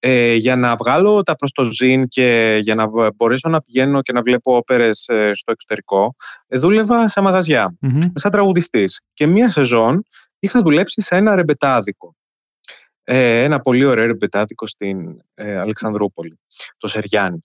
ε, 0.00 0.34
για 0.34 0.56
να 0.56 0.76
βγάλω 0.76 1.22
τα 1.22 1.36
προς 1.36 1.52
το 1.52 1.70
ζήν 1.70 2.08
και 2.08 2.58
για 2.62 2.74
να 2.74 2.86
μπορέσω 3.16 3.48
να 3.48 3.62
πηγαίνω 3.62 4.00
και 4.02 4.12
να 4.12 4.22
βλέπω 4.22 4.56
όπερες 4.56 5.04
ε, 5.08 5.30
στο 5.32 5.52
εξωτερικό, 5.52 6.14
ε, 6.46 6.58
δούλευα 6.58 7.08
σε 7.08 7.20
μαγαζιά, 7.20 7.76
mm-hmm. 7.82 8.10
σαν 8.14 8.30
τραγουδιστής. 8.30 9.00
Και 9.12 9.26
μία 9.26 9.48
σεζόν 9.48 10.02
είχα 10.38 10.62
δουλέψει 10.62 11.00
σε 11.00 11.16
ένα 11.16 11.34
ρεμπετάδικο 11.34 12.16
ε, 13.10 13.42
ένα 13.42 13.60
πολύ 13.60 13.84
ωραίο 13.84 14.06
ρεμπετάδικο 14.06 14.66
στην 14.66 15.22
ε, 15.34 15.58
Αλεξανδρούπολη, 15.58 16.38
το 16.78 16.88
σεριανι 16.88 17.38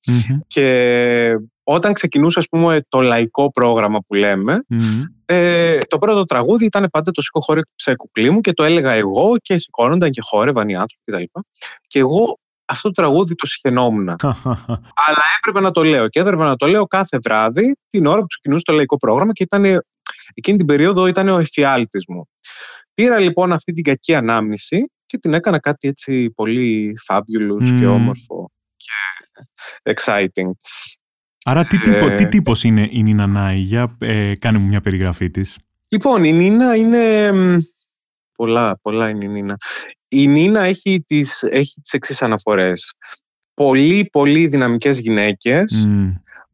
Και 0.47 1.38
όταν 1.63 1.93
ξεκινούσε 1.93 2.39
ας 2.39 2.47
πούμε, 2.49 2.86
το 2.89 3.02
λαϊκό 3.02 3.52
πρόγραμμα 3.52 3.99
που 4.08 4.13
λέμε, 4.13 4.60
ε, 5.26 5.78
το 5.78 5.97
πρώτο 5.97 6.23
τραγούδι 6.23 6.65
ήταν 6.65 6.88
πάντα 6.91 7.12
το 7.12 7.21
σηκώ 7.21 7.39
σε 7.76 7.95
κουκλί 7.95 8.30
μου 8.30 8.41
και 8.41 8.54
το 8.54 8.63
έλεγα 8.63 8.91
εγώ 8.91 9.38
και 9.41 9.58
σηκώνονταν 9.58 10.10
και 10.10 10.21
χόρευαν 10.23 10.69
οι 10.69 10.76
άνθρωποι 10.76 11.12
κτλ. 11.12 11.39
Και 11.88 11.99
εγώ 11.99 12.39
αυτό 12.65 12.91
το 12.91 13.02
τραγούδι 13.02 13.36
το 13.36 13.45
συχαινόμουν. 13.45 14.10
Αλλά 15.06 15.23
έπρεπε 15.38 15.60
να 15.60 15.71
το 15.71 15.84
λέω. 15.84 16.08
Και 16.08 16.19
έπρεπε 16.19 16.43
να 16.43 16.56
το 16.56 16.67
λέω 16.67 16.86
κάθε 16.86 17.17
βράδυ 17.23 17.76
την 17.88 18.06
ώρα 18.06 18.19
που 18.19 18.28
ξεκινούσε 18.28 18.63
το 18.63 18.73
λαϊκό 18.73 18.97
πρόγραμμα 18.97 19.32
και 19.32 19.43
ήταν, 19.43 19.63
εκείνη 20.34 20.58
την 20.58 20.65
περίοδο 20.65 21.08
ήταν 21.08 21.30
ο 21.30 21.39
εφιάλτης 21.39 22.04
μου. 22.08 22.28
Πήρα 22.93 23.19
λοιπόν 23.19 23.52
αυτή 23.52 23.73
την 23.73 23.84
κακή 23.84 24.15
ανάμνηση 24.15 24.88
και 25.13 25.19
την 25.19 25.34
έκανα 25.34 25.60
κάτι 25.60 25.88
έτσι 25.88 26.32
πολύ 26.32 26.97
fabulous 27.08 27.78
και 27.80 27.86
όμορφο 27.86 28.52
και 28.76 29.93
exciting. 29.93 30.52
Άρα 31.45 31.65
τι, 31.65 31.78
τύπο, 31.80 32.08
ε, 32.08 32.15
τι 32.15 32.28
τύπος 32.28 32.63
είναι 32.63 32.88
η 32.91 33.04
Νίνα 33.04 33.28
Νάι, 33.28 33.56
για 33.56 33.95
ε, 33.99 34.32
κάνε 34.39 34.58
μου 34.58 34.67
μια 34.67 34.82
περιγραφή 34.82 35.30
της. 35.30 35.58
Λοιπόν, 35.88 36.23
η 36.23 36.34
Νίνα 36.34 36.76
είναι... 36.76 37.32
Πολλά, 38.36 38.80
πολλά 38.82 39.10
είναι 39.10 39.26
η 39.26 39.28
Νίνα. 39.28 39.58
Η 40.08 40.28
Νίνα 40.28 40.62
έχει 40.62 41.04
τις, 41.08 41.43
έχει 41.43 41.82
τις 41.82 41.91
εξής 41.93 42.21
αναφορές. 42.21 42.93
Πολύ, 43.54 44.10
πολύ 44.12 44.47
δυναμικές 44.47 44.99
γυναίκες 44.99 45.88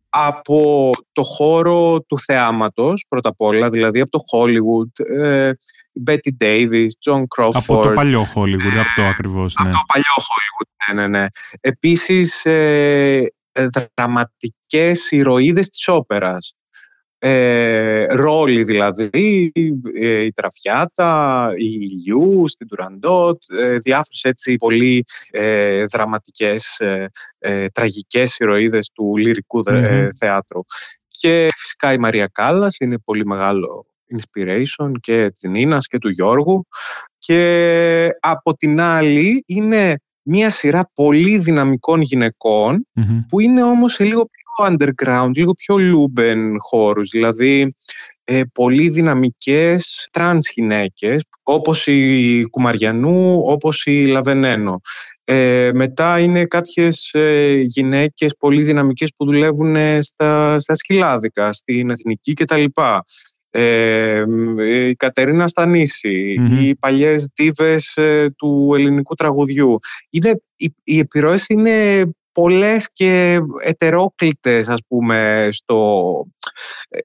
από 0.09 0.89
το 1.11 1.23
χώρο 1.23 2.01
του 2.01 2.19
θεάματος, 2.19 3.05
πρώτα 3.09 3.29
απ' 3.29 3.41
όλα, 3.41 3.69
δηλαδή 3.69 3.99
από 3.99 4.09
το 4.09 4.19
Hollywood, 4.31 5.05
ε, 5.15 5.51
Betty 6.07 6.31
Davis, 6.41 6.89
John 7.05 7.23
Crawford. 7.37 7.51
Από 7.53 7.81
το 7.81 7.89
παλιό 7.89 8.25
Hollywood, 8.35 8.77
αυτό 8.79 9.01
ακριβώς. 9.01 9.55
Ναι. 9.63 9.69
Από 9.69 9.77
το 9.77 9.83
παλιό 9.87 10.13
Hollywood, 10.17 10.93
ναι, 10.93 11.01
ναι, 11.01 11.19
ναι. 11.19 11.27
Επίσης, 11.61 12.45
ε, 12.45 13.33
ε, 13.51 13.67
δραματικές 13.95 15.11
ηρωίδες 15.11 15.69
της 15.69 15.87
όπερας. 15.87 16.53
Ε, 17.21 18.05
ρόλοι 18.05 18.63
δηλαδή, 18.63 19.51
ε, 20.01 20.21
η 20.21 20.31
Τραφιάτα, 20.31 21.51
η 21.57 21.77
Ιλιού, 21.79 22.47
στην 22.47 22.67
Τουραντότ, 22.67 23.41
ε, 23.47 23.77
διάφορες 23.77 24.23
έτσι 24.23 24.55
πολύ 24.55 25.03
ε, 25.31 25.85
δραματικές, 25.85 26.79
ε, 26.79 27.09
ε, 27.37 27.67
τραγικές 27.67 28.37
ηρωίδες 28.37 28.89
του 28.93 29.13
λυρικού 29.17 29.63
θεάτρου. 30.19 30.61
Και 31.07 31.47
φυσικά 31.57 31.93
η 31.93 31.97
Μαρία 31.97 32.27
Κάλλας 32.27 32.75
είναι 32.79 32.97
πολύ 32.97 33.25
μεγάλο 33.25 33.85
inspiration 34.17 34.91
και 34.99 35.29
της 35.33 35.49
Νίνας 35.49 35.87
και 35.87 35.97
του 35.97 36.09
Γιώργου 36.09 36.67
και 37.17 38.09
από 38.19 38.53
την 38.53 38.79
άλλη 38.79 39.43
είναι 39.45 39.95
μια 40.21 40.49
σειρά 40.49 40.91
πολύ 40.93 41.37
δυναμικών 41.37 42.01
που 43.27 43.39
είναι 43.39 43.63
όμως 43.63 43.93
σε 43.93 44.03
λίγο 44.03 44.25
πιο 44.25 44.75
underground, 44.75 45.29
λίγο 45.33 45.53
πιο 45.53 45.77
λούμπεν 45.77 46.55
χώρους, 46.59 47.09
δηλαδή 47.09 47.75
ε, 48.23 48.41
πολύ 48.53 48.89
δυναμικές 48.89 50.07
τρανς 50.11 50.49
γυναίκες, 50.49 51.23
όπως 51.43 51.87
η 51.87 52.43
Κουμαριανού, 52.49 53.41
όπως 53.45 53.85
η 53.85 54.05
Λα 54.05 54.22
Βενένο. 54.22 54.81
Ε, 55.23 55.69
μετά 55.73 56.19
είναι 56.19 56.45
κάποιες 56.45 57.09
ε, 57.13 57.53
γυναίκες 57.53 58.35
πολύ 58.39 58.63
δυναμικές 58.63 59.13
που 59.17 59.25
δουλεύουν 59.25 60.01
στα, 60.01 60.59
στα 60.59 60.75
σκυλάδικα, 60.75 61.53
στην 61.53 61.89
εθνική 61.89 62.33
κτλ. 62.33 62.63
Ε, 63.51 64.23
η 64.89 64.95
Κατερίνα 64.95 65.47
οι 66.59 66.75
παλιές 66.75 67.27
δίβες 67.35 67.95
ε, 67.95 68.33
του 68.37 68.71
ελληνικού 68.73 69.15
τραγουδιού. 69.15 69.79
Είναι, 70.09 70.41
οι, 70.55 70.73
οι 70.83 70.99
επιρροές 70.99 71.45
είναι 71.47 72.03
πολλές 72.31 72.89
και 72.93 73.39
ετερόκλητες, 73.63 74.69
ας 74.69 74.79
πούμε, 74.87 75.47
στο, 75.51 76.25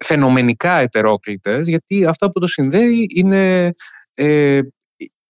φαινομενικά 0.04 0.78
ετερόκλητες, 0.78 1.68
γιατί 1.68 2.04
αυτά 2.04 2.30
που 2.30 2.40
το 2.40 2.46
συνδέει 2.46 3.06
είναι 3.14 3.74
ε, 4.14 4.60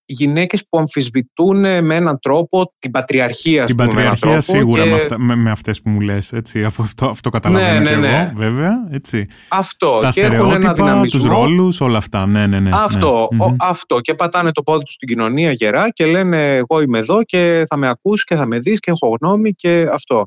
γυναίκες 0.07 0.64
που 0.68 0.78
αμφισβητούν 0.78 1.59
με 1.59 1.94
έναν 1.94 2.18
τρόπο 2.22 2.72
την 2.78 2.90
πατριαρχία. 2.90 3.64
Την 3.64 3.76
πατριαρχία 3.76 4.40
σίγουρα 4.40 4.84
με, 4.84 4.94
αυτά, 4.94 5.18
με, 5.18 5.36
με, 5.36 5.50
αυτές 5.50 5.80
που 5.80 5.90
μου 5.90 6.00
λες, 6.00 6.32
έτσι, 6.32 6.64
αυτό, 6.64 7.07
αυτό 7.07 7.28
καταλαβαίνω 7.30 7.80
ναι, 7.80 7.90
ναι, 7.90 7.96
ναι. 7.96 8.22
εγώ, 8.22 8.30
βέβαια, 8.34 8.88
έτσι. 8.90 9.26
Αυτό. 9.48 9.98
Τα 10.00 10.09
και 10.09 10.20
στερεότυπα, 10.20 11.00
τους 11.11 11.24
ρόλους, 11.24 11.80
όλα 11.80 11.98
αυτά, 11.98 12.26
ναι, 12.26 12.46
ναι, 12.46 12.61
ναι. 12.61 12.70
Αυτό, 12.72 13.28
ναι. 13.32 13.44
Ο, 13.44 13.57
αυτό. 13.59 14.00
Και 14.00 14.14
πατάνε 14.14 14.52
το 14.52 14.62
πόδι 14.62 14.84
τους 14.84 14.94
στην 14.94 15.09
κοινωνία 15.09 15.52
γερά 15.52 15.90
και 15.90 16.07
λένε 16.07 16.55
εγώ 16.55 16.80
είμαι 16.80 16.98
εδώ 16.98 17.22
και 17.22 17.62
θα 17.66 17.76
με 17.76 17.88
ακούσει 17.88 18.24
και 18.24 18.34
θα 18.34 18.46
με 18.46 18.59
δεις 18.59 18.80
και 18.80 18.90
έχω 18.90 19.16
γνώμη 19.20 19.52
και 19.52 19.88
αυτό. 19.92 20.26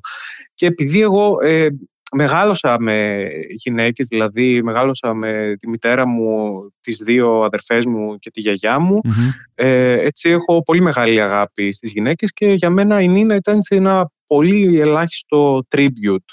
Και 0.54 0.66
επειδή 0.66 1.02
εγώ 1.02 1.38
ε, 1.42 1.68
μεγάλωσα 2.16 2.76
με 2.80 3.28
γυναίκες, 3.50 4.08
δηλαδή 4.08 4.64
μεγάλωσα 4.64 5.14
με 5.14 5.56
τη 5.60 5.70
μητέρα 5.70 6.08
μου, 6.08 6.62
τις 6.82 6.98
δύο 6.98 7.42
αδερφές 7.42 7.86
μου 7.86 8.18
και 8.18 8.30
τη 8.30 8.42
γιαγιά 8.42 8.80
μου. 8.80 9.00
Ε, 9.56 9.92
έτσι 9.92 10.30
έχω 10.30 10.64
πολύ 10.64 10.82
μεγάλη 10.82 11.22
αγάπη 11.22 11.72
στις 11.72 11.92
γυναίκες 11.92 12.34
και 12.34 12.54
για 12.54 12.70
μένα 12.70 13.02
η 13.02 13.08
Νίνα 13.08 13.36
ήταν 13.36 13.62
σε 13.62 13.76
ένα 13.76 14.10
πολύ 14.28 14.80
ελάχιστο 14.80 15.66
tribute 15.76 16.30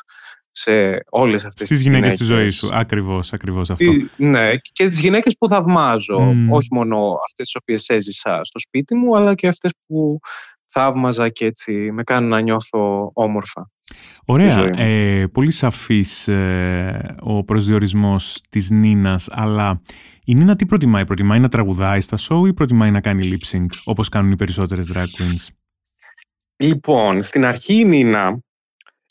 σε 0.56 1.04
όλες 1.08 1.44
αυτές 1.44 1.66
Στις 1.66 1.78
τις 1.78 1.80
γυναίκες 1.86 2.14
της 2.14 2.26
ζωής 2.26 2.56
σου, 2.56 2.68
ακριβώς, 2.72 3.32
ακριβώς 3.32 3.70
αυτό. 3.70 3.92
ναι, 4.16 4.56
και 4.72 4.88
τις 4.88 4.98
γυναίκες 4.98 5.36
που 5.38 5.48
θαυμάζω, 5.48 6.34
όχι 6.50 6.68
μόνο 6.70 6.96
αυτές 7.24 7.46
τις 7.46 7.54
οποίες 7.54 7.88
έζησα 7.88 8.40
στο 8.42 8.58
σπίτι 8.58 8.94
μου, 8.94 9.16
αλλά 9.16 9.34
και 9.34 9.46
αυτές 9.46 9.70
που 9.86 10.20
θαύμαζα 10.74 11.28
και 11.28 11.44
έτσι 11.44 11.72
με 11.72 12.02
κάνουν 12.02 12.28
να 12.28 12.40
νιώθω 12.40 13.10
όμορφα. 13.14 13.70
Ωραία. 14.24 14.70
Ε, 14.76 15.26
πολύ 15.26 15.50
σαφής 15.50 16.28
ε, 16.28 17.14
ο 17.20 17.44
προσδιορισμός 17.44 18.42
της 18.48 18.70
Νίνας, 18.70 19.28
αλλά 19.30 19.80
η 20.24 20.34
Νίνα 20.34 20.56
τι 20.56 20.66
προτιμάει, 20.66 21.04
προτιμάει 21.04 21.40
να 21.40 21.48
τραγουδάει 21.48 22.00
στα 22.00 22.16
show 22.16 22.46
ή 22.46 22.52
προτιμάει 22.52 22.90
να 22.90 23.00
κάνει 23.00 23.30
lip 23.32 23.56
sync, 23.56 23.66
όπως 23.84 24.08
κάνουν 24.08 24.32
οι 24.32 24.36
περισσότερες 24.36 24.92
drag 24.94 25.22
queens; 25.22 25.48
Λοιπόν, 26.56 27.22
στην 27.22 27.44
αρχή 27.44 27.74
η 27.74 27.84
Νίνα, 27.84 28.38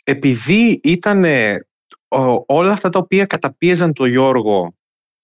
επειδή 0.04 0.80
ήταν 0.84 1.24
όλα 2.46 2.72
αυτά 2.72 2.90
τα 2.90 3.00
οποία 3.00 3.26
καταπίεζαν 3.26 3.94
τον 3.94 4.10
Γιώργο, 4.10 4.76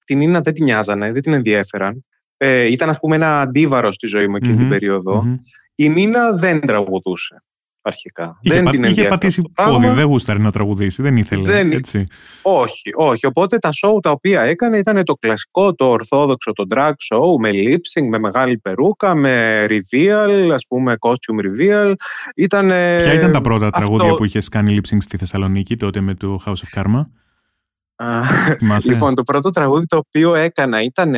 την 0.05 0.17
Νίνα 0.17 0.39
δεν 0.41 0.53
την 0.53 0.63
νοιάζανε, 0.63 1.11
δεν 1.11 1.21
την 1.21 1.33
ενδιέφεραν. 1.33 2.05
Ε, 2.37 2.71
ήταν 2.71 2.89
ας 2.89 2.99
πούμε 2.99 3.15
ένα 3.15 3.41
αντίβαρο 3.41 3.91
στη 3.91 4.07
ζωή 4.07 4.27
μου 4.27 4.35
εκεινη 4.35 4.57
την 4.57 4.69
περιοδο 4.69 5.35
Η 5.79 5.89
Νίνα 5.89 6.31
δεν 6.31 6.59
τραγουδούσε 6.59 7.43
αρχικά. 7.81 8.37
Είχε, 8.41 8.55
δεν 8.55 8.63
πα, 8.63 8.69
την 8.69 8.83
είχε 8.83 9.07
πατήσει 9.07 9.51
πόδι, 9.55 9.87
δεν 9.87 10.05
γούσταρε 10.05 10.39
να 10.39 10.51
τραγουδήσει, 10.51 11.01
δεν 11.01 11.17
ήθελε. 11.17 11.41
Δεν, 11.41 11.71
έτσι. 11.71 12.05
Όχι, 12.41 12.91
όχι. 12.95 13.25
Οπότε 13.25 13.57
τα 13.57 13.69
show 13.69 13.99
τα 14.01 14.11
οποία 14.11 14.41
έκανε 14.41 14.77
ήταν 14.77 15.03
το 15.03 15.13
κλασικό, 15.13 15.75
το 15.75 15.89
ορθόδοξο, 15.89 16.51
το 16.51 16.65
drag 16.75 16.89
show 16.89 17.39
με 17.39 17.49
lip 17.53 17.99
sync, 17.99 18.07
με 18.09 18.19
μεγάλη 18.19 18.57
περούκα, 18.57 19.15
με 19.15 19.65
reveal, 19.69 20.49
ας 20.53 20.65
πούμε 20.67 20.95
costume 20.99 21.45
reveal. 21.45 21.93
Ήτανε 22.35 22.97
Ποια 22.97 23.13
ήταν 23.13 23.31
τα 23.31 23.41
πρώτα 23.41 23.65
αυτό... 23.65 23.79
τραγούδια 23.79 24.13
που 24.13 24.25
είχες 24.25 24.49
κάνει 24.49 24.79
lip 24.79 24.93
sync 24.93 24.97
στη 24.99 25.17
Θεσσαλονίκη 25.17 25.77
τότε 25.77 26.01
με 26.01 26.13
το 26.13 26.41
House 26.45 26.51
of 26.51 26.81
Karma? 26.81 27.01
λοιπόν, 28.85 29.15
το 29.15 29.23
πρώτο 29.23 29.49
τραγούδι 29.49 29.85
το 29.85 29.97
οποίο 29.97 30.35
έκανα 30.35 30.81
ήταν 30.81 31.15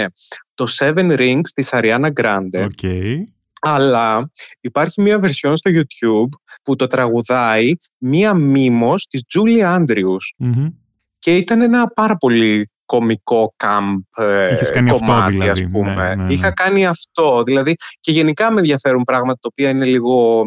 το 0.53 0.68
Seven 0.80 1.18
Rings 1.18 1.47
της 1.53 1.70
Ariana 1.72 2.09
Grande. 2.22 2.66
Okay. 2.82 3.16
Αλλά 3.64 4.32
υπάρχει 4.62 5.01
μία 5.01 5.20
βερσιόν 5.20 5.57
στο 5.57 5.72
YouTube 5.74 6.39
που 6.64 6.76
το 6.76 6.88
τραγουδάει 6.88 7.74
μία 7.97 8.34
μήμος 8.34 9.07
της 9.09 9.22
Julie 9.34 9.78
Andrews. 9.78 10.47
Και 11.20 11.36
ήταν 11.36 11.62
ένα 11.62 11.88
πάρα 11.88 12.18
πολύ 12.18 12.70
κομικό 12.86 13.53
κάμπ 13.57 14.01
ε, 14.18 14.53
Είχες 14.53 14.70
κάνει 14.70 14.89
κομμάτι, 14.89 15.12
αυτό 15.12 15.30
δηλαδή. 15.30 15.49
ας 15.49 15.68
πούμε. 15.72 15.93
Ναι, 15.93 16.16
ναι, 16.16 16.24
ναι. 16.24 16.34
Είχα 16.34 16.51
κάνει 16.51 16.86
αυτό. 16.86 17.43
Δηλαδή, 17.43 17.76
και 17.99 18.12
γενικά 18.12 18.51
με 18.51 18.59
ενδιαφέρουν 18.59 19.03
πράγματα 19.03 19.39
τα 19.41 19.49
οποία 19.51 19.70
είναι 19.70 19.86
λίγο... 19.86 20.45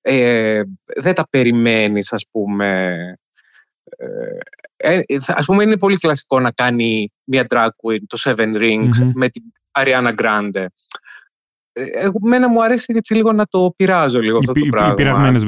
Ε, 0.00 0.62
δεν 0.96 1.14
τα 1.14 1.26
περιμένεις, 1.30 2.12
ας 2.12 2.26
πούμε... 2.30 2.96
Ε, 4.76 4.94
ε 4.94 5.00
ας 5.26 5.44
πούμε, 5.44 5.62
είναι 5.62 5.76
πολύ 5.76 5.96
κλασικό 5.96 6.40
να 6.40 6.50
κάνει 6.50 7.12
μια 7.24 7.46
drag 7.48 7.68
queen, 7.68 7.98
το 8.06 8.18
Seven 8.24 8.56
Rings, 8.56 9.10
με 9.14 9.28
την 9.28 9.42
Ariana 9.78 10.14
Grande. 10.14 10.66
Ε, 11.78 12.08
εμένα 12.24 12.48
μου 12.48 12.64
αρέσει 12.64 12.92
έτσι 12.96 13.14
λίγο 13.14 13.32
να 13.32 13.46
το 13.46 13.72
πειράζω 13.76 14.20
λίγο 14.20 14.38
αυτό 14.38 14.52
το 14.52 14.66
πράγμα. 14.70 14.92
Οι 14.92 14.94
πειραγμένες 14.94 15.44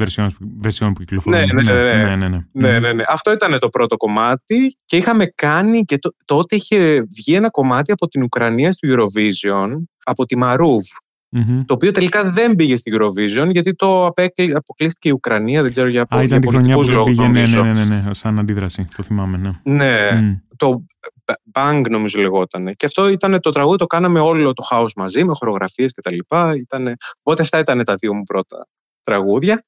βερσιόν 0.61 0.93
που 0.93 0.99
κυκλοφορούν. 0.99 1.39
Ναι 1.39 1.45
ναι 1.45 1.61
ναι 1.61 1.71
ναι. 1.71 2.27
ναι, 2.27 2.41
ναι, 2.51 2.79
ναι, 2.79 2.93
ναι. 2.93 3.03
Αυτό 3.07 3.31
ήταν 3.31 3.59
το 3.59 3.69
πρώτο 3.69 3.97
κομμάτι 3.97 4.77
και 4.85 4.97
είχαμε 4.97 5.25
κάνει 5.35 5.81
και 5.81 5.99
τότε 6.25 6.55
είχε 6.55 7.01
βγει 7.01 7.35
ένα 7.35 7.49
κομμάτι 7.49 7.91
από 7.91 8.07
την 8.07 8.23
Ουκρανία 8.23 8.71
στο 8.71 8.87
Eurovision, 8.91 9.83
από 10.03 10.25
τη 10.25 10.37
Μαρούβ. 10.37 10.83
Mm-hmm. 11.35 11.63
Το 11.65 11.73
οποίο 11.73 11.91
τελικά 11.91 12.31
δεν 12.31 12.55
πήγε 12.55 12.75
στην 12.75 12.93
Eurovision 12.97 13.49
γιατί 13.51 13.75
το 13.75 14.05
αποκλείστηκε 14.53 15.09
η 15.09 15.11
Ουκρανία. 15.11 15.61
Δεν 15.61 15.71
ξέρω 15.71 15.87
για 15.87 16.05
Α, 16.09 16.23
ήταν 16.23 16.41
τη 16.41 16.47
χρονιά 16.47 16.75
που 16.75 16.83
δεν 16.83 17.03
πήγε. 17.03 17.27
Ναι, 17.27 17.41
ναι, 17.41 17.61
ναι, 17.61 17.83
ναι, 17.85 18.01
ναι, 18.05 18.13
σαν 18.13 18.39
αντίδραση. 18.39 18.87
Το 18.95 19.03
θυμάμαι. 19.03 19.37
Ναι. 19.37 19.75
ναι 19.75 20.09
mm. 20.13 20.55
Το 20.57 20.85
Bang 21.53 21.83
νομίζω 21.89 22.19
λεγόταν. 22.19 22.69
Και 22.77 22.85
αυτό 22.85 23.07
ήταν 23.07 23.39
το 23.39 23.49
τραγούδι, 23.49 23.77
το 23.77 23.85
κάναμε 23.85 24.19
όλο 24.19 24.53
το 24.53 24.63
house 24.71 24.93
μαζί 24.95 25.23
με 25.23 25.33
χορογραφίες 25.33 25.91
και 25.91 26.01
τα 26.01 26.11
λοιπά. 26.11 26.55
Ήτανε... 26.55 26.93
Οπότε 27.21 27.41
αυτά 27.41 27.59
ήταν 27.59 27.83
τα 27.83 27.95
δύο 27.95 28.13
μου 28.13 28.23
πρώτα 28.23 28.67
τραγούδια 29.03 29.63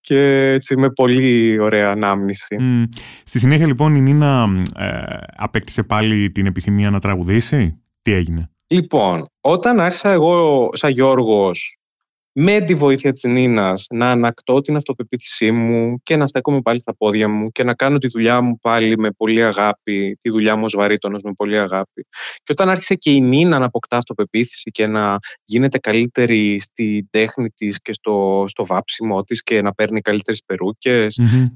και 0.00 0.50
έτσι 0.52 0.76
με 0.76 0.90
πολύ 0.90 1.58
ωραία 1.58 1.90
ανάμνηση. 1.90 2.56
Mm. 2.60 2.84
Στη 3.22 3.38
συνέχεια 3.38 3.66
λοιπόν 3.66 3.94
η 3.94 4.00
Νίνα 4.00 4.46
ε, 4.76 5.02
απέκτησε 5.36 5.82
πάλι 5.82 6.30
την 6.30 6.46
επιθυμία 6.46 6.90
να 6.90 7.00
τραγουδήσει; 7.00 7.82
Τι 8.02 8.12
έγινε; 8.12 8.50
Λοιπόν, 8.66 9.26
όταν 9.40 9.80
άρχισα 9.80 10.10
εγώ 10.10 10.68
σαν 10.72 10.90
Γιώργος 10.90 11.79
με 12.32 12.60
τη 12.60 12.74
βοήθεια 12.74 13.12
της 13.12 13.22
Νίνας 13.22 13.86
να 13.90 14.10
ανακτώ 14.10 14.60
την 14.60 14.76
αυτοπεποίθησή 14.76 15.50
μου 15.50 16.00
και 16.02 16.16
να 16.16 16.26
στέκομαι 16.26 16.60
πάλι 16.60 16.80
στα 16.80 16.96
πόδια 16.96 17.28
μου 17.28 17.50
και 17.50 17.64
να 17.64 17.74
κάνω 17.74 17.98
τη 17.98 18.08
δουλειά 18.08 18.40
μου 18.40 18.58
πάλι 18.58 18.98
με 18.98 19.10
πολύ 19.10 19.44
αγάπη, 19.44 20.16
τη 20.20 20.30
δουλειά 20.30 20.56
μου 20.56 20.64
ως 20.64 20.74
βαρύτονος 20.76 21.22
με 21.22 21.32
πολύ 21.32 21.58
αγάπη. 21.58 22.06
Και 22.36 22.52
όταν 22.52 22.68
άρχισε 22.68 22.94
και 22.94 23.10
η 23.10 23.20
Νίνα 23.20 23.58
να 23.58 23.64
αποκτά 23.64 23.96
αυτοπεποίθηση 23.96 24.70
και 24.70 24.86
να 24.86 25.16
γίνεται 25.44 25.78
καλύτερη 25.78 26.60
στη 26.60 27.08
τέχνη 27.10 27.50
της 27.50 27.80
και 27.82 27.92
στο, 27.92 28.44
στο 28.46 28.66
βάψιμό 28.66 29.22
της 29.22 29.42
και 29.42 29.62
να 29.62 29.72
παίρνει 29.72 30.00
καλύτερες 30.00 30.42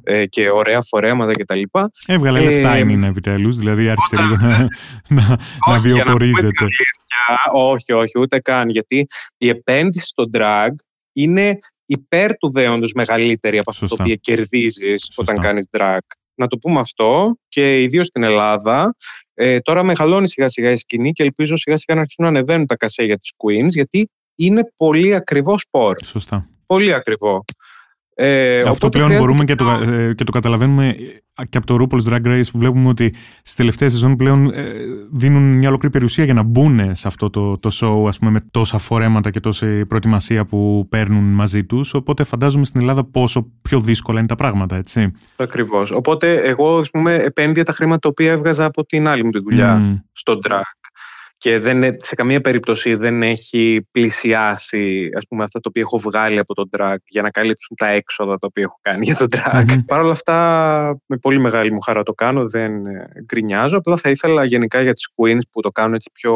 ε, 0.03 0.27
και 0.27 0.51
ωραία 0.51 0.81
φορέματα 0.81 1.31
κτλ. 1.31 1.62
Έβγαλε 2.07 2.39
ε, 2.39 2.45
λεφτά 2.45 2.79
η 2.79 2.85
Νίνα 2.85 3.07
επιτέλους, 3.07 3.57
δηλαδή 3.57 3.89
άρχισε 3.89 4.22
λίγο 4.22 4.37
να, 4.37 4.68
να, 5.09 5.39
να 5.68 5.79
βιοπορίζεται. 5.79 6.66
Όχι, 7.53 7.93
όχι, 7.93 8.18
ούτε 8.18 8.41
καν. 8.41 8.68
Γιατί 8.68 9.07
η 9.37 9.49
επένδυση 9.49 10.07
στο 10.07 10.25
drag 10.33 10.68
είναι 11.15 11.59
υπέρ 11.87 12.37
του 12.37 12.53
δέοντος 12.53 12.93
μεγαλύτερη 12.93 13.59
από 13.59 13.71
αυτό 13.71 13.87
το 13.87 13.97
οποίο 14.01 14.15
κερδίζεις 14.15 15.11
όταν 15.17 15.41
κάνεις 15.41 15.69
drag. 15.71 15.99
Να 16.35 16.47
το 16.47 16.59
πούμε 16.59 16.81
αυτό 16.81 17.39
και 17.49 17.83
ιδίω 17.83 18.05
στην 18.05 18.23
Ελλάδα. 18.23 18.95
Ε, 19.35 19.59
τώρα 19.59 19.85
μεγαλώνει 19.85 20.29
σιγά 20.29 20.49
σιγά 20.49 20.71
η 20.71 20.77
σκηνή 20.77 21.12
και 21.12 21.23
ελπίζω 21.23 21.57
σιγά 21.57 21.77
σιγά 21.77 21.95
να 21.95 22.01
αρχίσουν 22.01 22.25
να 22.25 22.31
ανεβαίνουν 22.31 22.67
τα 22.67 22.77
κασέ 22.77 23.03
για 23.03 23.19
τις 23.19 23.33
queens 23.37 23.69
γιατί 23.69 24.11
είναι 24.35 24.73
πολύ 24.77 25.15
ακριβό 25.15 25.59
σπορ. 25.59 26.05
Σωστά. 26.05 26.49
Πολύ 26.67 26.93
ακριβό. 26.93 27.45
Ε, 28.15 28.59
Αυτό 28.59 28.89
πλέον 28.89 29.17
μπορούμε 29.17 29.45
και 29.45 29.55
το, 29.55 29.71
ε, 29.71 30.15
και 30.15 30.25
το 30.25 30.33
καταλαβαίνουμε 30.33 30.97
και 31.49 31.59
από 31.59 31.67
το 31.67 31.77
RuPaul's 31.81 32.12
Drag 32.12 32.27
Race 32.27 32.51
που 32.53 32.59
βλέπουμε 32.59 32.89
ότι 32.89 33.15
στις 33.39 33.55
τελευταίες 33.55 33.93
σεζόν 33.93 34.17
πλέον 34.17 34.51
ε, 34.53 34.73
δίνουν 35.12 35.43
μια 35.43 35.69
ολόκληρη 35.69 35.93
περιουσία 35.93 36.25
για 36.25 36.35
να 36.35 36.43
μπουν 36.43 36.95
σε 36.95 37.09
αυτό 37.09 37.31
το, 37.31 37.59
το 37.59 37.71
show 37.73 38.09
ας 38.09 38.19
πούμε, 38.19 38.31
με 38.31 38.41
τόσα 38.51 38.79
φορέματα 38.79 39.31
και 39.31 39.41
τόση 39.41 39.87
προετοιμασία 39.87 40.45
που 40.45 40.87
παίρνουν 40.89 41.25
μαζί 41.25 41.65
τους 41.65 41.95
οπότε 41.95 42.25
φαντάζομαι 42.25 42.65
στην 42.65 42.81
Ελλάδα 42.81 43.05
πόσο 43.05 43.53
πιο 43.62 43.81
δύσκολα 43.81 44.19
είναι 44.19 44.29
τα 44.29 44.35
πράγματα 44.35 44.77
έτσι. 44.77 45.12
Ακριβώς. 45.37 45.91
Οπότε 45.91 46.35
εγώ 46.35 46.79
ας 46.79 46.91
πούμε 46.91 47.15
επένδυα 47.15 47.65
τα 47.65 47.73
χρήματα 47.73 47.99
τα 47.99 48.09
οποία 48.09 48.33
έβγαζα 48.33 48.65
από 48.65 48.85
την 48.85 49.09
άλλη 49.09 49.25
μου 49.25 49.31
τη 49.31 49.41
δουλειά 49.41 49.81
mm. 49.81 50.03
στο 50.12 50.39
drag 50.43 50.84
και 51.45 51.59
δεν, 51.59 51.97
σε 51.97 52.14
καμία 52.14 52.40
περίπτωση 52.40 52.95
δεν 52.95 53.22
έχει 53.22 53.86
πλησιάσει 53.90 55.11
ας 55.16 55.26
πούμε, 55.26 55.42
αυτά 55.42 55.61
τα 55.61 55.68
οποία 55.68 55.82
έχω 55.82 55.99
βγάλει 55.99 56.38
από 56.38 56.55
τον 56.55 56.68
drag 56.76 56.97
για 57.07 57.22
να 57.22 57.30
καλύψουν 57.30 57.76
τα 57.76 57.88
έξοδα 57.90 58.38
τα 58.38 58.47
οποία 58.47 58.62
έχω 58.62 58.78
κάνει 58.82 59.05
για 59.05 59.16
τον 59.16 59.26
drag. 59.30 59.64
mm 59.70 59.84
Παρ' 59.86 60.01
όλα 60.01 60.12
αυτά, 60.12 61.01
με 61.07 61.16
πολύ 61.16 61.38
μεγάλη 61.38 61.72
μου 61.72 61.80
χαρά 61.80 62.03
το 62.03 62.12
κάνω, 62.12 62.49
δεν 62.49 62.86
ε, 62.86 63.07
γκρινιάζω. 63.24 63.76
Απλά 63.76 63.97
θα 63.97 64.11
ήθελα 64.11 64.45
γενικά 64.45 64.82
για 64.82 64.92
τις 64.92 65.09
queens 65.16 65.40
που 65.51 65.61
το 65.61 65.70
κάνουν 65.70 65.95
έτσι 65.95 66.11
πιο 66.12 66.34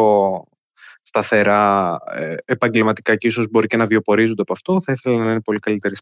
σταθερά 1.02 1.96
ε, 2.14 2.34
επαγγελματικά 2.44 3.16
και 3.16 3.26
ίσως 3.26 3.46
μπορεί 3.50 3.66
και 3.66 3.76
να 3.76 3.86
βιοπορίζονται 3.86 4.42
από 4.42 4.52
αυτό, 4.52 4.82
θα 4.82 4.92
ήθελα 4.92 5.24
να 5.24 5.30
είναι 5.30 5.40
πολύ 5.40 5.59
καλύτερες 5.59 5.98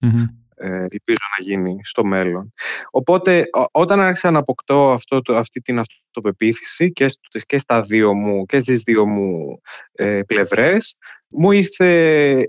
ε, 0.00 0.06
ελπίζω 0.56 1.24
να 1.38 1.44
γίνει 1.44 1.76
στο 1.82 2.04
μέλλον. 2.04 2.52
Οπότε 2.90 3.44
όταν 3.70 4.00
άρχισα 4.00 4.30
να 4.30 4.38
αποκτώ 4.38 4.92
αυτό, 4.92 5.20
αυτή 5.28 5.60
την 5.60 5.78
αυτοπεποίθηση 5.78 6.92
και, 6.92 7.06
και, 7.46 7.58
στα 7.58 7.82
δύο 7.82 8.14
μου, 8.14 8.44
και 8.44 8.60
στις 8.60 8.82
δύο 8.82 9.06
μου 9.06 9.60
ε, 9.92 10.20
πλευρές, 10.26 10.96
μου 11.28 11.52
ήρθε 11.52 11.88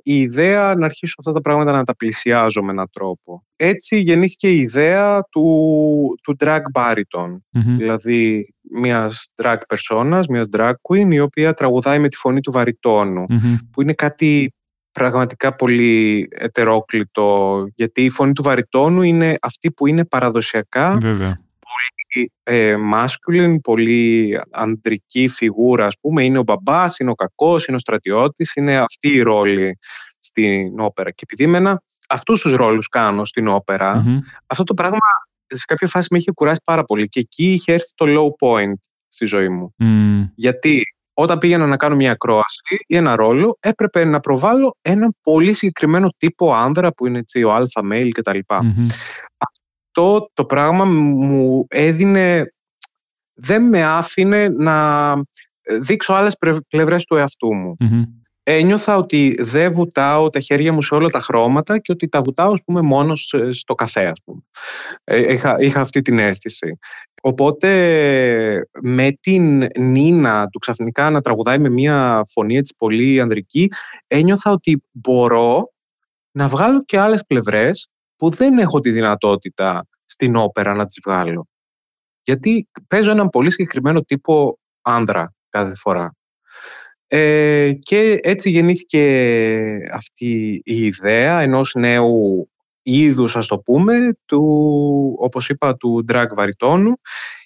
η 0.03 0.19
ιδέα 0.19 0.75
να 0.75 0.85
αρχίσω 0.85 1.15
αυτά 1.17 1.31
τα 1.31 1.41
πράγματα 1.41 1.71
να 1.71 1.83
τα 1.83 1.95
πλησιάζω 1.95 2.63
με 2.63 2.71
έναν 2.71 2.87
τρόπο. 2.91 3.45
Έτσι 3.55 3.99
γεννήθηκε 3.99 4.51
η 4.51 4.59
ιδέα 4.59 5.23
του, 5.31 6.19
του 6.23 6.35
drag 6.39 6.61
bariton, 6.73 7.37
δηλαδή 7.51 8.53
μιας 8.79 9.25
drag 9.43 9.57
personas, 9.67 10.21
μιας 10.29 10.47
drag 10.51 10.73
queen, 10.89 11.11
η 11.11 11.19
οποία 11.19 11.53
τραγουδάει 11.53 11.99
με 11.99 12.07
τη 12.07 12.15
φωνή 12.15 12.39
του 12.39 12.51
βαριτονου 12.51 13.25
που 13.71 13.81
είναι 13.81 13.93
κάτι 13.93 14.53
πραγματικά 14.93 15.55
πολύ 15.55 16.27
ετερόκλητο, 16.31 17.63
γιατί 17.75 18.03
η 18.03 18.09
φωνή 18.09 18.33
του 18.33 18.43
βαριτόνου 18.43 19.01
είναι 19.01 19.35
αυτή 19.41 19.71
που 19.71 19.87
είναι 19.87 20.05
παραδοσιακά 20.05 20.97
Βέβαια. 21.01 21.37
πολύ 21.59 22.31
ε, 22.43 22.75
masculine, 22.93 23.55
πολύ 23.63 24.39
αντρική 24.51 25.27
φιγούρα, 25.27 25.85
ας 25.85 25.95
πούμε. 26.01 26.23
Είναι 26.23 26.37
ο 26.37 26.43
μπαμπάς, 26.43 26.99
είναι 26.99 27.09
ο 27.11 27.15
κακός, 27.15 27.65
είναι 27.65 27.75
ο 27.75 27.79
στρατιώτης, 27.79 28.55
είναι 28.55 28.77
αυτή 28.77 29.09
η 29.09 29.21
ρόλη 29.21 29.77
στην 30.19 30.79
όπερα. 30.79 31.11
Και 31.11 31.23
επειδή 31.23 31.43
εμένα 31.43 31.81
αυτούς 32.09 32.41
τους 32.41 32.51
ρόλους 32.51 32.87
κάνω 32.87 33.25
στην 33.25 33.47
οπερα 33.47 34.03
αυτό 34.47 34.63
το 34.63 34.73
πράγμα 34.73 34.97
σε 35.45 35.65
κάποια 35.67 35.87
φάση 35.87 36.07
με 36.11 36.17
είχε 36.17 36.31
κουράσει 36.31 36.61
πάρα 36.63 36.83
πολύ 36.83 37.07
και 37.07 37.19
εκεί 37.19 37.51
είχε 37.51 37.73
έρθει 37.73 37.89
το 37.95 38.05
low 38.07 38.47
point 38.47 38.79
στη 39.07 39.25
ζωή 39.25 39.49
μου. 39.49 39.73
Γιατί 40.35 40.92
όταν 41.13 41.37
πήγαινα 41.37 41.67
να 41.67 41.77
κάνω 41.77 41.95
μια 41.95 42.11
ακρόαση 42.11 42.83
ή 42.87 42.95
ένα 42.95 43.15
ρόλο, 43.15 43.57
έπρεπε 43.59 44.05
να 44.05 44.19
προβάλλω 44.19 44.77
ένα 44.81 45.13
πολύ 45.21 45.53
συγκεκριμένο 45.53 46.09
τύπο 46.17 46.53
άνδρα 46.53 46.93
που 46.93 47.07
είναι 47.07 47.17
έτσι, 47.17 47.43
ο 47.43 47.53
αλφα 47.53 47.81
mail 47.91 48.09
κτλ. 48.11 48.39
mm 48.47 48.91
Αυτό 49.37 50.29
το 50.33 50.45
πράγμα 50.45 50.85
μου 50.85 51.65
έδινε, 51.69 52.53
δεν 53.33 53.69
με 53.69 53.83
άφηνε 53.83 54.47
να 54.47 55.13
δείξω 55.79 56.13
άλλες 56.13 56.35
πλευρές 56.69 57.03
του 57.03 57.15
εαυτού 57.15 57.53
μου 57.53 57.77
ένιωθα 58.43 58.97
ότι 58.97 59.35
δεν 59.39 59.71
βουτάω 59.71 60.29
τα 60.29 60.39
χέρια 60.39 60.73
μου 60.73 60.81
σε 60.81 60.95
όλα 60.95 61.09
τα 61.09 61.19
χρώματα 61.19 61.79
και 61.79 61.91
ότι 61.91 62.07
τα 62.07 62.21
βουτάω 62.21 62.51
ας 62.51 62.63
πούμε, 62.65 62.81
μόνος 62.81 63.33
στο 63.49 63.75
καφέ. 63.75 64.07
Ας 64.07 64.19
πούμε. 64.23 64.41
Ε, 65.03 65.33
είχα, 65.33 65.55
είχα 65.59 65.79
αυτή 65.79 66.01
την 66.01 66.19
αίσθηση. 66.19 66.77
Οπότε 67.21 67.69
με 68.81 69.11
την 69.19 69.67
Νίνα 69.79 70.47
του 70.47 70.59
ξαφνικά 70.59 71.09
να 71.09 71.21
τραγουδάει 71.21 71.59
με 71.59 71.69
μια 71.69 72.23
φωνή 72.31 72.57
έτσι 72.57 72.75
πολύ 72.77 73.21
ανδρική 73.21 73.67
ένιωθα 74.07 74.51
ότι 74.51 74.83
μπορώ 74.91 75.71
να 76.31 76.47
βγάλω 76.47 76.83
και 76.83 76.99
άλλες 76.99 77.25
πλευρές 77.25 77.87
που 78.15 78.29
δεν 78.29 78.57
έχω 78.57 78.79
τη 78.79 78.91
δυνατότητα 78.91 79.87
στην 80.05 80.35
όπερα 80.35 80.73
να 80.73 80.85
τις 80.85 80.99
βγάλω. 81.05 81.47
Γιατί 82.21 82.67
παίζω 82.87 83.11
έναν 83.11 83.29
πολύ 83.29 83.51
συγκεκριμένο 83.51 84.01
τύπο 84.01 84.59
άντρα 84.81 85.33
κάθε 85.49 85.75
φορά. 85.75 86.13
Ε, 87.15 87.73
και 87.79 88.19
έτσι 88.21 88.49
γεννήθηκε 88.49 89.01
αυτή 89.91 90.61
η 90.65 90.85
ιδέα 90.85 91.39
ενός 91.39 91.73
νέου 91.73 92.49
είδους, 92.81 93.35
ας 93.35 93.47
το 93.47 93.57
πούμε, 93.57 94.17
του, 94.25 94.41
όπως 95.19 95.49
είπα, 95.49 95.75
του 95.75 96.05
drag 96.11 96.25
βαριτόνου 96.35 96.93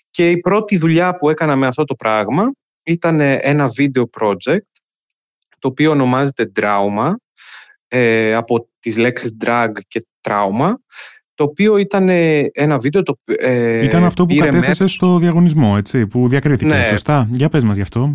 και 0.09 0.31
η 0.31 0.39
πρώτη 0.39 0.77
δουλειά 0.77 1.17
που 1.17 1.29
έκανα 1.29 1.55
με 1.55 1.67
αυτό 1.67 1.83
το 1.83 1.95
πράγμα 1.95 2.51
ήταν 2.83 3.19
ένα 3.19 3.69
video 3.77 4.03
project 4.19 4.69
το 5.59 5.67
οποίο 5.67 5.91
ονομάζεται 5.91 6.51
Trauma 6.55 7.11
ε, 7.87 8.31
από 8.35 8.69
τις 8.79 8.97
λέξεις 8.97 9.37
drag 9.45 9.71
και 9.87 10.05
trauma 10.29 10.71
το 11.37 11.43
οποίο 11.43 11.77
ήταν 11.77 12.09
ένα 12.51 12.77
βίντεο... 12.77 13.03
Το, 13.03 13.19
ε, 13.25 13.83
ήταν 13.83 14.03
αυτό 14.03 14.25
που 14.25 14.35
κατέθεσε 14.35 14.87
στο 14.87 15.17
διαγωνισμό, 15.17 15.73
έτσι, 15.77 16.07
που 16.07 16.27
διακρίθηκε, 16.27 16.73
ναι. 16.73 16.83
σωστά; 16.83 17.27
Για 17.31 17.49
πες 17.49 17.63
μας 17.63 17.75
γι' 17.75 17.81
αυτό. 17.81 18.13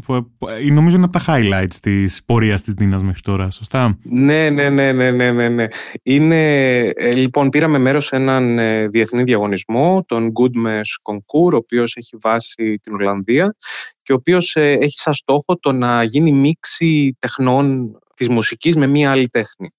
Ε, 0.59 0.71
νομίζω 0.71 0.97
είναι 0.97 1.05
από 1.05 1.19
τα 1.19 1.25
highlights 1.27 1.75
της 1.83 2.21
πορείας 2.25 2.63
της 2.63 2.75
Δίνας 2.75 3.03
μέχρι 3.03 3.21
τώρα, 3.21 3.51
σωστά; 3.51 3.99
Ναι, 4.03 4.51
ναι, 4.51 4.69
ναι, 4.69 4.93
ναι, 4.93 5.11
ναι, 5.11 5.31
ναι. 5.31 5.49
ναι. 5.49 5.67
Είναι, 6.03 6.77
ε, 6.79 7.13
λοιπόν, 7.13 7.49
πήραμε 7.49 7.79
μέρος 7.79 8.05
σε 8.05 8.17
έναν 8.17 8.59
ε, 8.59 8.89
διεθνή 8.89 9.23
διαγωνισμό, 9.23 10.05
τον 10.09 10.33
Goodmess 10.33 11.13
Concours, 11.13 11.53
ο 11.53 11.57
οποίος 11.57 11.97
έχει 11.97 12.17
βάσει 12.21 12.79
την 12.83 12.95
Ολλανδία 12.95 13.57
και 14.03 14.13
ο 14.13 14.15
οποίος 14.15 14.57
έχει 14.57 14.99
σαν 14.99 15.15
στόχο 15.15 15.59
το 15.61 15.73
να 15.73 16.03
γίνει 16.03 16.33
μίξη 16.33 17.17
τεχνών 17.19 17.97
της 18.15 18.29
μουσικής 18.29 18.77
με 18.77 18.87
μία 18.87 19.11
άλλη 19.11 19.29
τέχνη. 19.29 19.71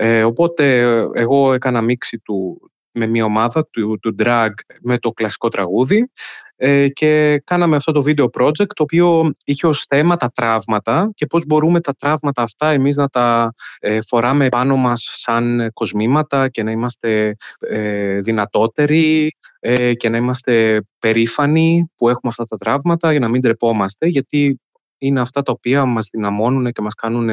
Ε, 0.00 0.24
οπότε 0.24 0.78
εγώ 1.12 1.52
έκανα 1.52 1.82
μίξη 1.82 2.18
του, 2.18 2.70
με 2.92 3.06
μια 3.06 3.24
ομάδα 3.24 3.68
του, 3.70 3.98
του 3.98 4.14
drag 4.18 4.50
με 4.82 4.98
το 4.98 5.10
κλασικό 5.10 5.48
τραγούδι 5.48 6.10
ε, 6.56 6.88
και 6.88 7.42
κάναμε 7.44 7.76
αυτό 7.76 7.92
το 7.92 8.02
video 8.06 8.24
project 8.40 8.66
το 8.74 8.82
οποίο 8.82 9.34
είχε 9.44 9.66
ως 9.66 9.84
θέμα 9.88 10.16
τα 10.16 10.30
τραύματα 10.34 11.10
και 11.14 11.26
πώς 11.26 11.46
μπορούμε 11.46 11.80
τα 11.80 11.94
τραύματα 11.94 12.42
αυτά 12.42 12.70
εμείς 12.70 12.96
να 12.96 13.08
τα 13.08 13.52
ε, 13.78 13.98
φοράμε 14.06 14.48
πάνω 14.48 14.76
μας 14.76 15.08
σαν 15.12 15.70
κοσμήματα 15.72 16.48
και 16.48 16.62
να 16.62 16.70
είμαστε 16.70 17.36
ε, 17.58 18.18
δυνατότεροι 18.18 19.36
ε, 19.60 19.94
και 19.94 20.08
να 20.08 20.16
είμαστε 20.16 20.82
περήφανοι 20.98 21.90
που 21.96 22.08
έχουμε 22.08 22.28
αυτά 22.30 22.44
τα 22.44 22.56
τραύματα 22.56 23.10
για 23.10 23.20
να 23.20 23.28
μην 23.28 23.42
τρεπόμαστε 23.42 24.06
γιατί 24.06 24.60
είναι 24.98 25.20
αυτά 25.20 25.42
τα 25.42 25.52
οποία 25.52 25.84
μας 25.84 26.08
δυναμώνουν 26.12 26.72
και 26.72 26.82
μας 26.82 26.94
κάνουν 26.94 27.28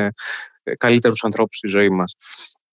καλύτερους 0.78 1.24
ανθρώπους 1.24 1.58
στη 1.58 1.68
ζωή 1.68 1.90
μας. 1.90 2.16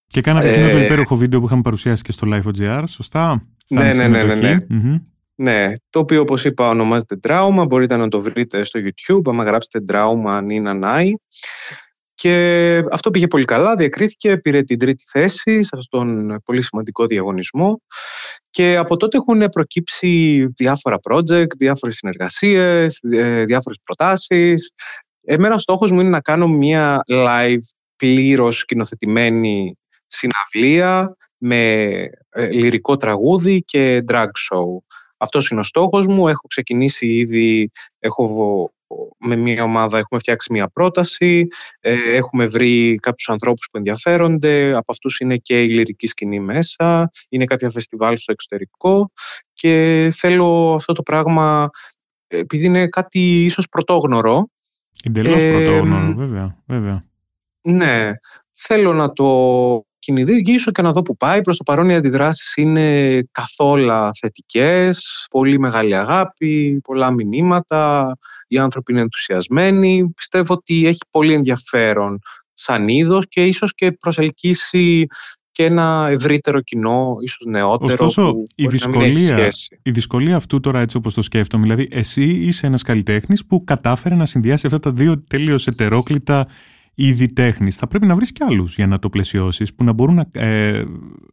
Και 0.07 0.21
κάνατε 0.21 0.51
εκείνο 0.51 0.69
το 0.69 0.77
ε, 0.77 0.85
υπέροχο 0.85 1.17
βίντεο 1.17 1.41
που 1.41 1.47
είχαμε 1.47 1.63
παρουσιάσει 1.63 2.03
και 2.03 2.13
στο 2.13 2.27
Live.gr, 2.31 2.85
σωστά; 2.87 3.47
Ναι, 3.69 3.95
ναι, 3.95 4.09
ναι, 4.09 4.23
ναι, 4.23 4.35
ναι. 4.35 4.57
Ναι, 5.35 5.73
το 5.91 5.99
οποίο 5.99 6.21
όπως 6.21 6.45
είπα 6.45 6.69
ονομάζεται 6.69 7.19
Trauma, 7.23 7.65
μπορείτε 7.69 7.97
να 7.97 8.09
το 8.09 8.21
βρείτε 8.21 8.65
στο 8.65 8.81
YouTube, 8.83 9.23
άμα 9.31 9.45
γράψετε 9.45 9.85
Trauma 9.89 10.41
Nina 10.49 10.83
Nai. 10.83 11.11
Και 12.23 12.85
αυτό 12.91 13.11
πήγε 13.11 13.27
πολύ 13.27 13.45
καλά, 13.45 13.77
διακρίθηκε, 13.77 14.37
πήρε 14.37 14.63
την 14.63 14.79
τρίτη 14.79 15.05
θέση 15.07 15.63
σε 15.63 15.71
αυτόν 15.77 16.29
τον 16.29 16.41
πολύ 16.45 16.63
σημαντικό 16.63 17.07
διαγωνισμό 17.07 17.81
και 18.51 18.77
από 18.77 18.97
τότε 18.97 19.17
έχουν 19.17 19.49
προκύψει 19.49 20.47
διάφορα 20.57 20.99
project, 21.11 21.57
διάφορες 21.57 21.97
συνεργασίες, 21.97 23.01
ε, 23.13 23.45
διάφορες 23.45 23.79
προτάσεις. 23.85 24.73
Εμένα 25.25 25.55
ο 25.55 25.59
στόχος 25.59 25.91
μου 25.91 26.01
είναι 26.01 26.09
να 26.09 26.21
κάνω 26.21 26.49
μια 26.49 27.03
live 27.09 27.65
πλήρως 27.97 28.59
σκηνοθετημένη 28.59 29.77
συναυλία 30.07 31.17
με 31.37 31.65
ε, 32.31 32.47
λυρικό 32.51 32.97
τραγούδι 32.97 33.63
και 33.63 34.05
drag 34.07 34.25
show. 34.25 34.79
Αυτός 35.17 35.49
είναι 35.49 35.61
ο 35.61 35.63
στόχος 35.63 36.07
μου. 36.07 36.29
Έχω 36.29 36.47
ξεκινήσει 36.49 37.07
ήδη, 37.07 37.71
έχω, 37.99 38.73
με 39.19 39.37
μια 39.37 39.63
ομάδα 39.63 39.99
έχουμε 39.99 40.21
φτιάξει 40.21 40.53
μια 40.53 40.69
πρόταση, 40.69 41.47
ε, 41.81 41.95
έχουμε 42.15 42.47
βρει 42.47 42.95
κάποιους 42.95 43.29
ανθρώπους 43.29 43.69
που 43.71 43.77
ενδιαφέρονται, 43.77 44.73
από 44.75 44.93
αυτούς 44.93 45.21
είναι 45.21 45.37
και 45.37 45.63
η 45.63 45.69
λυρική 45.69 46.07
σκηνή 46.07 46.41
μέσα, 46.41 47.11
είναι 47.29 47.45
κάποια 47.45 47.71
φεστιβάλ 47.71 48.17
στο 48.17 48.33
εξωτερικό 48.33 49.11
και 49.53 50.09
θέλω 50.17 50.75
αυτό 50.75 50.93
το 50.93 51.03
πράγμα, 51.03 51.71
επειδή 52.27 52.65
είναι 52.65 52.87
κάτι 52.87 53.45
ίσως 53.45 53.69
πρωτόγνωρο. 53.69 54.49
Εντελώς 55.05 55.43
ε, 55.43 55.51
πρωτόγνωρο, 55.51 56.15
βέβαια, 56.17 56.63
βέβαια. 56.67 57.03
Ναι, 57.63 58.11
θέλω 58.53 58.93
να 58.93 59.13
το 59.13 59.27
κυνηγήσω 60.03 60.71
και 60.71 60.83
να 60.83 60.93
δω 60.93 61.03
που 61.03 61.17
πάει. 61.17 61.41
Προς 61.41 61.57
το 61.57 61.63
παρόν 61.65 61.89
οι 61.89 61.95
αντιδράσεις 61.95 62.57
είναι 62.57 63.19
καθόλου 63.33 64.11
θετικές, 64.21 65.27
πολύ 65.31 65.59
μεγάλη 65.59 65.97
αγάπη, 65.97 66.81
πολλά 66.85 67.11
μηνύματα, 67.11 68.17
οι 68.49 68.59
άνθρωποι 68.59 68.93
είναι 68.93 69.01
ενθουσιασμένοι. 69.01 70.13
Πιστεύω 70.17 70.55
ότι 70.55 70.87
έχει 70.87 71.01
πολύ 71.11 71.35
ενδιαφέρον 71.35 72.19
σαν 72.53 72.89
είδος 72.89 73.25
και 73.29 73.47
ίσως 73.47 73.75
και 73.75 73.93
προσελκύσει 73.93 75.07
και 75.53 75.65
ένα 75.65 76.07
ευρύτερο 76.11 76.61
κοινό, 76.61 77.17
ίσως 77.23 77.47
νεότερο. 77.47 77.93
Ωστόσο, 77.93 78.35
η, 78.55 78.67
δυσκολία, 78.67 79.49
η 79.83 79.91
δυσκολία 79.91 80.37
αυτού 80.37 80.61
τώρα 80.61 80.81
έτσι 80.81 80.97
όπως 80.97 81.15
το 81.15 81.23
σκέφτομαι, 81.23 81.63
δηλαδή 81.63 81.89
εσύ 81.91 82.25
είσαι 82.25 82.67
ένας 82.67 82.83
καλλιτέχνης 82.83 83.47
που 83.47 83.65
κατάφερε 83.65 84.15
να 84.15 84.27
συνδυάσει 84.27 84.67
αυτά 84.67 84.79
τα 84.79 84.93
δύο 84.93 85.23
τελείως 85.29 85.67
ετερόκλητα 85.67 86.47
είδη 86.95 87.33
τέχνης. 87.33 87.77
Θα 87.77 87.87
πρέπει 87.87 88.07
να 88.07 88.15
βρεις 88.15 88.33
και 88.33 88.45
άλλους 88.45 88.75
για 88.75 88.87
να 88.87 88.99
το 88.99 89.09
πλαισιώσεις 89.09 89.75
που 89.75 89.85
να 89.85 89.93
μπορούν 89.93 90.15
να, 90.15 90.27
ε, 90.33 90.85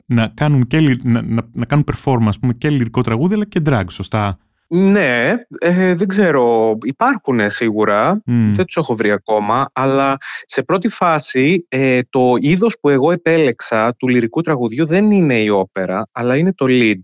να, 0.06 0.28
κάνουν, 0.28 0.68
και, 0.68 0.80
να, 1.04 1.22
να, 1.22 1.50
να 1.54 1.66
κάνουν 1.66 1.86
performance 1.92 2.40
πούμε, 2.42 2.54
και 2.54 2.70
λυρικό 2.70 3.02
τραγούδι 3.02 3.34
αλλά 3.34 3.46
και 3.46 3.62
drag, 3.66 3.84
σωστά; 3.90 4.40
Ναι, 4.68 5.34
ε, 5.60 5.96
δεν 5.96 6.08
ξέρω. 6.08 6.78
Υπάρχουν 6.82 7.50
σίγουρα. 7.50 8.22
Δεν 8.26 8.66
τους 8.66 8.76
έχω 8.76 8.96
βρει 8.96 9.12
ακόμα. 9.12 9.70
Αλλά 9.74 10.18
σε 10.46 10.64
πρώτη 10.64 10.88
φάση 10.88 11.66
ε, 11.68 12.00
το 12.10 12.34
είδος 12.40 12.78
που 12.82 12.90
εγώ 12.90 13.12
επέλεξα 13.12 13.96
του 13.96 14.08
λυρικού 14.08 14.42
τραγουδιού 14.42 14.86
δεν 14.86 15.12
είναι 15.12 15.40
η 15.40 15.50
όπερα, 15.50 16.08
αλλά 16.12 16.38
είναι 16.38 16.54
το 16.54 16.66
lead. 16.70 17.00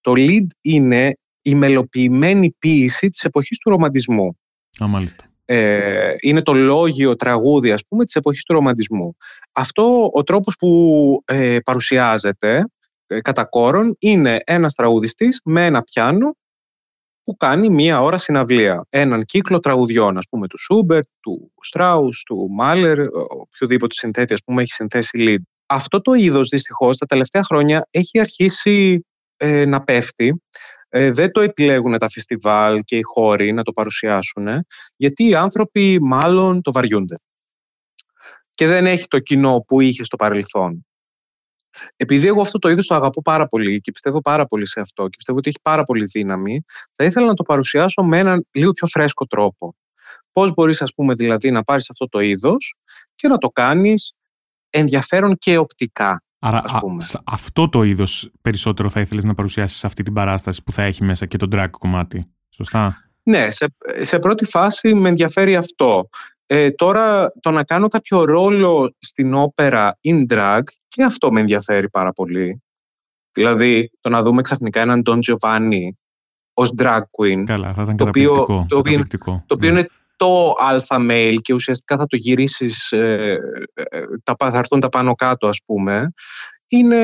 Το 0.00 0.12
lead 0.16 0.46
είναι 0.60 1.16
η 1.42 1.54
μελοποιημένη 1.54 2.54
ποίηση 2.58 3.08
της 3.08 3.22
εποχής 3.22 3.58
του 3.58 3.70
ρομαντισμού. 3.70 4.38
Α, 4.82 4.86
μάλιστα. 4.86 5.24
Ε, 5.54 6.14
είναι 6.20 6.42
το 6.42 6.52
λόγιο 6.52 7.16
τραγούδι, 7.16 7.72
ας 7.72 7.86
πούμε, 7.88 8.04
της 8.04 8.14
εποχής 8.14 8.42
του 8.42 8.52
ρομαντισμού. 8.52 9.16
Αυτό 9.52 10.10
ο 10.12 10.22
τρόπος 10.22 10.56
που 10.56 11.22
ε, 11.24 11.58
παρουσιάζεται 11.64 12.64
ε, 13.06 13.20
κατά 13.20 13.44
κόρον 13.44 13.96
είναι 13.98 14.38
ένας 14.44 14.74
τραγουδιστής 14.74 15.40
με 15.44 15.66
ένα 15.66 15.82
πιάνο 15.82 16.36
που 17.24 17.36
κάνει 17.36 17.68
μία 17.68 18.02
ώρα 18.02 18.18
συναυλία. 18.18 18.84
Έναν 18.88 19.24
κύκλο 19.24 19.58
τραγουδιών, 19.58 20.16
ας 20.16 20.24
πούμε, 20.30 20.46
του 20.46 20.58
Σούμπερ, 20.58 21.02
του 21.20 21.52
Στράους, 21.60 22.22
του 22.22 22.48
Μάλερ, 22.50 22.98
οποιοδήποτε 23.28 23.94
συνθέτη, 23.94 24.32
ας 24.32 24.42
πούμε, 24.44 24.62
έχει 24.62 24.72
συνθέσει 24.72 25.18
lead. 25.20 25.42
Αυτό 25.66 26.00
το 26.00 26.12
είδος, 26.12 26.48
δυστυχώς, 26.48 26.96
τα 26.96 27.06
τελευταία 27.06 27.42
χρόνια 27.44 27.86
έχει 27.90 28.20
αρχίσει 28.20 29.06
ε, 29.36 29.64
να 29.64 29.82
πέφτει. 29.82 30.42
Ε, 30.94 31.10
δεν 31.10 31.30
το 31.30 31.40
επιλέγουν 31.40 31.98
τα 31.98 32.08
φεστιβάλ 32.08 32.80
και 32.80 32.96
οι 32.96 33.02
χώροι 33.02 33.52
να 33.52 33.62
το 33.62 33.72
παρουσιάσουν, 33.72 34.48
γιατί 34.96 35.28
οι 35.28 35.34
άνθρωποι 35.34 35.98
μάλλον 36.00 36.62
το 36.62 36.72
βαριούνται. 36.72 37.16
Και 38.54 38.66
δεν 38.66 38.86
έχει 38.86 39.06
το 39.06 39.18
κοινό 39.18 39.64
που 39.66 39.80
είχε 39.80 40.04
στο 40.04 40.16
παρελθόν. 40.16 40.86
Επειδή 41.96 42.26
εγώ 42.26 42.40
αυτό 42.40 42.58
το 42.58 42.68
είδος 42.68 42.86
το 42.86 42.94
αγαπώ 42.94 43.22
πάρα 43.22 43.46
πολύ 43.46 43.80
και 43.80 43.90
πιστεύω 43.90 44.20
πάρα 44.20 44.46
πολύ 44.46 44.66
σε 44.66 44.80
αυτό 44.80 45.02
και 45.02 45.16
πιστεύω 45.16 45.38
ότι 45.38 45.48
έχει 45.48 45.58
πάρα 45.62 45.82
πολύ 45.82 46.04
δύναμη, 46.04 46.62
θα 46.92 47.04
ήθελα 47.04 47.26
να 47.26 47.34
το 47.34 47.42
παρουσιάσω 47.42 48.02
με 48.02 48.18
έναν 48.18 48.46
λίγο 48.52 48.70
πιο 48.72 48.86
φρέσκο 48.86 49.26
τρόπο. 49.26 49.76
Πώς 50.32 50.52
μπορείς, 50.52 50.82
ας 50.82 50.94
πούμε, 50.94 51.14
δηλαδή 51.14 51.50
να 51.50 51.62
πάρεις 51.62 51.90
αυτό 51.90 52.08
το 52.08 52.20
είδος 52.20 52.74
και 53.14 53.28
να 53.28 53.38
το 53.38 53.48
κάνεις 53.48 54.12
ενδιαφέρον 54.70 55.36
και 55.36 55.56
οπτικά. 55.56 56.22
Άρα 56.44 56.62
αυτό 57.24 57.68
το 57.68 57.82
είδος 57.82 58.30
περισσότερο 58.42 58.88
θα 58.88 59.00
ήθελες 59.00 59.24
να 59.24 59.34
παρουσιάσεις 59.34 59.78
σε 59.78 59.86
αυτή 59.86 60.02
την 60.02 60.12
παράσταση 60.12 60.62
που 60.62 60.72
θα 60.72 60.82
έχει 60.82 61.04
μέσα 61.04 61.26
και 61.26 61.36
το 61.36 61.46
drag 61.52 61.68
κομμάτι. 61.70 62.24
Σωστά; 62.48 62.96
Ναι, 63.22 63.50
σε, 63.50 63.74
σε 64.00 64.18
πρώτη 64.18 64.44
φάση 64.44 64.94
με 64.94 65.08
ενδιαφέρει 65.08 65.56
αυτό. 65.56 66.08
Ε, 66.46 66.70
τώρα 66.70 67.32
το 67.40 67.50
να 67.50 67.64
κάνω 67.64 67.88
κάποιο 67.88 68.24
ρόλο 68.24 68.94
στην 68.98 69.34
όπερα 69.34 69.98
in 70.04 70.24
drag 70.32 70.62
και 70.88 71.02
αυτό 71.02 71.32
με 71.32 71.40
ενδιαφέρει 71.40 71.90
πάρα 71.90 72.12
πολύ. 72.12 72.62
Δηλαδή 73.32 73.90
το 74.00 74.08
να 74.08 74.22
δούμε 74.22 74.42
ξαφνικά 74.42 74.80
έναν 74.80 75.02
Don 75.04 75.18
Giovanni 75.18 75.88
ως 76.54 76.72
drag 76.78 77.00
queen. 77.18 77.44
Καλά, 77.46 77.74
θα 77.74 77.82
ήταν 77.82 77.96
το 77.96 78.04
οποίο, 78.08 78.46
το 78.68 78.78
οποίο, 78.78 79.06
το 79.46 79.54
οποίο 79.54 79.70
ναι. 79.72 79.78
είναι 79.78 79.88
το 80.16 80.54
alpha 80.70 81.10
male 81.10 81.36
και 81.42 81.54
ουσιαστικά 81.54 81.96
θα 81.96 82.06
το 82.06 82.16
γυρίσεις, 82.16 82.92
ε, 82.92 83.38
ε, 83.74 84.00
τα, 84.24 84.50
θα 84.50 84.58
έρθουν 84.58 84.80
τα 84.80 84.88
πάνω 84.88 85.14
κάτω 85.14 85.46
ας 85.46 85.60
πούμε 85.66 86.12
είναι, 86.76 86.96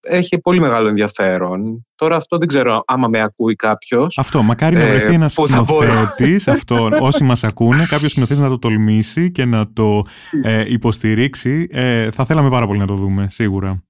έχει 0.00 0.38
πολύ 0.38 0.60
μεγάλο 0.60 0.88
ενδιαφέρον. 0.88 1.86
Τώρα 1.94 2.16
αυτό 2.16 2.38
δεν 2.38 2.48
ξέρω 2.48 2.82
άμα 2.86 3.08
με 3.08 3.20
ακούει 3.20 3.54
κάποιος. 3.54 4.18
Αυτό, 4.18 4.42
μακάρι 4.42 4.76
να 4.76 4.86
βρεθεί 4.86 5.12
ε, 5.12 5.14
ένα 5.14 5.28
σκηνοθέτης, 5.28 6.48
αυτό, 6.56 6.88
όσοι 7.00 7.24
μας 7.24 7.44
ακούνε, 7.44 7.86
κάποιος 7.88 8.10
σκηνοθέτης 8.10 8.42
να 8.42 8.48
το 8.48 8.58
τολμήσει 8.58 9.30
και 9.30 9.44
να 9.44 9.72
το 9.72 10.02
ε, 10.42 10.64
υποστηρίξει. 10.72 11.68
Ε, 11.70 12.10
θα 12.10 12.24
θέλαμε 12.24 12.50
πάρα 12.50 12.66
πολύ 12.66 12.78
να 12.78 12.86
το 12.86 12.94
δούμε, 12.94 13.28
σίγουρα. 13.28 13.82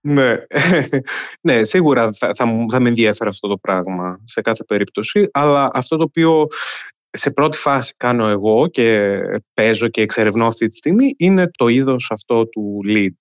Ναι, 0.00 0.34
ναι 1.48 1.64
σίγουρα 1.64 2.12
θα, 2.12 2.30
θα, 2.34 2.46
θα 2.70 2.80
με 2.80 2.88
ενδιαφέρει 2.88 3.30
αυτό 3.30 3.48
το 3.48 3.56
πράγμα 3.56 4.20
σε 4.24 4.40
κάθε 4.40 4.64
περίπτωση, 4.64 5.28
αλλά 5.32 5.70
αυτό 5.72 5.96
το 5.96 6.02
οποίο 6.02 6.46
σε 7.16 7.30
πρώτη 7.30 7.56
φάση 7.56 7.94
κάνω 7.96 8.26
εγώ 8.26 8.68
και 8.68 9.18
παίζω 9.54 9.88
και 9.88 10.02
εξερευνώ 10.02 10.46
αυτή 10.46 10.68
τη 10.68 10.76
στιγμή 10.76 11.14
είναι 11.16 11.50
το 11.56 11.68
είδος 11.68 12.10
αυτό 12.10 12.46
του 12.46 12.80
lead 12.88 13.16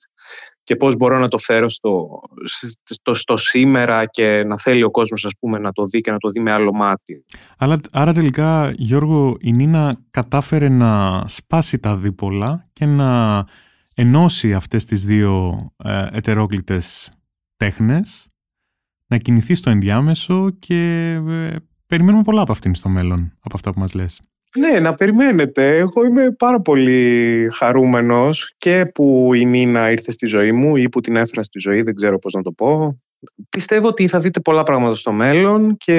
και 0.63 0.75
πώς 0.75 0.95
μπορώ 0.95 1.19
να 1.19 1.27
το 1.27 1.37
φέρω 1.37 1.69
στο, 1.69 2.21
στο, 2.83 3.13
στο 3.13 3.37
σήμερα 3.37 4.05
και 4.05 4.43
να 4.43 4.57
θέλει 4.57 4.83
ο 4.83 4.91
κόσμος 4.91 5.25
ας 5.25 5.31
πούμε, 5.39 5.59
να 5.59 5.71
το 5.71 5.85
δει 5.85 6.01
και 6.01 6.11
να 6.11 6.17
το 6.17 6.29
δει 6.29 6.39
με 6.39 6.51
άλλο 6.51 6.73
μάτι. 6.73 7.25
Αλλά, 7.57 7.79
άρα 7.91 8.13
τελικά 8.13 8.73
Γιώργο 8.75 9.37
η 9.39 9.51
Νίνα 9.51 10.03
κατάφερε 10.09 10.69
να 10.69 11.23
σπάσει 11.27 11.79
τα 11.79 11.97
δίπολα 11.97 12.69
και 12.73 12.85
να 12.85 13.43
ενώσει 13.95 14.53
αυτές 14.53 14.85
τις 14.85 15.05
δύο 15.05 15.53
ε, 15.83 16.07
ετερόκλητες 16.11 17.11
τέχνες 17.57 18.27
να 19.07 19.17
κινηθεί 19.17 19.55
στο 19.55 19.69
ενδιάμεσο 19.69 20.49
και 20.59 21.11
ε, 21.27 21.55
περιμένουμε 21.87 22.23
πολλά 22.23 22.41
από 22.41 22.51
αυτήν 22.51 22.75
στο 22.75 22.89
μέλλον 22.89 23.33
από 23.39 23.55
αυτά 23.55 23.71
που 23.71 23.79
μας 23.79 23.93
λες. 23.93 24.21
Ναι, 24.57 24.79
να 24.79 24.93
περιμένετε. 24.93 25.77
Εγώ 25.77 26.05
είμαι 26.05 26.31
πάρα 26.31 26.61
πολύ 26.61 27.49
χαρούμενος 27.53 28.53
και 28.57 28.85
που 28.85 29.33
η 29.33 29.45
Νίνα 29.45 29.91
ήρθε 29.91 30.11
στη 30.11 30.27
ζωή 30.27 30.51
μου 30.51 30.75
ή 30.75 30.89
που 30.89 30.99
την 30.99 31.15
έφερα 31.15 31.43
στη 31.43 31.59
ζωή, 31.59 31.81
δεν 31.81 31.95
ξέρω 31.95 32.19
πώς 32.19 32.33
να 32.33 32.41
το 32.41 32.51
πω. 32.51 32.99
Πιστεύω 33.49 33.87
ότι 33.87 34.07
θα 34.07 34.19
δείτε 34.19 34.39
πολλά 34.39 34.63
πράγματα 34.63 34.95
στο 34.95 35.11
μέλλον 35.11 35.77
και 35.77 35.97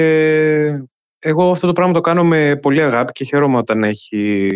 εγώ 1.19 1.51
αυτό 1.51 1.67
το 1.67 1.73
πράγμα 1.73 1.93
το 1.93 2.01
κάνω 2.01 2.25
με 2.25 2.57
πολύ 2.57 2.83
αγάπη 2.83 3.13
και 3.13 3.25
χαίρομαι 3.25 3.57
όταν 3.57 3.85
έχει 3.85 4.49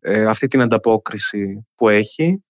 ε, 0.00 0.24
αυτή 0.24 0.46
την 0.46 0.60
ανταπόκριση 0.60 1.66
που 1.74 1.88
έχει 1.88 2.44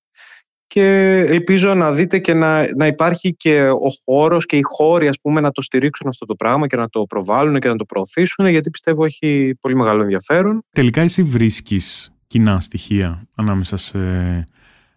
και 0.68 1.16
ελπίζω 1.28 1.74
να 1.74 1.92
δείτε 1.92 2.18
και 2.18 2.34
να, 2.34 2.74
να 2.76 2.86
υπάρχει 2.86 3.34
και 3.34 3.68
ο 3.68 3.88
χώρος 4.04 4.46
και 4.46 4.56
οι 4.56 4.62
χώροι 4.62 5.08
ας 5.08 5.20
πούμε, 5.20 5.40
να 5.40 5.50
το 5.50 5.62
στηρίξουν 5.62 6.08
αυτό 6.08 6.26
το 6.26 6.34
πράγμα 6.34 6.66
και 6.66 6.76
να 6.76 6.88
το 6.88 7.04
προβάλλουν 7.06 7.58
και 7.58 7.68
να 7.68 7.76
το 7.76 7.84
προωθήσουν 7.84 8.46
γιατί 8.46 8.70
πιστεύω 8.70 9.04
έχει 9.04 9.56
πολύ 9.60 9.76
μεγάλο 9.76 10.02
ενδιαφέρον. 10.02 10.64
Τελικά 10.72 11.00
εσύ 11.00 11.22
βρίσκεις 11.22 12.12
κοινά 12.26 12.60
στοιχεία 12.60 13.28
ανάμεσα 13.34 13.76
σε 13.76 13.98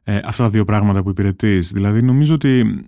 ε, 0.03 0.19
αυτά 0.23 0.43
τα 0.43 0.49
δύο 0.49 0.63
πράγματα 0.63 1.03
που 1.03 1.09
υπηρετείς. 1.09 1.71
Δηλαδή 1.71 2.01
νομίζω 2.01 2.33
ότι 2.33 2.85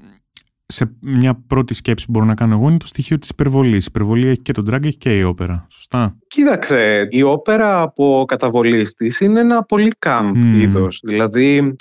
σε 0.65 0.91
μια 0.99 1.43
πρώτη 1.47 1.73
σκέψη 1.73 2.05
που 2.05 2.11
μπορώ 2.11 2.25
να 2.25 2.35
κάνω 2.35 2.53
εγώ 2.53 2.69
είναι 2.69 2.77
το 2.77 2.87
στοιχείο 2.87 3.19
της 3.19 3.29
υπερβολής. 3.29 3.83
Η 3.83 3.87
υπερβολή 3.89 4.27
έχει 4.27 4.41
και 4.41 4.51
το 4.51 4.63
drag, 4.71 4.83
έχει 4.85 4.97
και 4.97 5.17
η 5.17 5.23
όπερα. 5.23 5.67
Σωστά; 5.69 6.17
Κοίταξε, 6.27 7.07
η 7.09 7.21
όπερα 7.21 7.81
από 7.81 8.23
καταβολής 8.27 8.93
της 8.93 9.19
είναι 9.19 9.39
ένα 9.39 9.63
πολύ 9.63 9.91
camp 10.05 10.31
mm. 10.35 10.55
είδος. 10.55 10.99
Δηλαδή 11.03 11.57
ε, 11.57 11.73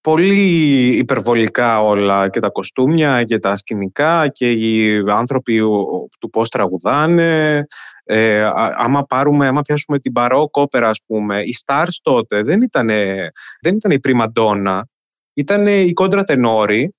πολύ 0.00 0.96
υπερβολικά 0.96 1.82
όλα 1.82 2.28
και 2.28 2.40
τα 2.40 2.48
κοστούμια 2.48 3.24
και 3.24 3.38
τα 3.38 3.54
σκηνικά 3.54 4.28
και 4.28 4.52
οι 4.52 5.04
άνθρωποι 5.08 5.58
του 6.20 6.30
πώς 6.30 6.48
τραγουδάνε. 6.48 7.66
Ε, 8.04 8.50
άμα, 8.76 9.04
πάρουμε, 9.04 9.46
άμα 9.46 9.62
πιάσουμε 9.62 9.98
την 9.98 10.12
παρόκ 10.12 10.56
όπερα 10.56 10.88
ας 10.88 11.00
πούμε, 11.06 11.40
οι 11.40 11.56
stars 11.64 11.94
τότε 12.02 12.42
δεν 12.42 12.62
ήταν, 12.62 12.86
δεν 13.60 13.74
ήταν 13.74 13.90
η 13.90 14.00
πριμαντόνα, 14.00 14.88
ήταν 15.34 15.66
οι 15.66 15.92
κόντρα 15.92 16.22
τενόροι, 16.22 16.94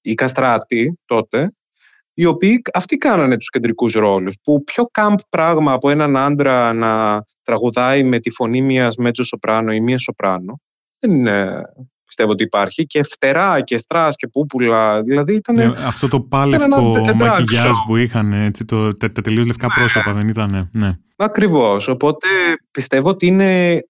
οι 0.00 0.14
καστράτη 0.14 0.98
τότε, 1.04 1.48
οι 2.14 2.24
οποίοι 2.24 2.62
αυτοί 2.72 2.96
κάνανε 2.96 3.36
τους 3.36 3.50
κεντρικούς 3.50 3.92
ρόλους. 3.92 4.34
Που 4.42 4.64
πιο 4.64 4.84
κάμπ 4.84 5.18
πράγμα 5.28 5.72
από 5.72 5.90
έναν 5.90 6.16
άντρα 6.16 6.72
να 6.72 7.22
τραγουδάει 7.42 8.02
με 8.02 8.18
τη 8.18 8.30
φωνή 8.30 8.60
μιας 8.60 8.96
μέτζο 8.96 9.24
σοπράνο 9.24 9.72
ή 9.72 9.80
μία 9.80 9.98
σοπράνο 9.98 10.60
δεν 10.98 11.26
πιστεύω 12.06 12.30
ότι 12.30 12.42
υπάρχει. 12.42 12.86
Και 12.86 13.02
φτερά 13.02 13.60
και 13.60 13.78
στρας 13.78 14.16
και 14.16 14.28
πούπουλα. 14.28 15.02
Δηλαδή 15.02 15.34
ήταν 15.34 15.54
ναι, 15.54 15.64
αυτό 15.64 16.08
το 16.08 16.20
πάλευκο 16.20 17.14
μακιγιάζ 17.18 17.76
που 17.86 17.96
είχαν 17.96 18.32
έτσι, 18.32 18.64
το, 18.64 18.96
τα, 18.96 19.12
τα 19.12 19.22
τελείως 19.22 19.46
λευκά 19.46 19.66
πρόσωπα 19.66 20.12
δεν 20.12 20.28
ήταν 20.28 20.68
ναι. 20.72 20.98
ακριβώς. 21.16 21.88
Οπότε 21.88 22.26
πιστεύω 22.70 23.08
ότι 23.08 23.26
είναι 23.26 23.80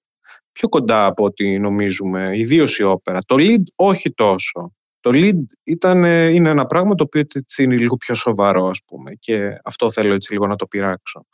πιο 0.52 0.68
κοντά 0.68 1.04
από 1.04 1.24
ό,τι 1.24 1.58
νομίζουμε 1.58 2.30
ιδίως 2.34 2.78
η 2.78 2.82
όπερα. 2.82 3.18
Το 3.26 3.36
lead 3.38 3.62
όχι 3.74 4.12
τόσο. 4.14 4.72
Το 5.00 5.10
lead 5.14 5.40
ήταν, 5.64 6.04
είναι 6.34 6.48
ένα 6.48 6.66
πράγμα 6.66 6.94
το 6.94 7.04
οποίο 7.04 7.22
έτσι 7.34 7.62
είναι 7.62 7.76
λίγο 7.76 7.96
πιο 7.96 8.14
σοβαρό 8.14 8.68
ας 8.68 8.80
πούμε 8.86 9.12
και 9.18 9.60
αυτό 9.64 9.90
θέλω 9.90 10.14
έτσι 10.14 10.32
λίγο 10.32 10.46
να 10.46 10.56
το 10.56 10.66
πειράξω. 10.66 11.26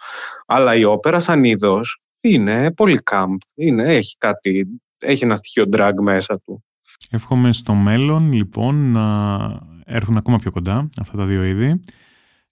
Αλλά 0.47 0.75
η 0.75 0.85
όπερα 0.85 1.19
σαν 1.19 1.45
είδος 1.45 2.01
είναι 2.21 2.73
πολύ 2.73 2.99
camp, 3.11 3.37
είναι, 3.55 3.95
έχει 3.95 4.17
κάτι 4.19 4.67
έχει 5.03 5.25
ένα 5.25 5.37
στοιχείο 5.37 5.65
drag 5.73 5.93
μέσα 6.03 6.41
του. 6.45 6.65
Εύχομαι 7.11 7.53
στο 7.53 7.75
μέλλον 7.75 8.33
λοιπόν 8.33 8.91
να 8.91 9.39
έρθουν 9.85 10.17
ακόμα 10.17 10.39
πιο 10.39 10.51
κοντά 10.51 10.89
αυτά 11.01 11.17
τα 11.17 11.25
δύο 11.25 11.45
είδη 11.45 11.81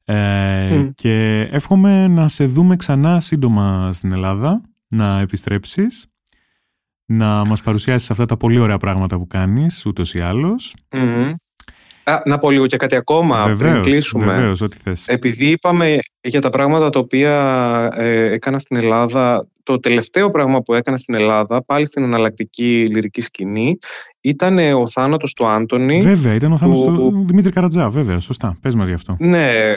ε, 0.05 0.90
και 0.94 1.40
εύχομαι 1.51 2.09
να 2.09 2.28
σε 2.28 2.44
δούμε 2.44 2.76
ξανά 2.76 3.20
σύντομα 3.20 3.92
στην 3.92 4.12
Ελλάδα, 4.12 4.62
να 4.88 5.20
επιστρέψεις, 5.20 6.07
να 7.05 7.44
μας 7.44 7.62
παρουσιάσεις 7.62 8.11
αυτά 8.11 8.26
τα 8.26 8.36
πολύ 8.36 8.59
ωραία 8.59 8.78
πράγματα 8.78 9.18
που 9.18 9.26
κάνεις 9.26 9.86
ούτως 9.86 10.14
ή 10.14 10.20
άλλως. 10.20 10.74
να 12.24 12.38
πω 12.38 12.51
λίγο 12.51 12.66
και 12.66 12.76
κάτι 12.76 12.96
ακόμα 12.96 13.46
βεβαίως, 13.46 13.70
πριν 13.70 13.82
κλείσουμε. 13.82 14.24
Βεβαίως, 14.24 14.61
ό,τι 14.61 14.76
θες. 14.76 15.07
Επειδή 15.07 15.51
είπαμε 15.51 15.98
για 16.20 16.40
τα 16.40 16.51
πράγματα 16.51 16.90
τα 16.90 16.98
οποία 16.98 17.34
ε, 17.94 18.32
έκανα 18.32 18.59
στην 18.59 18.76
Ελλάδα 18.76 19.46
το 19.71 19.81
τελευταίο 19.81 20.31
πράγμα 20.31 20.61
που 20.61 20.75
έκανα 20.75 20.97
στην 20.97 21.14
Ελλάδα, 21.14 21.64
πάλι 21.64 21.87
στην 21.87 22.03
εναλλακτική 22.03 22.87
λυρική 22.91 23.21
σκηνή, 23.21 23.79
ήταν 24.21 24.59
ο 24.59 24.87
θάνατος 24.87 25.33
του 25.33 25.47
Άντωνη. 25.47 26.01
Βέβαια, 26.01 26.35
ήταν 26.35 26.53
ο 26.53 26.57
θάνατος 26.57 26.85
του 26.85 27.25
Δημήτρη 27.29 27.51
Καρατζά, 27.53 27.91
βέβαια, 27.91 28.21
σωστά. 28.21 28.59
Πες 28.61 28.75
μα 28.75 28.87
γι' 28.87 28.93
αυτό. 28.93 29.16
Ναι, 29.18 29.77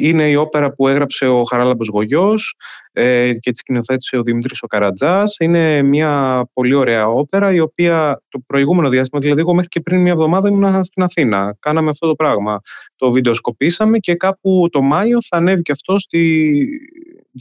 είναι 0.00 0.28
η 0.28 0.34
όπερα 0.34 0.72
που 0.72 0.88
έγραψε 0.88 1.26
ο 1.26 1.42
Χαράλαμπος 1.42 1.88
Γογιός 1.88 2.54
ε, 2.92 3.30
και 3.40 3.50
τη 3.50 3.58
σκηνοθέτησε 3.58 4.16
ο 4.16 4.22
Δημήτρης 4.22 4.62
ο 4.62 4.66
Καρατζάς. 4.66 5.36
Είναι 5.38 5.82
μια 5.82 6.44
πολύ 6.52 6.74
ωραία 6.74 7.08
όπερα, 7.08 7.52
η 7.52 7.60
οποία 7.60 8.22
το 8.28 8.38
προηγούμενο 8.46 8.88
διάστημα, 8.88 9.20
δηλαδή 9.20 9.40
εγώ 9.40 9.54
μέχρι 9.54 9.68
και 9.68 9.80
πριν 9.80 10.00
μια 10.00 10.12
εβδομάδα 10.12 10.48
ήμουν 10.48 10.84
στην 10.84 11.02
Αθήνα. 11.02 11.56
Κάναμε 11.60 11.90
αυτό 11.90 12.06
το 12.06 12.14
πράγμα. 12.14 12.60
Το 12.96 13.10
βιντεοσκοπήσαμε 13.10 13.98
και 13.98 14.14
κάπου 14.14 14.68
το 14.72 14.82
Μάιο 14.82 15.18
θα 15.28 15.36
ανέβει 15.36 15.62
και 15.62 15.72
αυτό 15.72 15.98
στη 15.98 16.64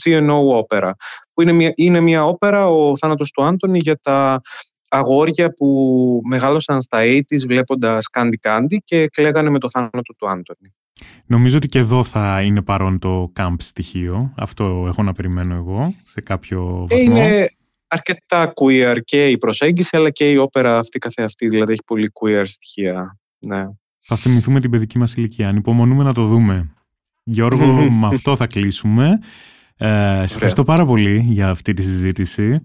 GNO 0.05 0.55
όπερα. 0.55 0.95
Που 1.33 1.41
είναι 1.41 1.51
μια, 1.51 1.71
είναι 1.75 1.99
μια 1.99 2.25
όπερα, 2.25 2.67
ο 2.67 2.97
θάνατος 2.97 3.31
του 3.31 3.43
Άντωνη, 3.43 3.79
για 3.79 3.99
τα 4.01 4.41
αγόρια 4.89 5.53
που 5.53 6.21
μεγάλωσαν 6.25 6.81
στα 6.81 6.99
80's 7.03 7.47
βλέποντας 7.47 8.05
Candy 8.17 8.49
Candy 8.49 8.77
και 8.83 9.07
κλαίγανε 9.07 9.49
με 9.49 9.59
το 9.59 9.69
θάνατο 9.69 10.13
του 10.17 10.29
Άντωνη. 10.29 10.73
Νομίζω 11.25 11.57
ότι 11.57 11.67
και 11.67 11.79
εδώ 11.79 12.03
θα 12.03 12.41
είναι 12.41 12.61
παρόν 12.61 12.99
το 12.99 13.31
camp 13.35 13.55
στοιχείο. 13.57 14.33
Αυτό 14.37 14.85
έχω 14.87 15.03
να 15.03 15.13
περιμένω 15.13 15.55
εγώ 15.55 15.95
σε 16.03 16.21
κάποιο 16.21 16.85
βαθμό. 16.89 16.97
Είναι 16.97 17.49
αρκετά 17.87 18.53
queer 18.61 18.97
και 19.03 19.27
η 19.27 19.37
προσέγγιση 19.37 19.97
αλλά 19.97 20.09
και 20.09 20.31
η 20.31 20.37
όπερα 20.37 20.77
αυτή 20.77 20.99
καθεαυτή. 20.99 21.47
Δηλαδή 21.47 21.71
έχει 21.71 21.83
πολύ 21.85 22.11
queer 22.21 22.43
στοιχεία. 22.45 23.17
Ναι. 23.39 23.65
Θα 23.99 24.15
θυμηθούμε 24.15 24.59
την 24.59 24.69
παιδική 24.69 24.97
μας 24.97 25.15
ηλικία. 25.15 25.47
Ανυπομονούμε 25.47 26.03
να 26.03 26.13
το 26.13 26.25
δούμε. 26.25 26.73
Γιώργο, 27.23 27.65
με 27.99 28.07
αυτό 28.07 28.35
θα 28.35 28.47
κλείσουμε. 28.47 29.19
Ε, 29.77 30.23
σε 30.25 30.33
ευχαριστώ 30.33 30.63
πάρα 30.63 30.85
πολύ 30.85 31.25
για 31.27 31.49
αυτή 31.49 31.73
τη 31.73 31.83
συζήτηση. 31.83 32.61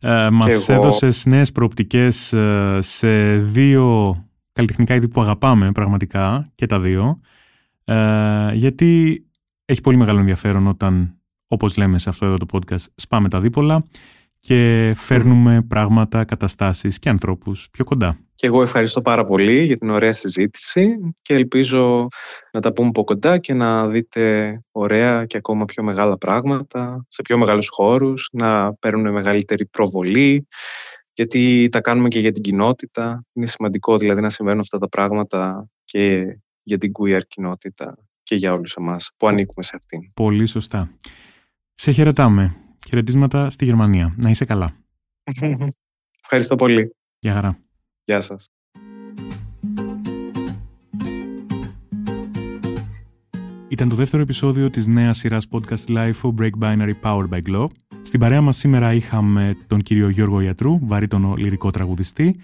Ε, 0.00 0.30
μας 0.30 0.68
εγώ... 0.68 0.80
έδωσες 0.80 1.26
νέες 1.26 1.52
προοπτικές 1.52 2.32
ε, 2.32 2.78
σε 2.80 3.36
δύο 3.38 4.16
καλλιτεχνικά 4.52 4.94
είδη 4.94 5.08
που 5.08 5.20
αγαπάμε 5.20 5.72
πραγματικά 5.72 6.50
και 6.54 6.66
τα 6.66 6.80
δύο. 6.80 7.20
Ε, 7.84 8.52
γιατί 8.52 9.22
έχει 9.64 9.80
πολύ 9.80 9.96
μεγάλο 9.96 10.18
ενδιαφέρον 10.18 10.66
όταν, 10.66 11.18
όπως 11.46 11.76
λέμε 11.76 11.98
σε 11.98 12.08
αυτό 12.08 12.26
εδώ 12.26 12.36
το 12.36 12.46
podcast, 12.52 12.84
σπάμε 12.94 13.28
τα 13.28 13.40
δίπολα 13.40 13.84
και 14.46 14.92
φέρνουμε 14.96 15.62
πράγματα, 15.68 16.24
καταστάσεις 16.24 16.98
και 16.98 17.08
ανθρώπους 17.08 17.68
πιο 17.70 17.84
κοντά. 17.84 18.16
Και 18.34 18.46
εγώ 18.46 18.62
ευχαριστώ 18.62 19.02
πάρα 19.02 19.24
πολύ 19.24 19.64
για 19.64 19.76
την 19.76 19.90
ωραία 19.90 20.12
συζήτηση 20.12 20.88
και 21.22 21.34
ελπίζω 21.34 22.06
να 22.52 22.60
τα 22.60 22.72
πούμε 22.72 22.88
από 22.88 23.04
κοντά 23.04 23.38
και 23.38 23.54
να 23.54 23.88
δείτε 23.88 24.58
ωραία 24.70 25.24
και 25.24 25.36
ακόμα 25.36 25.64
πιο 25.64 25.82
μεγάλα 25.82 26.18
πράγματα 26.18 27.04
σε 27.08 27.22
πιο 27.22 27.38
μεγάλους 27.38 27.68
χώρους, 27.70 28.28
να 28.32 28.74
παίρνουν 28.74 29.12
μεγαλύτερη 29.12 29.66
προβολή 29.66 30.46
γιατί 31.12 31.68
τα 31.70 31.80
κάνουμε 31.80 32.08
και 32.08 32.18
για 32.18 32.32
την 32.32 32.42
κοινότητα. 32.42 33.24
Είναι 33.32 33.46
σημαντικό 33.46 33.96
δηλαδή 33.96 34.20
να 34.20 34.28
συμβαίνουν 34.28 34.60
αυτά 34.60 34.78
τα 34.78 34.88
πράγματα 34.88 35.68
και 35.84 36.24
για 36.62 36.78
την 36.78 36.92
queer 36.98 37.20
κοινότητα 37.28 37.98
και 38.22 38.34
για 38.34 38.52
όλους 38.52 38.74
εμάς 38.74 39.10
που 39.16 39.28
ανήκουμε 39.28 39.64
σε 39.64 39.76
αυτήν. 39.76 40.12
Πολύ 40.14 40.46
σωστά. 40.46 40.90
Σε 41.74 41.90
χαιρετάμε. 41.90 42.61
Χαιρετίσματα 42.88 43.50
στη 43.50 43.64
Γερμανία. 43.64 44.14
Να 44.16 44.30
είσαι 44.30 44.44
καλά. 44.44 44.72
Ευχαριστώ 46.22 46.56
πολύ. 46.56 46.94
Γεια 47.18 47.32
χαρά. 47.32 47.56
Γεια 48.04 48.20
σας. 48.20 48.48
Ήταν 53.68 53.88
το 53.88 53.94
δεύτερο 53.94 54.22
επεισόδιο 54.22 54.70
της 54.70 54.86
νέας 54.86 55.18
σειράς 55.18 55.46
podcast 55.50 55.86
LIFO 55.88 56.34
Break 56.38 56.50
Binary 56.60 56.92
Powered 57.02 57.28
by 57.30 57.42
Glow. 57.48 57.66
Στην 58.02 58.20
παρέα 58.20 58.40
μας 58.40 58.56
σήμερα 58.56 58.94
είχαμε 58.94 59.56
τον 59.66 59.80
κύριο 59.80 60.08
Γιώργο 60.08 60.40
Ιατρού, 60.40 60.78
βαρύτονο 60.82 61.34
λυρικό 61.36 61.70
τραγουδιστή, 61.70 62.36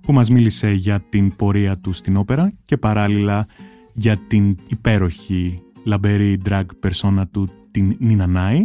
που 0.00 0.12
μας 0.12 0.30
μίλησε 0.30 0.70
για 0.70 1.00
την 1.00 1.36
πορεία 1.36 1.78
του 1.78 1.92
στην 1.92 2.16
όπερα 2.16 2.52
και 2.64 2.76
παράλληλα 2.76 3.46
για 3.92 4.16
την 4.28 4.56
υπέροχη 4.68 5.62
λαμπερή 5.84 6.40
drag 6.44 6.64
persona 6.86 7.22
του 7.30 7.48
την 7.70 7.96
Νίνα 7.98 8.26
Νάι. 8.26 8.64